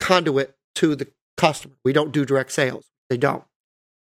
conduit 0.00 0.54
to 0.76 0.94
the 0.94 1.08
customer. 1.36 1.74
We 1.84 1.92
don't 1.92 2.12
do 2.12 2.24
direct 2.24 2.52
sales. 2.52 2.86
They 3.10 3.16
don't. 3.16 3.44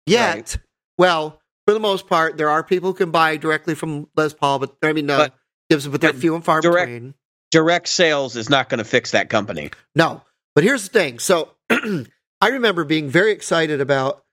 Yet, 0.05 0.35
Right. 0.35 0.57
well, 0.97 1.41
for 1.65 1.73
the 1.73 1.79
most 1.79 2.07
part, 2.07 2.37
there 2.37 2.49
are 2.49 2.63
people 2.63 2.91
who 2.91 2.97
can 2.97 3.11
buy 3.11 3.37
directly 3.37 3.75
from 3.75 4.07
Les 4.15 4.33
Paul, 4.33 4.59
but 4.59 4.75
I 4.83 4.93
mean, 4.93 5.09
uh, 5.09 5.17
But- 5.17 5.33
Gibson, 5.69 5.91
but 5.91 5.99
they're 6.01 6.13
few 6.13 6.33
and 6.35 6.45
far 6.45 6.61
direct- 6.61 6.87
between. 6.87 7.13
Direct 7.51 7.87
sales 7.87 8.35
is 8.35 8.49
not 8.49 8.69
going 8.69 8.77
to 8.79 8.83
fix 8.85 9.11
that 9.11 9.29
company. 9.29 9.71
No, 9.95 10.21
but 10.55 10.63
here's 10.63 10.83
the 10.83 10.89
thing. 10.89 11.19
So 11.19 11.55
I 11.69 12.47
remember 12.49 12.83
being 12.83 13.09
very 13.09 13.31
excited 13.31 13.81
about 13.81 14.23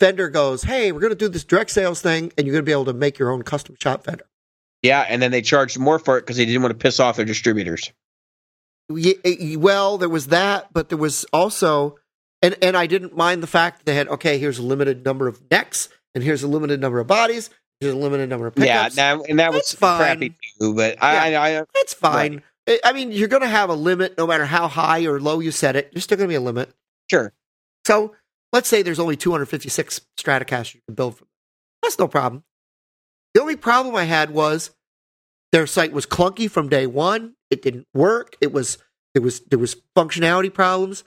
Fender 0.00 0.28
goes, 0.28 0.62
hey, 0.62 0.92
we're 0.92 1.00
going 1.00 1.10
to 1.12 1.16
do 1.16 1.28
this 1.28 1.44
direct 1.44 1.70
sales 1.70 2.00
thing, 2.02 2.32
and 2.36 2.46
you're 2.46 2.52
going 2.52 2.64
to 2.64 2.68
be 2.68 2.72
able 2.72 2.84
to 2.86 2.92
make 2.92 3.18
your 3.18 3.30
own 3.30 3.42
custom 3.42 3.76
shop 3.80 4.04
Fender. 4.04 4.26
Yeah, 4.82 5.00
and 5.08 5.20
then 5.22 5.30
they 5.30 5.42
charged 5.42 5.78
more 5.78 5.98
for 5.98 6.18
it 6.18 6.22
because 6.22 6.36
they 6.36 6.44
didn't 6.44 6.62
want 6.62 6.72
to 6.72 6.78
piss 6.78 7.00
off 7.00 7.16
their 7.16 7.24
distributors. 7.24 7.92
Eh, 8.90 9.56
Well, 9.56 9.98
there 9.98 10.08
was 10.08 10.28
that, 10.28 10.72
but 10.72 10.88
there 10.90 10.98
was 10.98 11.24
also, 11.32 11.96
and 12.42 12.56
and 12.62 12.76
I 12.76 12.86
didn't 12.86 13.16
mind 13.16 13.42
the 13.42 13.46
fact 13.48 13.78
that 13.78 13.86
they 13.86 13.94
had 13.96 14.06
okay, 14.08 14.38
here's 14.38 14.58
a 14.58 14.62
limited 14.62 15.04
number 15.04 15.26
of 15.26 15.40
necks, 15.50 15.88
and 16.14 16.22
here's 16.22 16.42
a 16.42 16.48
limited 16.48 16.80
number 16.80 17.00
of 17.00 17.06
bodies, 17.08 17.50
here's 17.80 17.94
a 17.94 17.96
limited 17.96 18.28
number 18.28 18.46
of 18.46 18.54
pickups. 18.54 18.96
Yeah, 18.96 19.14
now, 19.16 19.22
and 19.24 19.40
that 19.40 19.52
was 19.52 19.72
fine. 19.72 19.98
crappy 19.98 20.36
too. 20.60 20.74
But 20.74 21.02
I, 21.02 21.34
I, 21.34 21.58
I, 21.60 21.64
That's 21.74 21.94
fine. 21.94 22.42
I- 22.68 22.80
I 22.84 22.92
mean, 22.92 23.12
you're 23.12 23.28
going 23.28 23.42
to 23.42 23.48
have 23.48 23.70
a 23.70 23.74
limit 23.74 24.18
no 24.18 24.26
matter 24.26 24.44
how 24.44 24.66
high 24.66 25.06
or 25.06 25.20
low 25.20 25.38
you 25.38 25.52
set 25.52 25.76
it. 25.76 25.92
There's 25.92 26.02
still 26.02 26.18
going 26.18 26.26
to 26.28 26.32
be 26.32 26.34
a 26.36 26.40
limit. 26.40 26.68
sure. 27.08 27.32
So 27.86 28.14
let's 28.56 28.68
say 28.70 28.80
there's 28.80 28.98
only 28.98 29.16
256 29.16 30.00
Stratocasters 30.18 30.74
you 30.76 30.80
can 30.88 30.94
build 30.94 31.16
from. 31.18 31.28
That's 31.82 31.98
no 31.98 32.08
problem. 32.08 32.42
The 33.34 33.42
only 33.42 33.56
problem 33.56 33.94
I 33.94 34.04
had 34.04 34.30
was 34.30 34.70
their 35.52 35.66
site 35.66 35.92
was 35.92 36.06
clunky 36.06 36.50
from 36.50 36.70
day 36.70 36.86
one. 36.86 37.34
It 37.50 37.60
didn't 37.60 37.86
work. 37.92 38.34
It 38.40 38.52
was 38.52 38.78
it 39.14 39.20
was 39.20 39.40
there 39.40 39.58
was 39.58 39.76
functionality 39.94 40.52
problems. 40.52 41.04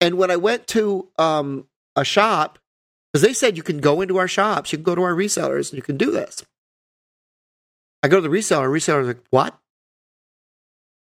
And 0.00 0.16
when 0.16 0.30
I 0.30 0.36
went 0.36 0.66
to 0.68 1.10
um, 1.18 1.68
a 1.96 2.04
shop, 2.04 2.58
because 3.12 3.20
they 3.22 3.34
said 3.34 3.58
you 3.58 3.62
can 3.62 3.78
go 3.78 4.00
into 4.00 4.16
our 4.16 4.26
shops, 4.26 4.72
you 4.72 4.78
can 4.78 4.84
go 4.84 4.94
to 4.94 5.02
our 5.02 5.14
resellers, 5.14 5.70
and 5.70 5.76
you 5.76 5.82
can 5.82 5.98
do 5.98 6.10
this. 6.10 6.44
I 8.02 8.08
go 8.08 8.16
to 8.16 8.22
the 8.22 8.34
reseller. 8.34 8.68
Reseller's 8.70 9.06
like, 9.08 9.22
"What? 9.28 9.54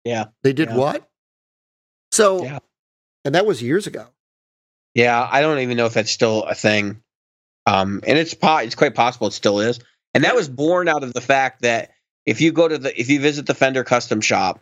Yeah. 0.06 0.26
They 0.44 0.54
did 0.54 0.70
Yeah. 0.70 0.76
what?" 0.78 1.10
So, 2.12 2.44
Yeah. 2.44 2.60
and 3.26 3.34
that 3.34 3.48
was 3.48 3.64
years 3.64 3.88
ago. 3.88 4.08
Yeah, 4.96 5.28
I 5.30 5.42
don't 5.42 5.60
even 5.60 5.78
know 5.78 5.86
if 5.86 5.94
that's 5.94 6.12
still 6.12 6.44
a 6.44 6.56
thing. 6.56 7.02
Um, 7.66 8.02
and 8.08 8.18
it's 8.18 8.34
po- 8.34 8.58
it's 8.58 8.76
quite 8.76 8.96
possible 8.96 9.28
it 9.28 9.34
still 9.34 9.60
is. 9.60 9.80
And 10.14 10.24
that 10.24 10.36
was 10.36 10.50
born 10.50 10.88
out 10.88 11.04
of 11.04 11.14
the 11.14 11.22
fact 11.22 11.62
that 11.62 11.92
if 12.26 12.42
you 12.42 12.52
go 12.52 12.68
to 12.68 12.78
the 12.78 13.00
if 13.00 13.10
you 13.10 13.20
visit 13.20 13.46
the 13.46 13.54
Fender 13.54 13.84
custom 13.84 14.22
shop 14.22 14.60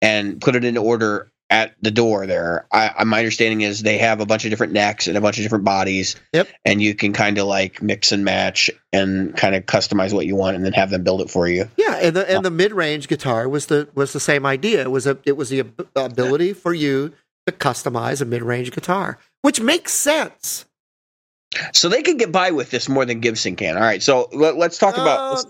and 0.00 0.40
put 0.40 0.56
it 0.56 0.64
in 0.64 0.76
order 0.76 1.30
at 1.48 1.74
the 1.80 1.90
door 1.90 2.26
there, 2.26 2.66
I, 2.72 2.90
I 2.98 3.04
my 3.04 3.18
understanding 3.18 3.62
is 3.62 3.82
they 3.82 3.98
have 3.98 4.20
a 4.20 4.26
bunch 4.26 4.44
of 4.44 4.50
different 4.50 4.72
necks 4.72 5.08
and 5.08 5.16
a 5.16 5.20
bunch 5.20 5.38
of 5.38 5.42
different 5.42 5.64
bodies. 5.64 6.16
Yep. 6.32 6.48
And 6.64 6.80
you 6.80 6.94
can 6.94 7.12
kind 7.12 7.38
of 7.38 7.46
like 7.46 7.82
mix 7.82 8.12
and 8.12 8.24
match 8.24 8.70
and 8.92 9.36
kind 9.36 9.54
of 9.54 9.66
customize 9.66 10.12
what 10.12 10.26
you 10.26 10.36
want 10.36 10.56
and 10.56 10.64
then 10.64 10.72
have 10.72 10.90
them 10.90 11.02
build 11.02 11.20
it 11.20 11.30
for 11.30 11.48
you. 11.48 11.68
Yeah, 11.76 11.96
and 11.96 12.14
the 12.14 12.30
and 12.30 12.44
the 12.44 12.50
mid 12.50 12.72
range 12.72 13.08
guitar 13.08 13.48
was 13.48 13.66
the 13.66 13.88
was 13.94 14.12
the 14.12 14.20
same 14.20 14.46
idea. 14.46 14.82
It 14.82 14.90
was 14.90 15.06
a 15.06 15.18
it 15.24 15.36
was 15.36 15.48
the 15.48 15.60
ab- 15.60 15.88
ability 15.96 16.52
for 16.52 16.72
you 16.72 17.12
to 17.46 17.52
customize 17.52 18.20
a 18.20 18.24
mid 18.24 18.42
range 18.42 18.72
guitar, 18.72 19.18
which 19.46 19.60
makes 19.60 19.92
sense. 19.92 20.64
So 21.72 21.88
they 21.88 22.02
can 22.02 22.16
get 22.16 22.32
by 22.32 22.50
with 22.50 22.72
this 22.72 22.88
more 22.88 23.04
than 23.04 23.20
Gibson 23.20 23.54
can. 23.54 23.76
All 23.76 23.82
right. 23.82 24.02
So 24.02 24.28
let, 24.32 24.56
us 24.56 24.76
talk 24.76 24.94
about. 24.94 25.20
Uh, 25.20 25.30
let's- 25.34 25.44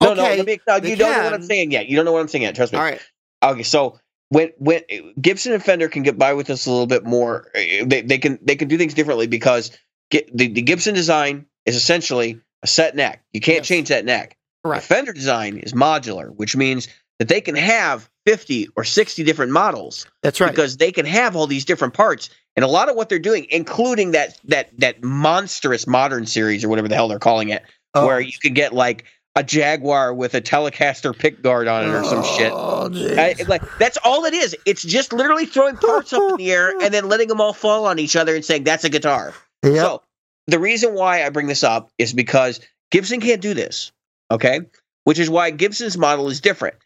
no, 0.00 0.14
no, 0.14 0.22
okay, 0.24 0.36
let 0.36 0.46
me, 0.46 0.60
no, 0.66 0.76
you 0.76 0.94
don't 0.94 1.12
know 1.12 1.24
what 1.24 1.34
I'm 1.34 1.42
saying 1.42 1.72
yet. 1.72 1.88
You 1.88 1.96
don't 1.96 2.04
know 2.04 2.12
what 2.12 2.20
I'm 2.20 2.28
saying 2.28 2.42
yet. 2.42 2.54
Trust 2.54 2.72
me. 2.72 2.78
All 2.78 2.84
right, 2.84 3.00
Okay, 3.42 3.64
so 3.64 3.98
when 4.28 4.50
when 4.58 4.82
Gibson 5.20 5.52
and 5.52 5.62
Fender 5.62 5.88
can 5.88 6.04
get 6.04 6.16
by 6.16 6.32
with 6.34 6.46
this 6.46 6.66
a 6.66 6.70
little 6.70 6.86
bit 6.86 7.04
more, 7.04 7.48
eh, 7.56 7.84
they, 7.84 8.00
they 8.02 8.16
can 8.18 8.38
they 8.40 8.54
can 8.54 8.68
do 8.68 8.78
things 8.78 8.94
differently 8.94 9.26
because 9.26 9.76
get, 10.10 10.34
the, 10.34 10.46
the 10.46 10.62
Gibson 10.62 10.94
design 10.94 11.46
is 11.66 11.74
essentially 11.74 12.40
a 12.62 12.66
set 12.68 12.94
neck. 12.96 13.22
You 13.32 13.40
can't 13.40 13.58
Yes. 13.58 13.66
change 13.66 13.88
that 13.88 14.04
neck. 14.04 14.36
correct. 14.64 14.82
The 14.88 14.94
Fender 14.94 15.12
design 15.12 15.58
is 15.58 15.72
modular, 15.74 16.32
which 16.34 16.56
means 16.56 16.86
that 17.18 17.28
they 17.28 17.40
can 17.42 17.56
have 17.56 18.08
50 18.24 18.68
or 18.76 18.84
60 18.84 19.22
different 19.24 19.52
models 19.52 20.06
That's 20.22 20.40
right. 20.40 20.50
because 20.50 20.78
they 20.78 20.92
can 20.92 21.04
have 21.04 21.36
all 21.36 21.46
these 21.46 21.66
different 21.66 21.92
parts. 21.92 22.30
And 22.56 22.64
a 22.64 22.68
lot 22.68 22.88
of 22.88 22.96
what 22.96 23.08
they're 23.08 23.18
doing, 23.18 23.46
including 23.50 24.10
that 24.12 24.38
that 24.44 24.70
that 24.78 25.02
monstrous 25.02 25.86
modern 25.86 26.26
series 26.26 26.64
or 26.64 26.68
whatever 26.68 26.88
the 26.88 26.94
hell 26.94 27.08
they're 27.08 27.18
calling 27.18 27.48
it, 27.50 27.62
Oh. 27.94 28.06
where 28.06 28.20
you 28.20 28.32
can 28.40 28.54
get 28.54 28.72
like 28.72 29.04
a 29.36 29.42
Jaguar 29.44 30.12
with 30.14 30.34
a 30.34 30.40
Telecaster 30.40 31.16
pick 31.16 31.42
guard 31.42 31.68
on 31.68 31.84
it 31.88 31.92
or 31.92 32.04
some 32.04 32.22
shit. 32.24 32.52
Oh. 32.52 32.90
I, 33.16 33.34
like 33.48 33.62
that's 33.78 33.96
all 34.04 34.24
it 34.24 34.34
is. 34.34 34.56
It's 34.66 34.82
just 34.82 35.12
literally 35.12 35.46
throwing 35.46 35.76
parts 35.76 36.12
up 36.12 36.22
in 36.32 36.36
the 36.36 36.50
air 36.52 36.72
and 36.80 36.92
then 36.92 37.08
letting 37.08 37.28
them 37.28 37.40
all 37.40 37.52
fall 37.52 37.86
on 37.86 37.98
each 37.98 38.16
other 38.16 38.34
and 38.34 38.44
saying 38.44 38.64
that's 38.64 38.84
a 38.84 38.88
guitar. 38.88 39.32
Yep. 39.64 39.74
So 39.76 40.02
the 40.48 40.58
reason 40.58 40.94
why 40.94 41.24
I 41.24 41.30
bring 41.30 41.46
this 41.46 41.62
up 41.64 41.90
is 41.98 42.12
because 42.12 42.60
Gibson 42.90 43.20
can't 43.20 43.40
do 43.40 43.54
this. 43.54 43.92
Okay, 44.32 44.60
which 45.04 45.18
is 45.18 45.30
why 45.30 45.50
Gibson's 45.50 45.96
model 45.98 46.28
is 46.28 46.40
different. 46.40 46.76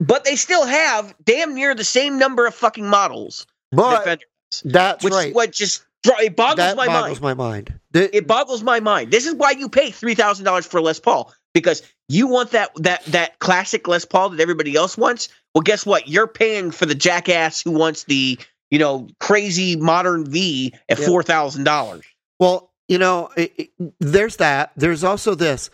But 0.00 0.24
they 0.24 0.34
still 0.36 0.66
have 0.66 1.14
damn 1.24 1.54
near 1.54 1.74
the 1.74 1.84
same 1.84 2.18
number 2.18 2.46
of 2.46 2.54
fucking 2.54 2.88
models. 2.88 3.46
but 3.70 4.04
Fender, 4.04 4.24
that's 4.60 5.02
which 5.02 5.12
right. 5.14 5.28
is 5.28 5.34
what 5.34 5.52
just 5.52 5.84
it 6.04 6.36
boggles 6.36 6.56
that 6.58 6.76
my 6.76 6.86
boggles 6.86 7.20
mind. 7.20 7.38
my 7.38 7.44
mind. 7.50 7.80
The- 7.92 8.14
It 8.16 8.26
boggles 8.26 8.62
my 8.62 8.80
mind. 8.80 9.10
This 9.10 9.26
is 9.26 9.34
why 9.34 9.52
you 9.52 9.68
pay 9.68 9.90
three 9.90 10.14
thousand 10.14 10.44
dollars 10.44 10.66
for 10.66 10.80
Les 10.80 10.98
Paul 11.00 11.32
because 11.54 11.82
you 12.08 12.26
want 12.26 12.50
that 12.50 12.70
that 12.76 13.04
that 13.06 13.38
classic 13.38 13.86
Les 13.88 14.04
Paul 14.04 14.30
that 14.30 14.40
everybody 14.40 14.74
else 14.76 14.96
wants. 14.98 15.28
Well, 15.54 15.62
guess 15.62 15.86
what? 15.86 16.08
You're 16.08 16.26
paying 16.26 16.70
for 16.72 16.86
the 16.86 16.94
jackass 16.94 17.62
who 17.62 17.70
wants 17.70 18.04
the 18.04 18.38
you 18.70 18.78
know 18.78 19.08
crazy 19.20 19.76
modern 19.76 20.24
V 20.30 20.74
at 20.88 20.98
Yep. 20.98 21.08
four 21.08 21.22
thousand 21.22 21.64
dollars. 21.64 22.04
Well, 22.40 22.70
you 22.88 22.98
know, 22.98 23.30
it, 23.36 23.52
it- 23.56 23.92
there's 24.00 24.36
that. 24.38 24.72
There's 24.76 25.04
also 25.04 25.34
this. 25.34 25.70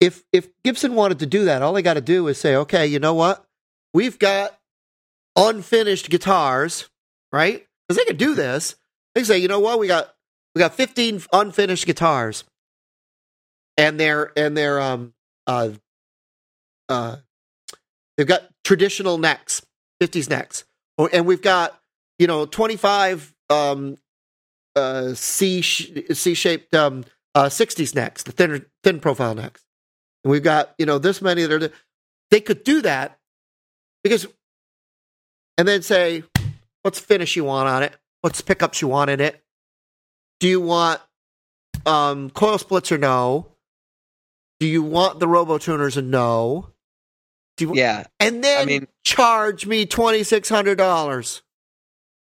If 0.00 0.22
if 0.32 0.48
Gibson 0.62 0.94
wanted 0.94 1.18
to 1.18 1.26
do 1.26 1.44
that, 1.46 1.60
all 1.60 1.72
they 1.72 1.82
got 1.82 1.94
to 1.94 2.00
do 2.00 2.28
is 2.28 2.38
say, 2.38 2.54
okay, 2.56 2.86
you 2.86 2.98
know 3.00 3.14
what? 3.14 3.44
We've 3.92 4.18
got 4.18 4.56
unfinished 5.36 6.08
guitars, 6.10 6.88
right? 7.32 7.66
Because 7.90 8.04
they 8.04 8.06
could 8.06 8.18
do 8.18 8.36
this. 8.36 8.76
They 9.16 9.24
say, 9.24 9.38
you 9.38 9.48
know 9.48 9.58
what? 9.58 9.80
We 9.80 9.88
got 9.88 10.14
we 10.54 10.60
got 10.60 10.74
15 10.74 11.22
unfinished 11.32 11.86
guitars, 11.86 12.44
and 13.76 13.98
they're 13.98 14.30
and 14.38 14.56
they're 14.56 14.80
um 14.80 15.12
uh 15.48 15.70
uh 16.88 17.16
they've 18.16 18.28
got 18.28 18.42
traditional 18.62 19.18
necks, 19.18 19.66
50s 20.00 20.30
necks, 20.30 20.64
or 20.98 21.10
and 21.12 21.26
we've 21.26 21.42
got 21.42 21.80
you 22.20 22.28
know 22.28 22.46
25 22.46 23.34
um 23.50 23.96
uh, 24.76 25.14
C 25.14 25.60
C 25.60 26.34
shaped 26.34 26.72
um, 26.72 27.04
uh, 27.34 27.46
60s 27.46 27.92
necks, 27.92 28.22
the 28.22 28.30
thinner 28.30 28.64
thin 28.84 29.00
profile 29.00 29.34
necks, 29.34 29.64
and 30.22 30.30
we've 30.30 30.44
got 30.44 30.76
you 30.78 30.86
know 30.86 30.98
this 30.98 31.20
many 31.20 31.42
that 31.42 31.60
are. 31.60 31.72
They 32.30 32.40
could 32.40 32.62
do 32.62 32.82
that 32.82 33.18
because, 34.04 34.28
and 35.58 35.66
then 35.66 35.82
say, 35.82 36.22
what's 36.82 36.98
finish 37.00 37.36
you 37.36 37.44
want 37.44 37.68
on 37.68 37.82
it? 37.82 37.94
What's 38.22 38.40
pickups 38.40 38.80
you 38.82 38.88
want 38.88 39.10
in 39.10 39.20
it? 39.20 39.42
Do 40.40 40.48
you 40.48 40.60
want 40.60 41.00
um, 41.86 42.30
coil 42.30 42.58
splits 42.58 42.92
or 42.92 42.98
no? 42.98 43.46
Do 44.58 44.66
you 44.66 44.82
want 44.82 45.20
the 45.20 45.28
robo 45.28 45.58
tuners 45.58 45.96
or 45.96 46.02
no? 46.02 46.68
Do 47.56 47.66
you, 47.66 47.74
Yeah, 47.76 48.04
and 48.18 48.42
then 48.44 48.62
I 48.62 48.64
mean- 48.64 48.88
charge 49.04 49.66
me 49.66 49.86
twenty 49.86 50.22
six 50.22 50.48
hundred 50.48 50.76
dollars. 50.76 51.42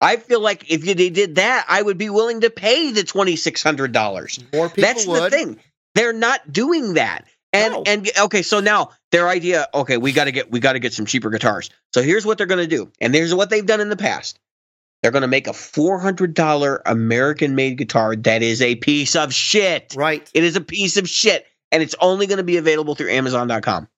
I 0.01 0.17
feel 0.17 0.41
like 0.41 0.71
if 0.71 0.83
they 0.83 1.11
did 1.11 1.37
that, 1.37 1.67
I 1.69 1.83
would 1.83 1.99
be 1.99 2.09
willing 2.09 2.43
to 2.43 2.51
pay 2.51 2.93
the 2.93 3.03
twenty 3.03 3.37
six 3.37 3.63
hundred 3.63 3.93
dollars. 3.93 4.39
More 4.53 4.69
people 4.69 4.83
That's 4.83 5.07
would. 5.07 5.23
the 5.25 5.31
thing. 5.31 5.61
They're 5.95 6.13
not 6.13 6.53
doing 6.53 6.95
that. 6.95 7.25
And 7.53 7.73
No. 7.73 7.83
and 7.87 8.11
okay, 8.21 8.43
so 8.43 8.61
now 8.61 8.91
their 9.11 9.29
idea, 9.29 9.67
okay, 9.73 9.97
we 9.97 10.13
got 10.13 10.25
to 10.25 10.33
get 10.33 10.51
we 10.51 10.61
got 10.61 10.75
to 10.75 10.79
get 10.79 10.93
some 10.93 11.07
cheaper 11.07 11.31
guitars. 11.31 11.71
So 11.95 12.03
here's 12.03 12.27
what 12.27 12.37
they're 12.39 12.47
going 12.47 12.67
to 12.69 12.77
do. 12.77 12.91
And 13.01 13.15
here's 13.15 13.35
what 13.35 13.49
they've 13.51 13.65
done 13.65 13.81
in 13.81 13.89
the 13.89 13.97
past. 13.97 14.39
They're 15.03 15.13
going 15.13 15.23
to 15.23 15.29
make 15.29 15.47
a 15.47 15.53
$400 15.53 16.81
American 16.87 17.55
made 17.55 17.79
guitar 17.79 18.17
that 18.17 18.43
is 18.43 18.61
a 18.61 18.75
piece 18.77 19.15
of 19.17 19.33
shit. 19.33 19.95
Right. 19.97 20.29
It 20.35 20.43
is 20.45 20.57
a 20.57 20.61
piece 20.61 20.97
of 20.97 21.09
shit 21.09 21.47
and 21.71 21.83
it's 21.83 21.95
only 22.01 22.27
going 22.27 22.39
to 22.39 22.45
be 22.45 22.57
available 22.57 22.95
through 22.95 23.11
amazon.com. 23.11 23.89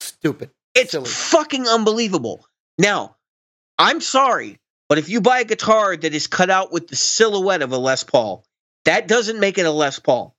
Stupid. 0.00 0.50
It's 0.74 0.92
Silly. 0.92 1.08
fucking 1.08 1.66
unbelievable. 1.66 2.46
Now, 2.78 3.16
I'm 3.78 4.00
sorry, 4.00 4.58
but 4.88 4.98
if 4.98 5.08
you 5.08 5.20
buy 5.20 5.40
a 5.40 5.44
guitar 5.44 5.96
that 5.96 6.14
is 6.14 6.26
cut 6.28 6.50
out 6.50 6.72
with 6.72 6.86
the 6.88 6.96
silhouette 6.96 7.62
of 7.62 7.72
a 7.72 7.78
Les 7.78 8.04
Paul, 8.04 8.44
that 8.84 9.08
doesn't 9.08 9.40
make 9.40 9.58
it 9.58 9.66
a 9.66 9.70
Les 9.72 9.98
Paul. 9.98 10.36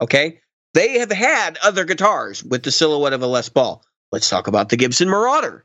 Okay? 0.00 0.40
They 0.74 0.98
have 1.00 1.10
had 1.10 1.58
other 1.62 1.84
guitars 1.84 2.44
with 2.44 2.62
the 2.62 2.70
silhouette 2.70 3.12
of 3.12 3.22
a 3.22 3.26
Les 3.26 3.48
Paul. 3.48 3.84
Let's 4.12 4.28
talk 4.28 4.46
about 4.46 4.68
the 4.68 4.76
Gibson 4.76 5.08
Marauder. 5.08 5.64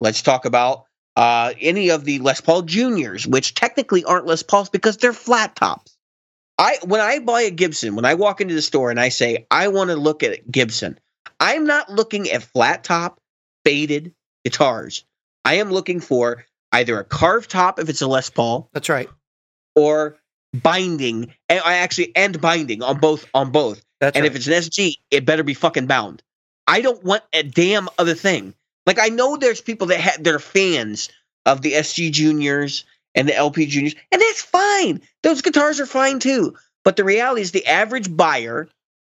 Let's 0.00 0.22
talk 0.22 0.44
about 0.44 0.84
uh, 1.16 1.52
any 1.60 1.90
of 1.90 2.04
the 2.04 2.18
Les 2.20 2.40
Paul 2.40 2.62
Juniors, 2.62 3.26
which 3.26 3.54
technically 3.54 4.04
aren't 4.04 4.26
Les 4.26 4.42
Pauls 4.42 4.68
because 4.70 4.96
they're 4.96 5.12
flat 5.12 5.56
tops. 5.56 5.96
I 6.56 6.78
when 6.84 7.00
I 7.00 7.18
buy 7.18 7.42
a 7.42 7.50
Gibson, 7.50 7.96
when 7.96 8.04
I 8.04 8.14
walk 8.14 8.40
into 8.40 8.54
the 8.54 8.62
store 8.62 8.90
and 8.90 9.00
I 9.00 9.08
say 9.08 9.46
I 9.50 9.68
want 9.68 9.90
to 9.90 9.96
look 9.96 10.22
at 10.22 10.50
Gibson, 10.50 10.98
I'm 11.40 11.66
not 11.66 11.90
looking 11.90 12.30
at 12.30 12.44
flat 12.44 12.84
top, 12.84 13.18
faded 13.64 14.14
guitars. 14.44 15.04
I 15.44 15.54
am 15.54 15.70
looking 15.70 16.00
for 16.00 16.44
either 16.72 16.98
a 16.98 17.04
carved 17.04 17.50
top 17.50 17.78
if 17.80 17.88
it's 17.88 18.02
a 18.02 18.06
Les 18.06 18.30
Paul 18.30 18.68
That's 18.72 18.88
right. 18.88 19.08
or 19.74 20.16
binding. 20.62 21.32
And 21.48 21.60
I 21.64 21.74
actually 21.76 22.14
and 22.16 22.40
binding 22.40 22.82
on 22.82 22.98
both 22.98 23.26
on 23.34 23.50
both. 23.50 23.82
That's 24.00 24.16
and 24.16 24.22
right. 24.24 24.30
if 24.30 24.36
it's 24.36 24.46
an 24.46 24.52
SG, 24.54 24.94
it 25.10 25.24
better 25.26 25.42
be 25.42 25.54
fucking 25.54 25.86
bound. 25.86 26.22
I 26.66 26.80
don't 26.80 27.02
want 27.04 27.22
a 27.32 27.42
damn 27.42 27.88
other 27.98 28.14
thing. 28.14 28.54
Like 28.86 28.98
I 28.98 29.08
know 29.08 29.36
there's 29.36 29.60
people 29.60 29.88
that 29.88 30.00
ha- 30.00 30.16
that 30.20 30.34
are 30.34 30.38
fans 30.38 31.08
of 31.46 31.62
the 31.62 31.72
SG 31.72 32.10
Juniors 32.12 32.84
and 33.14 33.28
the 33.28 33.34
LP 33.36 33.66
Juniors, 33.66 33.94
and 34.10 34.20
that's 34.20 34.42
fine. 34.42 35.00
Those 35.22 35.42
guitars 35.42 35.80
are 35.80 35.86
fine 35.86 36.18
too. 36.18 36.54
But 36.84 36.96
the 36.96 37.04
reality 37.04 37.40
is, 37.42 37.52
the 37.52 37.66
average 37.66 38.14
buyer, 38.14 38.68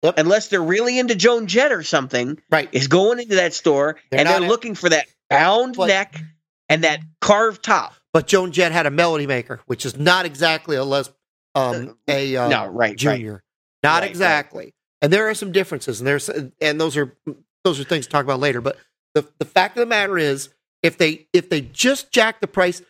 Yep. 0.03 0.19
unless 0.19 0.47
they're 0.49 0.61
really 0.61 0.99
into 0.99 1.15
Joan 1.15 1.47
Jett 1.47 1.71
or 1.71 1.83
something, 1.83 2.39
right. 2.51 2.69
is 2.71 2.87
going 2.87 3.19
into 3.19 3.35
that 3.35 3.53
store 3.53 3.97
They're 4.11 4.19
and 4.21 4.29
they're 4.29 4.41
in- 4.43 4.47
looking 4.47 4.75
for 4.75 4.89
that 4.89 5.07
bound 5.29 5.75
But- 5.75 5.87
neck 5.87 6.21
and 6.69 6.83
that 6.83 6.99
carved 7.19 7.63
top. 7.63 7.95
but 8.13 8.27
Joan 8.27 8.51
Jett 8.51 8.71
had 8.71 8.85
a 8.85 8.91
Melody 8.91 9.25
Maker, 9.27 9.59
which 9.65 9.85
is 9.85 9.97
not 9.97 10.25
exactly 10.25 10.75
a 10.77 10.83
Les 10.83 11.09
um 11.57 11.97
a 12.07 12.35
uh, 12.37 12.49
no, 12.49 12.65
right, 12.67 12.89
right. 12.89 12.97
junior, 12.97 13.43
not 13.83 14.01
Right, 14.01 14.09
exactly. 14.09 14.73
And 15.01 15.11
there 15.13 15.27
are 15.29 15.33
some 15.33 15.51
differences, 15.51 15.99
and 15.99 16.07
there's 16.07 16.29
and 16.29 16.79
those 16.81 16.97
are 16.97 17.15
those 17.63 17.79
are 17.79 17.83
things 17.83 18.05
to 18.05 18.11
talk 18.11 18.23
about 18.23 18.39
later. 18.39 18.61
But 18.61 18.77
the 19.13 19.27
the 19.39 19.45
fact 19.45 19.77
of 19.77 19.81
the 19.81 19.85
matter 19.85 20.17
is, 20.17 20.49
if 20.83 20.97
they 20.97 21.27
if 21.33 21.49
they 21.49 21.61
just 21.61 22.11
jack 22.11 22.39
the 22.41 22.47
price, 22.47 22.81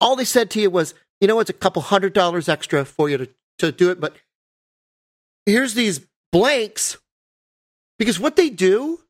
all 0.00 0.16
they 0.16 0.24
said 0.24 0.50
to 0.52 0.60
you 0.60 0.70
was, 0.70 0.94
you 1.20 1.28
know, 1.28 1.40
it's 1.40 1.50
a 1.50 1.54
couple 1.54 1.82
hundred 1.82 2.12
dollars 2.12 2.48
extra 2.48 2.84
for 2.84 3.08
you 3.10 3.18
to 3.18 3.28
to 3.58 3.72
do 3.72 3.90
it, 3.90 4.00
but 4.00 4.16
here's 5.46 5.74
these 5.74 6.00
blanks 6.32 6.96
because 7.98 8.18
what 8.18 8.36
they 8.36 8.48
do, 8.50 9.00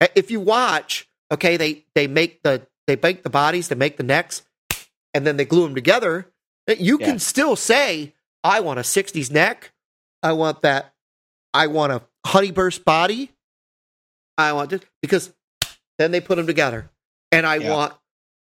uh, 0.00 0.06
if 0.14 0.30
you 0.30 0.40
watch, 0.40 1.08
okay, 1.30 1.56
they 1.58 1.84
they 1.94 2.06
make 2.06 2.42
the 2.42 2.66
they 2.86 2.96
make 3.02 3.22
the 3.22 3.30
bodies, 3.30 3.68
they 3.68 3.74
make 3.74 3.98
the 3.98 4.02
necks, 4.02 4.42
and 5.14 5.26
then 5.26 5.36
they 5.36 5.44
glue 5.44 5.64
them 5.64 5.74
together. 5.74 6.32
Uh, 6.68 6.74
You 6.78 6.98
Yeah. 6.98 7.06
can 7.06 7.18
still 7.18 7.56
say, 7.56 8.14
I 8.44 8.60
want 8.60 8.78
a 8.78 8.82
'60s 8.82 9.30
neck, 9.30 9.72
I 10.22 10.32
want 10.32 10.62
that, 10.62 10.92
I 11.54 11.66
want 11.66 11.92
a 11.92 12.02
honeyburst 12.26 12.84
body, 12.84 13.30
I 14.38 14.52
want 14.52 14.70
this 14.70 14.80
because 15.02 15.32
then 15.98 16.10
they 16.12 16.20
put 16.20 16.36
them 16.36 16.46
together, 16.46 16.90
and 17.32 17.46
I 17.46 17.56
Yeah. 17.56 17.70
want 17.74 17.94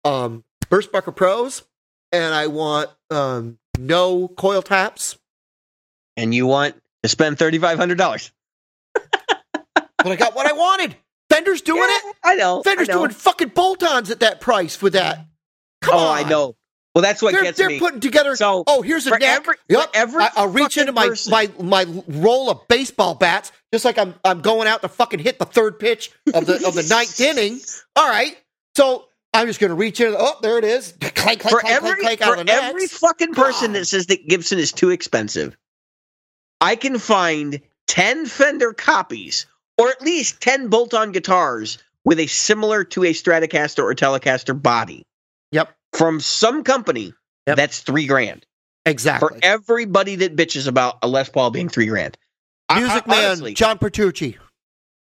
um 0.05 0.45
Burstbucker 0.67 1.15
Pros, 1.15 1.63
and 2.13 2.35
I 2.35 2.47
want 2.49 2.91
um 3.11 3.59
no 3.79 4.29
coil 4.29 4.63
taps, 4.63 5.17
And 6.17 6.35
you 6.35 6.47
want 6.47 6.81
to 7.03 7.09
spend 7.09 7.39
thirty 7.39 7.59
five 7.59 7.79
hundred 7.79 7.99
dollars. 7.99 8.33
but 8.95 10.13
I 10.13 10.17
got 10.17 10.35
what 10.35 10.47
I 10.47 10.53
wanted. 10.53 10.97
Fender's 11.29 11.61
doing 11.63 11.83
it. 11.85 12.17
I 12.23 12.37
know. 12.37 12.63
Fender's 12.63 12.89
I 12.89 12.93
know. 12.93 12.99
doing 13.01 13.11
fucking 13.11 13.49
bolt-ons 13.49 14.11
at 14.11 14.21
that 14.21 14.41
price 14.41 14.77
for 14.77 14.89
that. 14.91 15.27
Come 15.83 15.95
oh, 15.95 16.07
on. 16.07 16.25
I 16.25 16.29
know. 16.29 16.57
Well, 16.97 17.03
that's 17.03 17.21
what 17.21 17.33
They're, 17.33 17.43
gets 17.43 17.59
they're 17.59 17.69
me. 17.69 17.79
putting 17.79 18.01
together. 18.01 18.35
So, 18.37 18.65
oh, 18.67 18.81
here's 18.81 19.07
a 19.07 19.11
for 19.11 19.19
neck. 19.19 19.37
every- 19.43 19.57
Yep. 19.69 19.91
every 19.93 20.23
I, 20.25 20.31
will 20.47 20.53
reach 20.53 20.79
into 20.79 20.93
my, 20.93 21.09
person- 21.09 21.31
my 21.31 21.51
my 21.61 21.85
roll 22.09 22.49
of 22.49 22.67
baseball 22.69 23.15
bats, 23.15 23.53
just 23.71 23.85
like 23.85 23.99
I'm 23.99 24.15
I'm 24.25 24.41
going 24.41 24.67
out 24.67 24.81
to 24.81 24.89
fucking 24.89 25.19
hit 25.19 25.39
the 25.39 25.45
third 25.45 25.79
pitch 25.79 26.11
of 26.33 26.47
the 26.47 26.67
of 26.67 26.73
the 26.73 26.87
ninth 26.89 27.21
inning. 27.21 27.61
All 27.97 28.09
right, 28.09 28.35
so 28.79 29.09
I'm 29.35 29.47
just 29.47 29.61
going 29.61 29.69
to 29.69 29.75
reach 29.75 30.01
in. 30.01 30.15
Oh, 30.19 30.39
there 30.41 30.57
it 30.57 30.65
is. 30.65 30.95
Clank, 31.01 31.41
clank, 31.41 31.43
for 31.43 31.61
clank, 31.61 31.77
every 31.77 32.01
clank, 32.01 32.21
clank 32.23 32.49
for 32.49 32.51
every 32.51 32.87
fucking 32.87 33.35
person 33.35 33.75
that 33.75 33.85
says 33.85 34.07
that 34.07 34.27
Gibson 34.27 34.59
is 34.59 34.73
too 34.73 34.89
expensive, 34.89 35.55
I 36.63 36.77
can 36.77 36.99
find 36.99 37.61
ten 37.87 38.25
Fender 38.25 38.73
copies 38.73 39.45
or 39.77 39.91
at 39.91 40.01
least 40.01 40.41
ten 40.41 40.69
bolt-on 40.69 41.13
guitars 41.13 41.77
with 42.07 42.19
a 42.21 42.27
similar 42.27 42.85
to 42.85 43.05
a 43.05 43.13
Stratocaster 43.13 43.83
or 43.83 43.95
Telecaster 43.95 44.59
body 44.63 45.03
Yep, 45.53 45.69
from 45.97 46.21
some 46.21 46.63
company. 46.65 47.13
Yep. 47.47 47.57
That's 47.57 47.81
three 47.81 48.07
grand 48.07 48.45
exactly. 48.85 49.29
for 49.29 49.39
everybody 49.43 50.17
that 50.17 50.35
bitches 50.37 50.67
about 50.67 50.99
a 51.03 51.09
Les 51.09 51.29
Paul 51.29 51.51
being 51.51 51.69
three 51.69 51.87
grand. 51.87 52.17
Music 52.75 53.05
I- 53.07 53.11
man, 53.11 53.25
honestly, 53.27 53.55
John 53.55 53.79
Petrucci. 53.79 54.39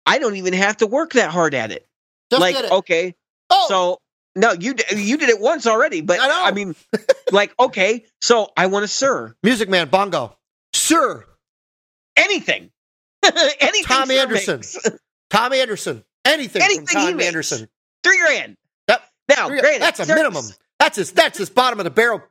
I 0.06 0.20
don't 0.20 0.36
even 0.36 0.54
have 0.54 0.78
to 0.78 0.88
work 0.88 1.14
that 1.14 1.32
hard 1.32 1.56
at 1.56 1.72
it. 1.72 1.88
Just 2.30 2.40
like, 2.40 2.56
it. 2.56 2.72
okay, 2.72 3.16
oh, 3.50 3.66
so 3.68 4.02
no, 4.36 4.52
you 4.52 4.76
you 4.96 5.18
did 5.18 5.30
it 5.30 5.40
once 5.40 5.66
already, 5.66 6.02
but 6.02 6.20
I. 6.20 6.50
I 6.50 6.52
mean, 6.52 6.76
like, 7.32 7.54
okay, 7.60 8.06
so 8.22 8.52
I 8.56 8.68
want 8.68 8.86
a 8.86 8.88
sir, 8.88 9.36
Music 9.42 9.68
man, 9.70 9.90
bongo, 9.90 10.38
sir, 10.74 11.26
anything, 12.16 12.70
anything. 13.24 13.84
Tom 13.86 14.12
Anderson. 14.12 14.62
Tom 15.32 15.54
Anderson, 15.54 16.04
anything, 16.24 16.62
Anything 16.62 16.86
Tom. 16.86 17.20
Anderson. 17.20 17.68
three 18.04 18.20
grand. 18.20 18.58
Yep. 18.88 19.02
Now, 19.36 19.48
Three- 19.48 19.60
granted, 19.60 19.82
that's 19.82 20.00
a 20.02 20.06
minimum. 20.06 20.46
That's 20.80 20.98
his. 20.98 21.12
That's 21.12 21.38
his 21.38 21.50
bottom 21.50 21.80
of 21.80 21.84
the 21.84 21.90
barrel. 21.90 22.22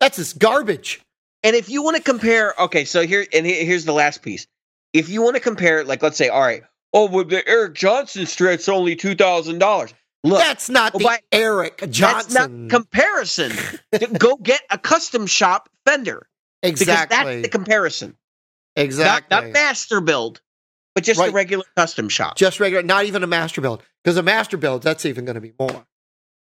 That's 0.00 0.16
his 0.16 0.32
garbage. 0.32 1.00
And 1.42 1.56
if 1.56 1.68
you 1.68 1.82
want 1.82 1.96
to 1.96 2.02
compare, 2.02 2.54
okay, 2.58 2.84
so 2.84 3.06
here 3.06 3.26
and 3.32 3.46
here's 3.46 3.84
the 3.84 3.92
last 3.92 4.22
piece. 4.22 4.46
If 4.92 5.08
you 5.08 5.22
want 5.22 5.34
to 5.36 5.40
compare, 5.40 5.84
like, 5.84 6.02
let's 6.02 6.16
say, 6.16 6.28
all 6.28 6.40
right, 6.40 6.62
oh, 6.92 7.08
well, 7.08 7.24
the 7.24 7.46
Eric 7.48 7.74
Johnson 7.74 8.26
Strat's 8.26 8.68
only 8.68 8.94
two 8.96 9.14
thousand 9.14 9.58
dollars. 9.58 9.92
Look, 10.24 10.38
That's 10.38 10.68
not 10.68 10.94
Oh, 10.94 10.98
the 10.98 11.04
but 11.04 11.20
Eric 11.32 11.78
that's 11.78 11.96
Johnson. 11.98 12.68
comparison. 12.68 13.50
go 14.18 14.36
get 14.36 14.60
a 14.70 14.78
custom 14.78 15.26
shop 15.26 15.68
Fender 15.84 16.28
because 16.62 16.82
exactly. 16.82 17.16
that's 17.16 17.42
the 17.42 17.48
comparison. 17.48 18.16
exactly. 18.76 19.34
Not, 19.34 19.44
not 19.46 19.52
master 19.52 20.00
build, 20.00 20.40
but 20.94 21.02
just 21.02 21.20
a 21.20 21.30
regular 21.32 21.64
custom 21.76 22.08
shop. 22.08 22.36
Just 22.36 22.60
regular. 22.60 22.84
Not 22.84 23.06
even 23.06 23.24
a 23.24 23.26
master 23.26 23.60
build. 23.60 23.82
Because 24.04 24.16
a 24.16 24.22
master 24.22 24.56
build, 24.56 24.82
that's 24.84 25.04
even 25.06 25.24
going 25.24 25.34
to 25.34 25.40
be 25.40 25.54
more. 25.58 25.84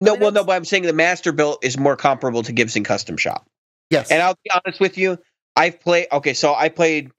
No, 0.02 0.16
well, 0.16 0.32
no, 0.32 0.44
but 0.44 0.54
I'm 0.54 0.66
saying 0.66 0.84
the 0.84 0.94
master 0.94 1.32
build 1.32 1.60
is 1.62 1.78
more 1.78 1.96
comparable 1.96 2.44
to 2.44 2.52
Gibson 2.52 2.84
Custom 2.84 3.18
Shop. 3.18 3.46
Yes. 3.92 4.10
And 4.10 4.22
I'll 4.22 4.38
be 4.44 4.50
honest 4.54 4.80
with 4.80 4.98
you, 4.98 5.20
I've 5.56 5.80
played. 5.80 6.08
Okay, 6.12 6.34
so 6.34 6.54
I 6.54 6.70
played. 6.70 7.12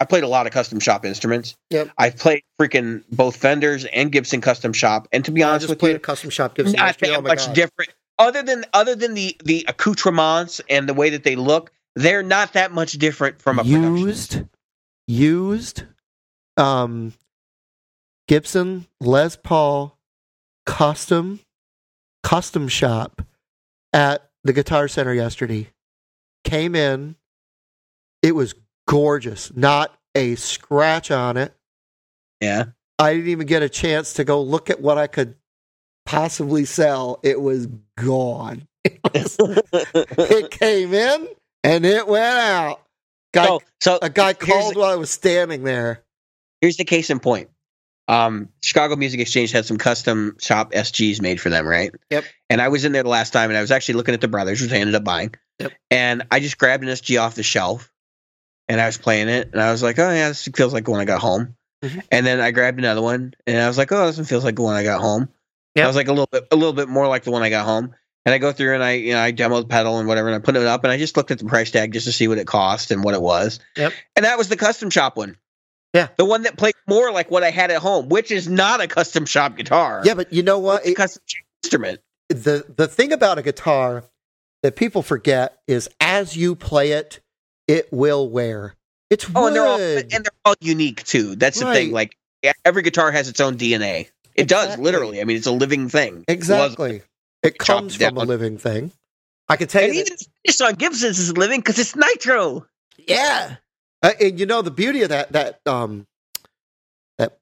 I 0.00 0.04
played 0.04 0.22
a 0.22 0.28
lot 0.28 0.46
of 0.46 0.52
custom 0.52 0.78
shop 0.78 1.04
instruments. 1.04 1.56
Yep. 1.70 1.90
I've 1.98 2.16
played 2.16 2.44
freaking 2.60 3.02
both 3.10 3.34
Fenders 3.34 3.84
and 3.84 4.12
Gibson 4.12 4.40
Custom 4.40 4.72
Shop, 4.72 5.08
and 5.10 5.24
to 5.24 5.32
be 5.32 5.42
I 5.42 5.48
honest 5.48 5.62
just 5.62 5.70
with 5.70 5.80
played 5.80 5.90
you, 5.90 5.96
a 5.96 6.00
custom 6.00 6.30
shop. 6.30 6.54
Gibson 6.54 6.76
not 6.76 6.96
that 6.98 7.10
Oh 7.16 7.20
much 7.20 7.46
God. 7.46 7.54
different. 7.54 7.90
Other 8.16 8.42
than 8.44 8.64
other 8.72 8.94
than 8.94 9.14
the 9.14 9.36
the 9.44 9.64
accoutrements 9.66 10.60
and 10.70 10.88
the 10.88 10.94
way 10.94 11.10
that 11.10 11.24
they 11.24 11.34
look, 11.34 11.72
they're 11.96 12.22
not 12.22 12.52
that 12.52 12.70
much 12.70 12.92
different 12.92 13.42
from 13.42 13.58
a 13.58 13.64
production. 13.64 13.96
used, 13.96 14.42
used, 15.08 15.82
um, 16.56 17.12
Gibson 18.28 18.86
Les 19.00 19.34
Paul 19.34 19.98
custom, 20.64 21.40
custom 22.22 22.68
shop 22.68 23.22
at 23.92 24.28
the 24.44 24.52
Guitar 24.52 24.88
Center 24.88 25.14
yesterday. 25.14 25.68
Came 26.44 26.74
in, 26.74 27.16
it 28.22 28.34
was 28.34 28.54
gorgeous. 28.86 29.54
Not 29.54 29.92
a 30.14 30.34
scratch 30.36 31.10
on 31.10 31.36
it. 31.36 31.52
Yeah. 32.40 32.64
I 32.98 33.14
didn't 33.14 33.28
even 33.28 33.46
get 33.46 33.62
a 33.62 33.68
chance 33.68 34.14
to 34.14 34.24
go 34.24 34.42
look 34.42 34.70
at 34.70 34.80
what 34.80 34.98
I 34.98 35.06
could 35.06 35.34
possibly 36.06 36.64
sell. 36.64 37.20
It 37.22 37.40
was 37.40 37.68
gone. 37.96 38.66
It 39.10 40.50
came 40.50 40.94
in 40.94 41.28
and 41.62 41.84
it 41.84 42.06
went 42.06 42.24
out. 42.24 42.80
Guy, 43.34 43.44
so, 43.46 43.62
so 43.80 43.98
a 44.00 44.08
guy 44.08 44.32
called 44.32 44.74
the- 44.74 44.80
while 44.80 44.90
I 44.90 44.96
was 44.96 45.10
standing 45.10 45.64
there. 45.64 46.02
here's 46.60 46.76
the 46.78 46.84
case 46.84 47.10
in 47.10 47.20
point. 47.20 47.50
Um, 48.08 48.48
Chicago 48.62 48.96
Music 48.96 49.20
Exchange 49.20 49.52
had 49.52 49.66
some 49.66 49.76
custom 49.76 50.36
shop 50.40 50.72
SGs 50.72 51.20
made 51.20 51.40
for 51.40 51.50
them, 51.50 51.66
right? 51.66 51.94
Yep. 52.10 52.24
And 52.48 52.62
I 52.62 52.68
was 52.68 52.84
in 52.86 52.92
there 52.92 53.02
the 53.02 53.08
last 53.10 53.32
time, 53.34 53.50
and 53.50 53.56
I 53.56 53.60
was 53.60 53.70
actually 53.70 53.94
looking 53.96 54.14
at 54.14 54.22
the 54.22 54.28
brothers, 54.28 54.62
which 54.62 54.72
I 54.72 54.76
ended 54.76 54.94
up 54.94 55.04
buying. 55.04 55.34
Yep. 55.58 55.72
And 55.90 56.26
I 56.30 56.40
just 56.40 56.56
grabbed 56.56 56.82
an 56.82 56.88
SG 56.88 57.20
off 57.20 57.34
the 57.34 57.42
shelf, 57.42 57.92
and 58.66 58.80
I 58.80 58.86
was 58.86 58.96
playing 58.96 59.28
it, 59.28 59.50
and 59.52 59.60
I 59.60 59.70
was 59.70 59.82
like, 59.82 59.98
"Oh 59.98 60.10
yeah, 60.10 60.28
this 60.28 60.48
feels 60.54 60.72
like 60.72 60.86
the 60.86 60.90
one 60.90 61.00
I 61.00 61.04
got 61.04 61.20
home." 61.20 61.56
Mhm. 61.84 62.02
And 62.10 62.26
then 62.26 62.40
I 62.40 62.50
grabbed 62.50 62.78
another 62.78 63.02
one, 63.02 63.34
and 63.46 63.60
I 63.60 63.68
was 63.68 63.76
like, 63.76 63.92
"Oh, 63.92 64.06
this 64.06 64.16
one 64.16 64.26
feels 64.26 64.44
like 64.44 64.56
the 64.56 64.62
one 64.62 64.74
I 64.74 64.84
got 64.84 65.00
home." 65.00 65.28
Yep. 65.74 65.84
I 65.84 65.86
was 65.86 65.96
like 65.96 66.08
a 66.08 66.12
little 66.12 66.28
bit, 66.32 66.48
a 66.50 66.56
little 66.56 66.72
bit 66.72 66.88
more 66.88 67.06
like 67.06 67.24
the 67.24 67.30
one 67.30 67.42
I 67.42 67.50
got 67.50 67.66
home. 67.66 67.94
And 68.26 68.34
I 68.34 68.38
go 68.38 68.52
through 68.52 68.74
and 68.74 68.84
I, 68.84 68.92
you 68.92 69.12
know, 69.12 69.20
I 69.20 69.30
demo 69.30 69.60
the 69.60 69.68
pedal 69.68 69.98
and 69.98 70.06
whatever, 70.06 70.28
and 70.28 70.36
I 70.36 70.40
put 70.40 70.54
it 70.56 70.62
up, 70.66 70.84
and 70.84 70.92
I 70.92 70.98
just 70.98 71.16
looked 71.16 71.30
at 71.30 71.38
the 71.38 71.46
price 71.46 71.70
tag 71.70 71.92
just 71.92 72.06
to 72.06 72.12
see 72.12 72.28
what 72.28 72.36
it 72.36 72.46
cost 72.46 72.90
and 72.90 73.02
what 73.02 73.14
it 73.14 73.22
was. 73.22 73.58
Yep. 73.76 73.92
And 74.16 74.24
that 74.26 74.36
was 74.36 74.48
the 74.48 74.56
custom 74.56 74.90
shop 74.90 75.16
one. 75.16 75.36
Yeah. 75.94 76.08
The 76.16 76.24
one 76.24 76.42
that 76.42 76.56
played 76.56 76.74
more 76.86 77.10
like 77.12 77.30
what 77.30 77.42
I 77.42 77.50
had 77.50 77.70
at 77.70 77.78
home, 77.80 78.08
which 78.08 78.30
is 78.30 78.48
not 78.48 78.80
a 78.80 78.86
custom 78.88 79.24
shop 79.26 79.56
guitar. 79.56 80.02
Yeah, 80.04 80.14
but 80.14 80.32
you 80.32 80.42
know 80.42 80.58
what? 80.58 80.80
It's 80.80 80.88
a 80.88 80.90
It- 80.92 80.96
custom 80.96 81.22
shop 81.26 81.42
instrument. 81.64 82.00
the 82.28 82.64
the 82.76 82.86
thing 82.86 83.12
about 83.12 83.38
a 83.38 83.42
guitar 83.42 84.04
that 84.62 84.76
people 84.76 85.02
forget 85.02 85.58
is 85.66 85.88
as 86.00 86.36
you 86.36 86.54
play 86.54 86.92
it, 86.92 87.20
it 87.66 87.88
will 87.92 88.28
wear. 88.28 88.74
It's 89.10 89.24
Oh, 89.34 89.42
wood. 89.42 89.46
and 89.48 89.56
they're 89.56 89.66
all 89.66 89.78
and 89.80 90.10
they're 90.10 90.40
all 90.44 90.54
unique 90.60 91.04
too. 91.04 91.36
That's 91.36 91.58
the 91.58 91.72
thing. 91.72 91.90
Like 91.92 92.16
every 92.64 92.82
guitar 92.82 93.10
has 93.10 93.28
its 93.28 93.40
own 93.40 93.56
DNA. 93.56 94.08
It 94.34 94.46
does 94.46 94.78
literally. 94.78 95.20
I 95.20 95.24
mean, 95.24 95.36
it's 95.38 95.46
a 95.46 95.52
living 95.52 95.88
thing. 95.88 96.24
Exactly. 96.28 97.02
It 97.42 97.58
chop 97.58 97.78
comes 97.78 98.00
it 98.00 98.08
from 98.08 98.18
a 98.18 98.24
living 98.24 98.58
thing. 98.58 98.92
I 99.48 99.56
can 99.56 99.68
tell 99.68 99.82
And 99.82 99.94
you. 99.94 100.00
even 100.02 100.16
this 100.44 100.60
on 100.60 100.74
Gibson's 100.74 101.18
is 101.18 101.36
living 101.36 101.60
because 101.60 101.78
it's 101.78 101.96
nitro. 101.96 102.66
yeah. 102.98 103.56
Uh, 104.02 104.12
and 104.20 104.38
you 104.38 104.46
know 104.46 104.62
the 104.62 104.70
beauty 104.70 105.02
of 105.02 105.08
that 105.08 105.32
that 105.32 105.60
um 105.66 106.06
that 107.18 107.38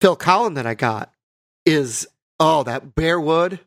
Phil 0.00 0.16
Collen 0.16 0.54
that 0.54 0.66
I 0.66 0.74
got 0.74 1.12
is 1.66 2.06
oh 2.38 2.62
that 2.64 2.94
bare 2.94 3.20
wood. 3.20 3.60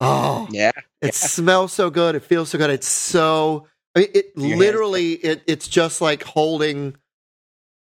Oh, 0.00 0.48
Yeah. 0.50 0.72
It 1.00 1.14
smells 1.14 1.72
so 1.72 1.90
good. 1.90 2.14
It 2.16 2.24
feels 2.24 2.50
so 2.50 2.58
good. 2.58 2.70
It's 2.70 2.88
so. 2.88 3.66
I 3.94 4.00
mean, 4.00 4.08
it 4.14 4.32
Your 4.36 4.56
literally. 4.56 5.12
It, 5.12 5.42
it's 5.46 5.68
just 5.68 6.00
like 6.00 6.22
holding. 6.24 6.96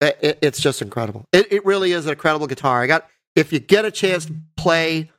It, 0.01 0.17
it- 0.21 0.39
it's 0.41 0.59
just 0.59 0.81
incredible. 0.81 1.25
It, 1.31 1.51
it 1.51 1.65
really 1.65 1.91
is 1.93 2.05
an 2.05 2.11
incredible 2.11 2.47
guitar. 2.47 2.81
I 2.81 2.87
got. 2.87 3.07
If 3.35 3.53
you 3.53 3.59
get 3.59 3.85
a 3.85 3.91
chance 3.91 4.25
to 4.25 4.35
play 4.57 5.11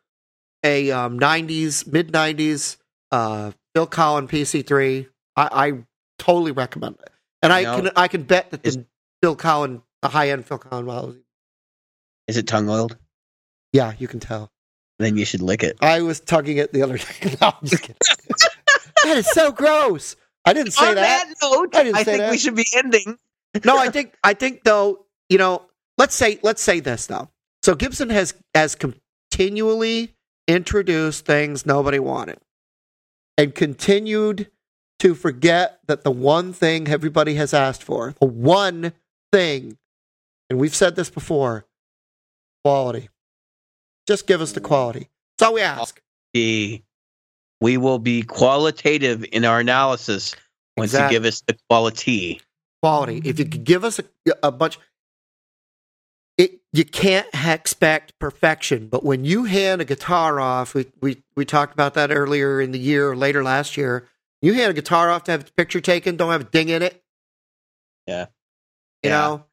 a 0.64 0.90
um, 0.90 1.18
'90s, 1.18 1.86
mid 1.90 2.12
'90s 2.12 2.76
uh, 3.12 3.52
Phil 3.74 3.86
Collen 3.86 4.28
PC3, 4.28 5.06
I, 5.36 5.48
I 5.68 5.72
totally 6.18 6.52
recommend 6.52 6.96
it. 7.00 7.10
And 7.42 7.52
I 7.52 7.62
know, 7.62 7.76
can 7.76 7.90
I 7.96 8.08
can 8.08 8.22
bet 8.24 8.50
that 8.50 8.66
is- 8.66 8.76
the 8.76 8.86
Phil 9.22 9.36
Collen, 9.36 9.82
a 10.02 10.08
high 10.08 10.30
end 10.30 10.46
Phil 10.46 10.58
Collen 10.58 10.84
model. 10.86 11.16
Is 12.28 12.36
it 12.36 12.46
tung 12.46 12.68
oiled? 12.68 12.96
Yeah, 13.72 13.92
you 13.98 14.08
can 14.08 14.20
tell. 14.20 14.50
Then 14.98 15.16
you 15.16 15.24
should 15.24 15.40
lick 15.42 15.62
it. 15.62 15.78
I 15.80 16.02
was 16.02 16.20
tugging 16.20 16.58
it 16.58 16.72
the 16.72 16.82
other 16.82 16.98
day. 16.98 17.36
no, 17.40 17.48
I'm 17.60 17.66
just 17.66 17.82
kidding. 17.82 17.96
that 19.04 19.16
is 19.16 19.26
so 19.30 19.50
gross. 19.52 20.16
I 20.44 20.52
didn't 20.52 20.72
say 20.72 20.88
On 20.88 20.94
that. 20.96 21.28
that 21.28 21.34
note, 21.42 21.74
I 21.74 21.80
I, 21.80 21.84
didn't 21.84 21.96
say 21.98 22.04
think 22.04 22.18
that. 22.18 22.30
we 22.30 22.38
should 22.38 22.54
be 22.54 22.66
ending. 22.76 23.18
no, 23.64 23.78
I 23.78 23.88
think 23.90 24.14
I 24.22 24.34
think 24.34 24.64
though, 24.64 25.06
you 25.28 25.38
know, 25.38 25.62
let's 25.98 26.14
say 26.14 26.38
let's 26.42 26.62
say 26.62 26.80
this 26.80 27.06
though. 27.06 27.28
So 27.62 27.74
Gibson 27.74 28.10
has 28.10 28.34
has 28.54 28.74
continually 28.74 30.14
introduced 30.48 31.24
things 31.26 31.64
nobody 31.66 31.98
wanted. 31.98 32.38
And 33.38 33.54
continued 33.54 34.50
to 35.00 35.14
forget 35.14 35.80
that 35.86 36.04
the 36.04 36.10
one 36.10 36.52
thing 36.52 36.88
everybody 36.88 37.34
has 37.34 37.52
asked 37.52 37.82
for, 37.82 38.14
the 38.20 38.26
one 38.26 38.92
thing, 39.32 39.76
and 40.48 40.58
we've 40.58 40.74
said 40.74 40.96
this 40.96 41.10
before, 41.10 41.66
quality. 42.64 43.08
Just 44.06 44.26
give 44.26 44.40
us 44.40 44.52
the 44.52 44.60
quality. 44.60 45.08
That's 45.38 45.48
all 45.48 45.54
we 45.54 45.62
ask. 45.62 46.00
We 46.34 47.76
will 47.76 47.98
be 47.98 48.22
qualitative 48.22 49.24
in 49.32 49.44
our 49.44 49.60
analysis 49.60 50.34
once 50.76 50.90
Exactly. 50.92 51.14
you 51.14 51.20
give 51.20 51.28
us 51.28 51.42
the 51.46 51.56
quality. 51.68 52.40
quality. 52.82 53.20
If 53.24 53.38
you 53.38 53.44
could 53.44 53.64
give 53.64 53.84
us 53.84 53.98
a, 53.98 54.04
a 54.42 54.50
bunch, 54.50 54.78
it 56.38 56.60
you 56.72 56.84
can't 56.84 57.26
expect 57.34 58.18
perfection. 58.18 58.88
But 58.88 59.04
when 59.04 59.24
you 59.24 59.44
hand 59.44 59.80
a 59.80 59.84
guitar 59.84 60.40
off, 60.40 60.74
we 60.74 60.86
we 61.02 61.22
we 61.36 61.44
talked 61.44 61.74
about 61.74 61.94
that 61.94 62.10
earlier 62.10 62.60
in 62.60 62.72
the 62.72 62.78
year 62.78 63.10
or 63.10 63.16
later 63.16 63.42
last 63.42 63.76
year. 63.76 64.08
You 64.42 64.54
hand 64.54 64.70
a 64.70 64.74
guitar 64.74 65.10
off 65.10 65.24
to 65.24 65.32
have 65.32 65.40
its 65.42 65.50
picture 65.50 65.80
taken, 65.80 66.16
don't 66.16 66.30
have 66.30 66.40
a 66.42 66.44
ding 66.44 66.68
in 66.70 66.82
it. 66.82 67.02
Yeah. 68.06 68.26
you 69.02 69.10
Yeah. 69.10 69.18
know. 69.18 69.44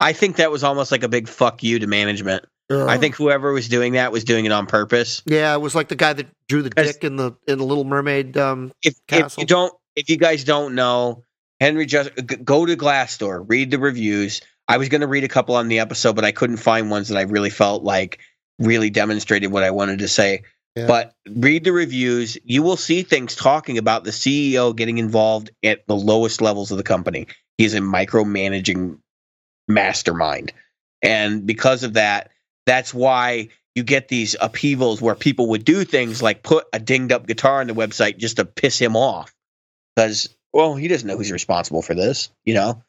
I 0.00 0.12
think 0.12 0.36
that 0.36 0.50
was 0.50 0.64
almost 0.64 0.90
like 0.90 1.04
a 1.04 1.08
big 1.08 1.28
fuck 1.28 1.62
you 1.62 1.78
to 1.78 1.86
management. 1.86 2.44
I 2.70 2.96
think 2.96 3.14
whoever 3.16 3.52
was 3.52 3.68
doing 3.68 3.92
that 3.94 4.12
was 4.12 4.24
doing 4.24 4.46
it 4.46 4.52
on 4.52 4.66
purpose. 4.66 5.22
yeah, 5.26 5.54
it 5.54 5.60
was 5.60 5.74
like 5.74 5.88
the 5.88 5.94
guy 5.94 6.14
that 6.14 6.26
drew 6.48 6.62
the 6.62 6.70
dick 6.70 7.04
in 7.04 7.16
the 7.16 7.32
in 7.46 7.58
the 7.58 7.64
Little 7.64 7.84
Mermaid. 7.84 8.36
Um, 8.38 8.72
If, 8.82 8.94
if 9.08 9.36
you 9.36 9.44
don't, 9.44 9.74
if 9.94 10.08
you 10.08 10.16
guys 10.16 10.44
don't 10.44 10.74
know, 10.74 11.22
Henry 11.60 11.84
just 11.84 12.10
go 12.44 12.64
to 12.64 12.74
Glassdoor, 12.76 13.44
read 13.46 13.70
the 13.70 13.78
reviews. 13.78 14.40
I 14.66 14.78
was 14.78 14.88
going 14.88 15.02
to 15.02 15.06
read 15.06 15.22
a 15.22 15.28
couple 15.28 15.54
on 15.54 15.68
the 15.68 15.80
episode, 15.80 16.16
but 16.16 16.24
I 16.24 16.32
couldn't 16.32 16.56
find 16.56 16.90
ones 16.90 17.08
that 17.08 17.18
I 17.18 17.22
really 17.22 17.50
felt 17.50 17.82
like 17.82 18.20
really 18.58 18.88
demonstrated 18.88 19.52
what 19.52 19.64
I 19.64 19.70
wanted 19.70 19.98
to 19.98 20.08
say. 20.08 20.44
Yeah. 20.74 20.86
But 20.86 21.14
read 21.28 21.64
the 21.64 21.72
reviews. 21.72 22.38
You 22.44 22.62
will 22.62 22.78
see 22.78 23.02
things 23.02 23.36
talking 23.36 23.76
about 23.76 24.04
the 24.04 24.10
CEO 24.10 24.74
getting 24.74 24.98
involved 24.98 25.50
at 25.62 25.86
the 25.86 25.96
lowest 25.96 26.40
levels 26.40 26.70
of 26.70 26.78
the 26.78 26.82
company. 26.82 27.26
He 27.58 27.64
is 27.64 27.74
a 27.74 27.80
micromanaging 27.80 28.98
mastermind. 29.68 30.52
And 31.02 31.46
because 31.46 31.82
of 31.82 31.94
that, 31.94 32.30
that's 32.64 32.94
why 32.94 33.48
you 33.74 33.82
get 33.82 34.08
these 34.08 34.36
upheavals 34.40 35.02
where 35.02 35.14
people 35.14 35.48
would 35.48 35.64
do 35.64 35.84
things 35.84 36.22
like 36.22 36.42
put 36.42 36.66
a 36.72 36.78
dinged 36.78 37.12
up 37.12 37.26
guitar 37.26 37.60
on 37.60 37.66
the 37.66 37.74
website 37.74 38.18
just 38.18 38.36
to 38.36 38.44
piss 38.44 38.78
him 38.78 38.96
off. 38.96 39.34
Because, 39.94 40.34
well, 40.52 40.74
he 40.74 40.88
doesn't 40.88 41.06
know 41.06 41.16
who's 41.16 41.32
responsible 41.32 41.82
for 41.82 41.94
this, 41.94 42.30
you 42.44 42.54
know? 42.54 42.82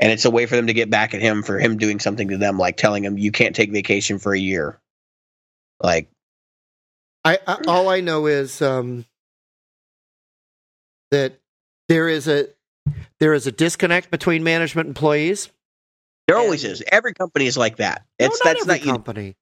And 0.00 0.12
it's 0.12 0.24
a 0.24 0.30
way 0.30 0.46
for 0.46 0.56
them 0.56 0.68
to 0.68 0.74
get 0.74 0.90
back 0.90 1.14
at 1.14 1.20
him 1.20 1.42
for 1.42 1.58
him 1.58 1.76
doing 1.76 2.00
something 2.00 2.28
to 2.28 2.38
them, 2.38 2.58
like 2.58 2.76
telling 2.76 3.04
him 3.04 3.18
you 3.18 3.32
can't 3.32 3.54
take 3.54 3.72
vacation 3.72 4.18
for 4.18 4.32
a 4.32 4.38
year. 4.38 4.80
Like, 5.80 6.08
I, 7.24 7.38
I 7.46 7.58
all 7.66 7.88
I 7.88 8.00
know 8.00 8.26
is 8.26 8.62
um, 8.62 9.04
that 11.10 11.38
there 11.88 12.08
is 12.08 12.28
a 12.28 12.48
there 13.20 13.34
is 13.34 13.46
a 13.46 13.52
disconnect 13.52 14.10
between 14.10 14.42
management 14.44 14.88
employees. 14.88 15.50
there 16.26 16.36
always 16.38 16.64
is. 16.64 16.82
Every 16.90 17.14
company 17.14 17.46
is 17.46 17.56
like 17.56 17.76
that. 17.76 18.04
It's 18.18 18.42
no, 18.44 18.50
not 18.50 18.56
that's 18.56 18.66
not 18.66 18.84
you. 18.84 18.92
company. 18.92 19.36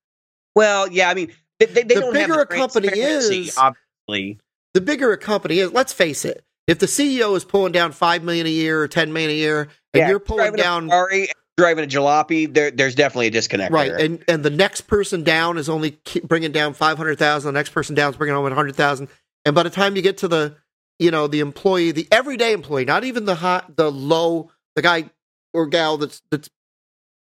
Well, 0.55 0.91
yeah, 0.91 1.11
I 1.11 1.15
mean, 1.15 1.33
they, 1.61 1.67
they, 1.67 1.83
they 1.83 1.95
The 1.97 2.01
don't 2.01 2.13
bigger 2.15 2.35
the 2.35 2.41
a 2.41 2.47
company 2.47 2.89
is- 2.89 3.57
obviously. 3.59 4.39
the 4.75 4.81
bigger 4.81 5.13
a 5.13 5.19
company 5.19 5.59
is, 5.59 5.73
let's 5.73 5.93
face 5.93 6.25
it, 6.25 6.45
if 6.67 6.79
the 6.79 6.87
CEO 6.87 7.37
is 7.37 7.45
pulling 7.45 7.73
down 7.73 7.93
five 7.93 8.23
million 8.25 8.47
a 8.47 8.51
year 8.51 8.81
or 8.81 8.89
ten 8.89 9.13
million 9.13 9.31
a 9.33 9.35
year, 9.35 9.61
and 9.93 10.01
Yeah, 10.01 10.09
you're 10.09 10.21
pulling 10.21 10.55
down 10.55 10.89
Ferrari, 10.89 11.29
driving 11.57 11.85
a 11.85 11.89
jalopy, 11.89 12.53
there, 12.53 12.71
there's 12.71 12.95
definitely 12.95 13.29
a 13.29 13.31
disconnect. 13.31 13.73
right, 13.73 13.91
there. 13.91 14.05
and 14.05 14.25
and 14.29 14.45
the 14.45 14.51
next 14.51 14.83
person 14.83 15.25
down 15.25 15.59
is 15.59 15.69
only 15.69 15.99
bringing 16.25 16.53
down 16.53 16.75
five 16.75 16.97
hundred 16.97 17.19
thousand, 17.19 17.53
the 17.53 17.59
next 17.59 17.71
person 17.71 17.95
down 17.95 18.11
is 18.11 18.17
bringing 18.17 18.35
home 18.35 18.51
hundred 18.53 18.77
thousand, 18.77 19.09
and 19.45 19.55
by 19.55 19.63
the 19.63 19.71
time 19.71 19.97
you 19.97 20.03
get 20.03 20.19
to 20.19 20.29
the 20.29 20.57
you 20.99 21.11
know 21.11 21.27
the 21.27 21.41
employee, 21.41 21.93
the 21.93 22.07
everyday 22.11 22.53
employee, 22.53 22.85
not 22.85 23.05
even 23.05 23.25
the 23.25 23.35
hot, 23.35 23.77
the 23.77 23.91
low, 23.91 24.51
the 24.75 24.83
guy 24.83 25.11
or 25.53 25.67
gal 25.67 25.97
that's 25.97 26.23
that's 26.31 26.51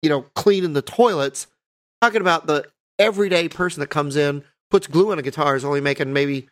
you 0.02 0.10
know 0.10 0.22
cleaning 0.36 0.74
the 0.74 0.82
toilets, 0.82 1.48
talking 2.02 2.22
about 2.22 2.48
the 2.48 2.66
everyday 2.98 3.48
person 3.48 3.80
that 3.82 3.88
comes 3.88 4.16
in, 4.16 4.44
puts 4.72 4.88
glue 4.88 5.12
on 5.12 5.20
a 5.20 5.22
guitar 5.22 5.56
is 5.56 5.66
only 5.66 5.82
making 5.82 6.14
maybe 6.14 6.50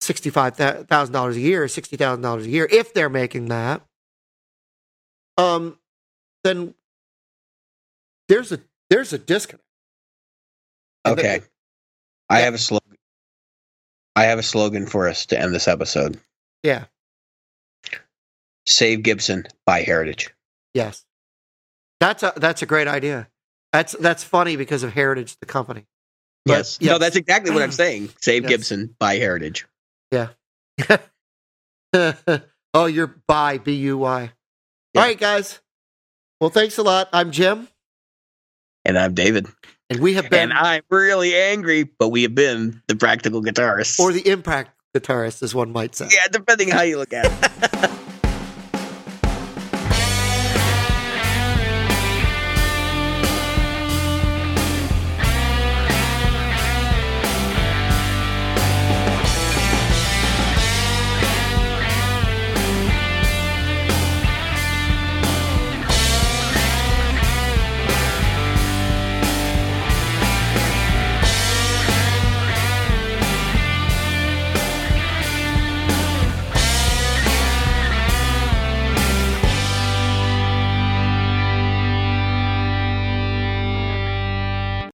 sixty-five 0.00 0.56
thousand 0.56 1.12
dollars 1.12 1.36
a 1.36 1.40
year, 1.40 1.66
sixty 1.68 1.96
thousand 1.96 2.22
dollars 2.22 2.46
a 2.46 2.50
year, 2.50 2.68
if 2.70 2.92
they're 2.92 3.08
making 3.08 3.46
that. 3.46 3.82
Um, 5.38 5.78
then 6.44 6.74
there's 8.28 8.52
a 8.52 8.60
there's 8.90 9.12
a 9.12 9.18
disconnect. 9.18 9.64
And 11.04 11.18
Okay. 11.18 11.40
I 12.28 12.38
Yeah. 12.40 12.44
have 12.46 12.54
a 12.54 12.58
slogan. 12.58 12.96
I 14.16 14.24
have 14.24 14.38
a 14.38 14.42
slogan 14.42 14.86
for 14.86 15.08
us 15.08 15.26
to 15.26 15.38
end 15.38 15.54
this 15.54 15.68
episode. 15.68 16.20
yeah. 16.62 16.86
Save 18.68 19.04
Gibson, 19.04 19.46
by 19.64 19.82
Heritage. 19.82 20.34
Yes. 20.74 21.04
That's 22.00 22.24
a 22.24 22.32
that's 22.36 22.62
a 22.62 22.66
great 22.66 22.88
idea. 22.88 23.28
That's 23.72 23.92
that's 23.92 24.24
funny 24.24 24.56
because 24.56 24.82
of 24.82 24.92
Heritage, 24.92 25.36
the 25.38 25.46
company. 25.46 25.86
But, 26.44 26.52
yes. 26.58 26.80
No, 26.80 26.92
yes. 26.92 26.98
that's 27.00 27.16
exactly 27.16 27.52
what 27.52 27.62
I'm 27.62 27.70
saying. 27.84 28.08
Save 28.20 28.42
Yes. 28.42 28.50
Gibson, 28.50 28.96
by 28.98 29.16
Heritage. 29.18 29.66
Yeah. 30.10 30.28
oh, 32.74 32.86
you're 32.86 33.14
by 33.28 33.58
B 33.58 33.74
U 33.74 33.98
Y. 33.98 34.32
All 34.96 35.02
right, 35.02 35.18
guys. 35.18 35.60
Well, 36.40 36.50
thanks 36.50 36.76
a 36.78 36.82
lot. 36.82 37.08
I'm 37.12 37.30
Jim, 37.30 37.68
And 38.86 38.96
I'm 38.96 39.14
David. 39.14 39.48
and 39.90 39.98
we 39.98 40.14
have 40.14 40.30
been 40.30 40.50
And 40.50 40.52
I'm 40.52 40.82
really 40.90 41.34
angry, 41.34 41.82
but 41.82 42.10
we 42.10 42.22
have 42.22 42.34
been 42.36 42.80
the 42.86 42.94
practical 42.94 43.42
guitarists. 43.42 43.98
or 43.98 44.12
the 44.12 44.26
impact 44.28 44.70
guitarist, 44.94 45.42
as 45.42 45.54
one 45.54 45.72
might 45.72 45.94
say. 45.96 46.08
yeah, 46.10 46.28
depending 46.30 46.70
how 46.70 46.82
you 46.82 46.96
look 46.96 47.12
at 47.12 47.26
it. 47.26 47.90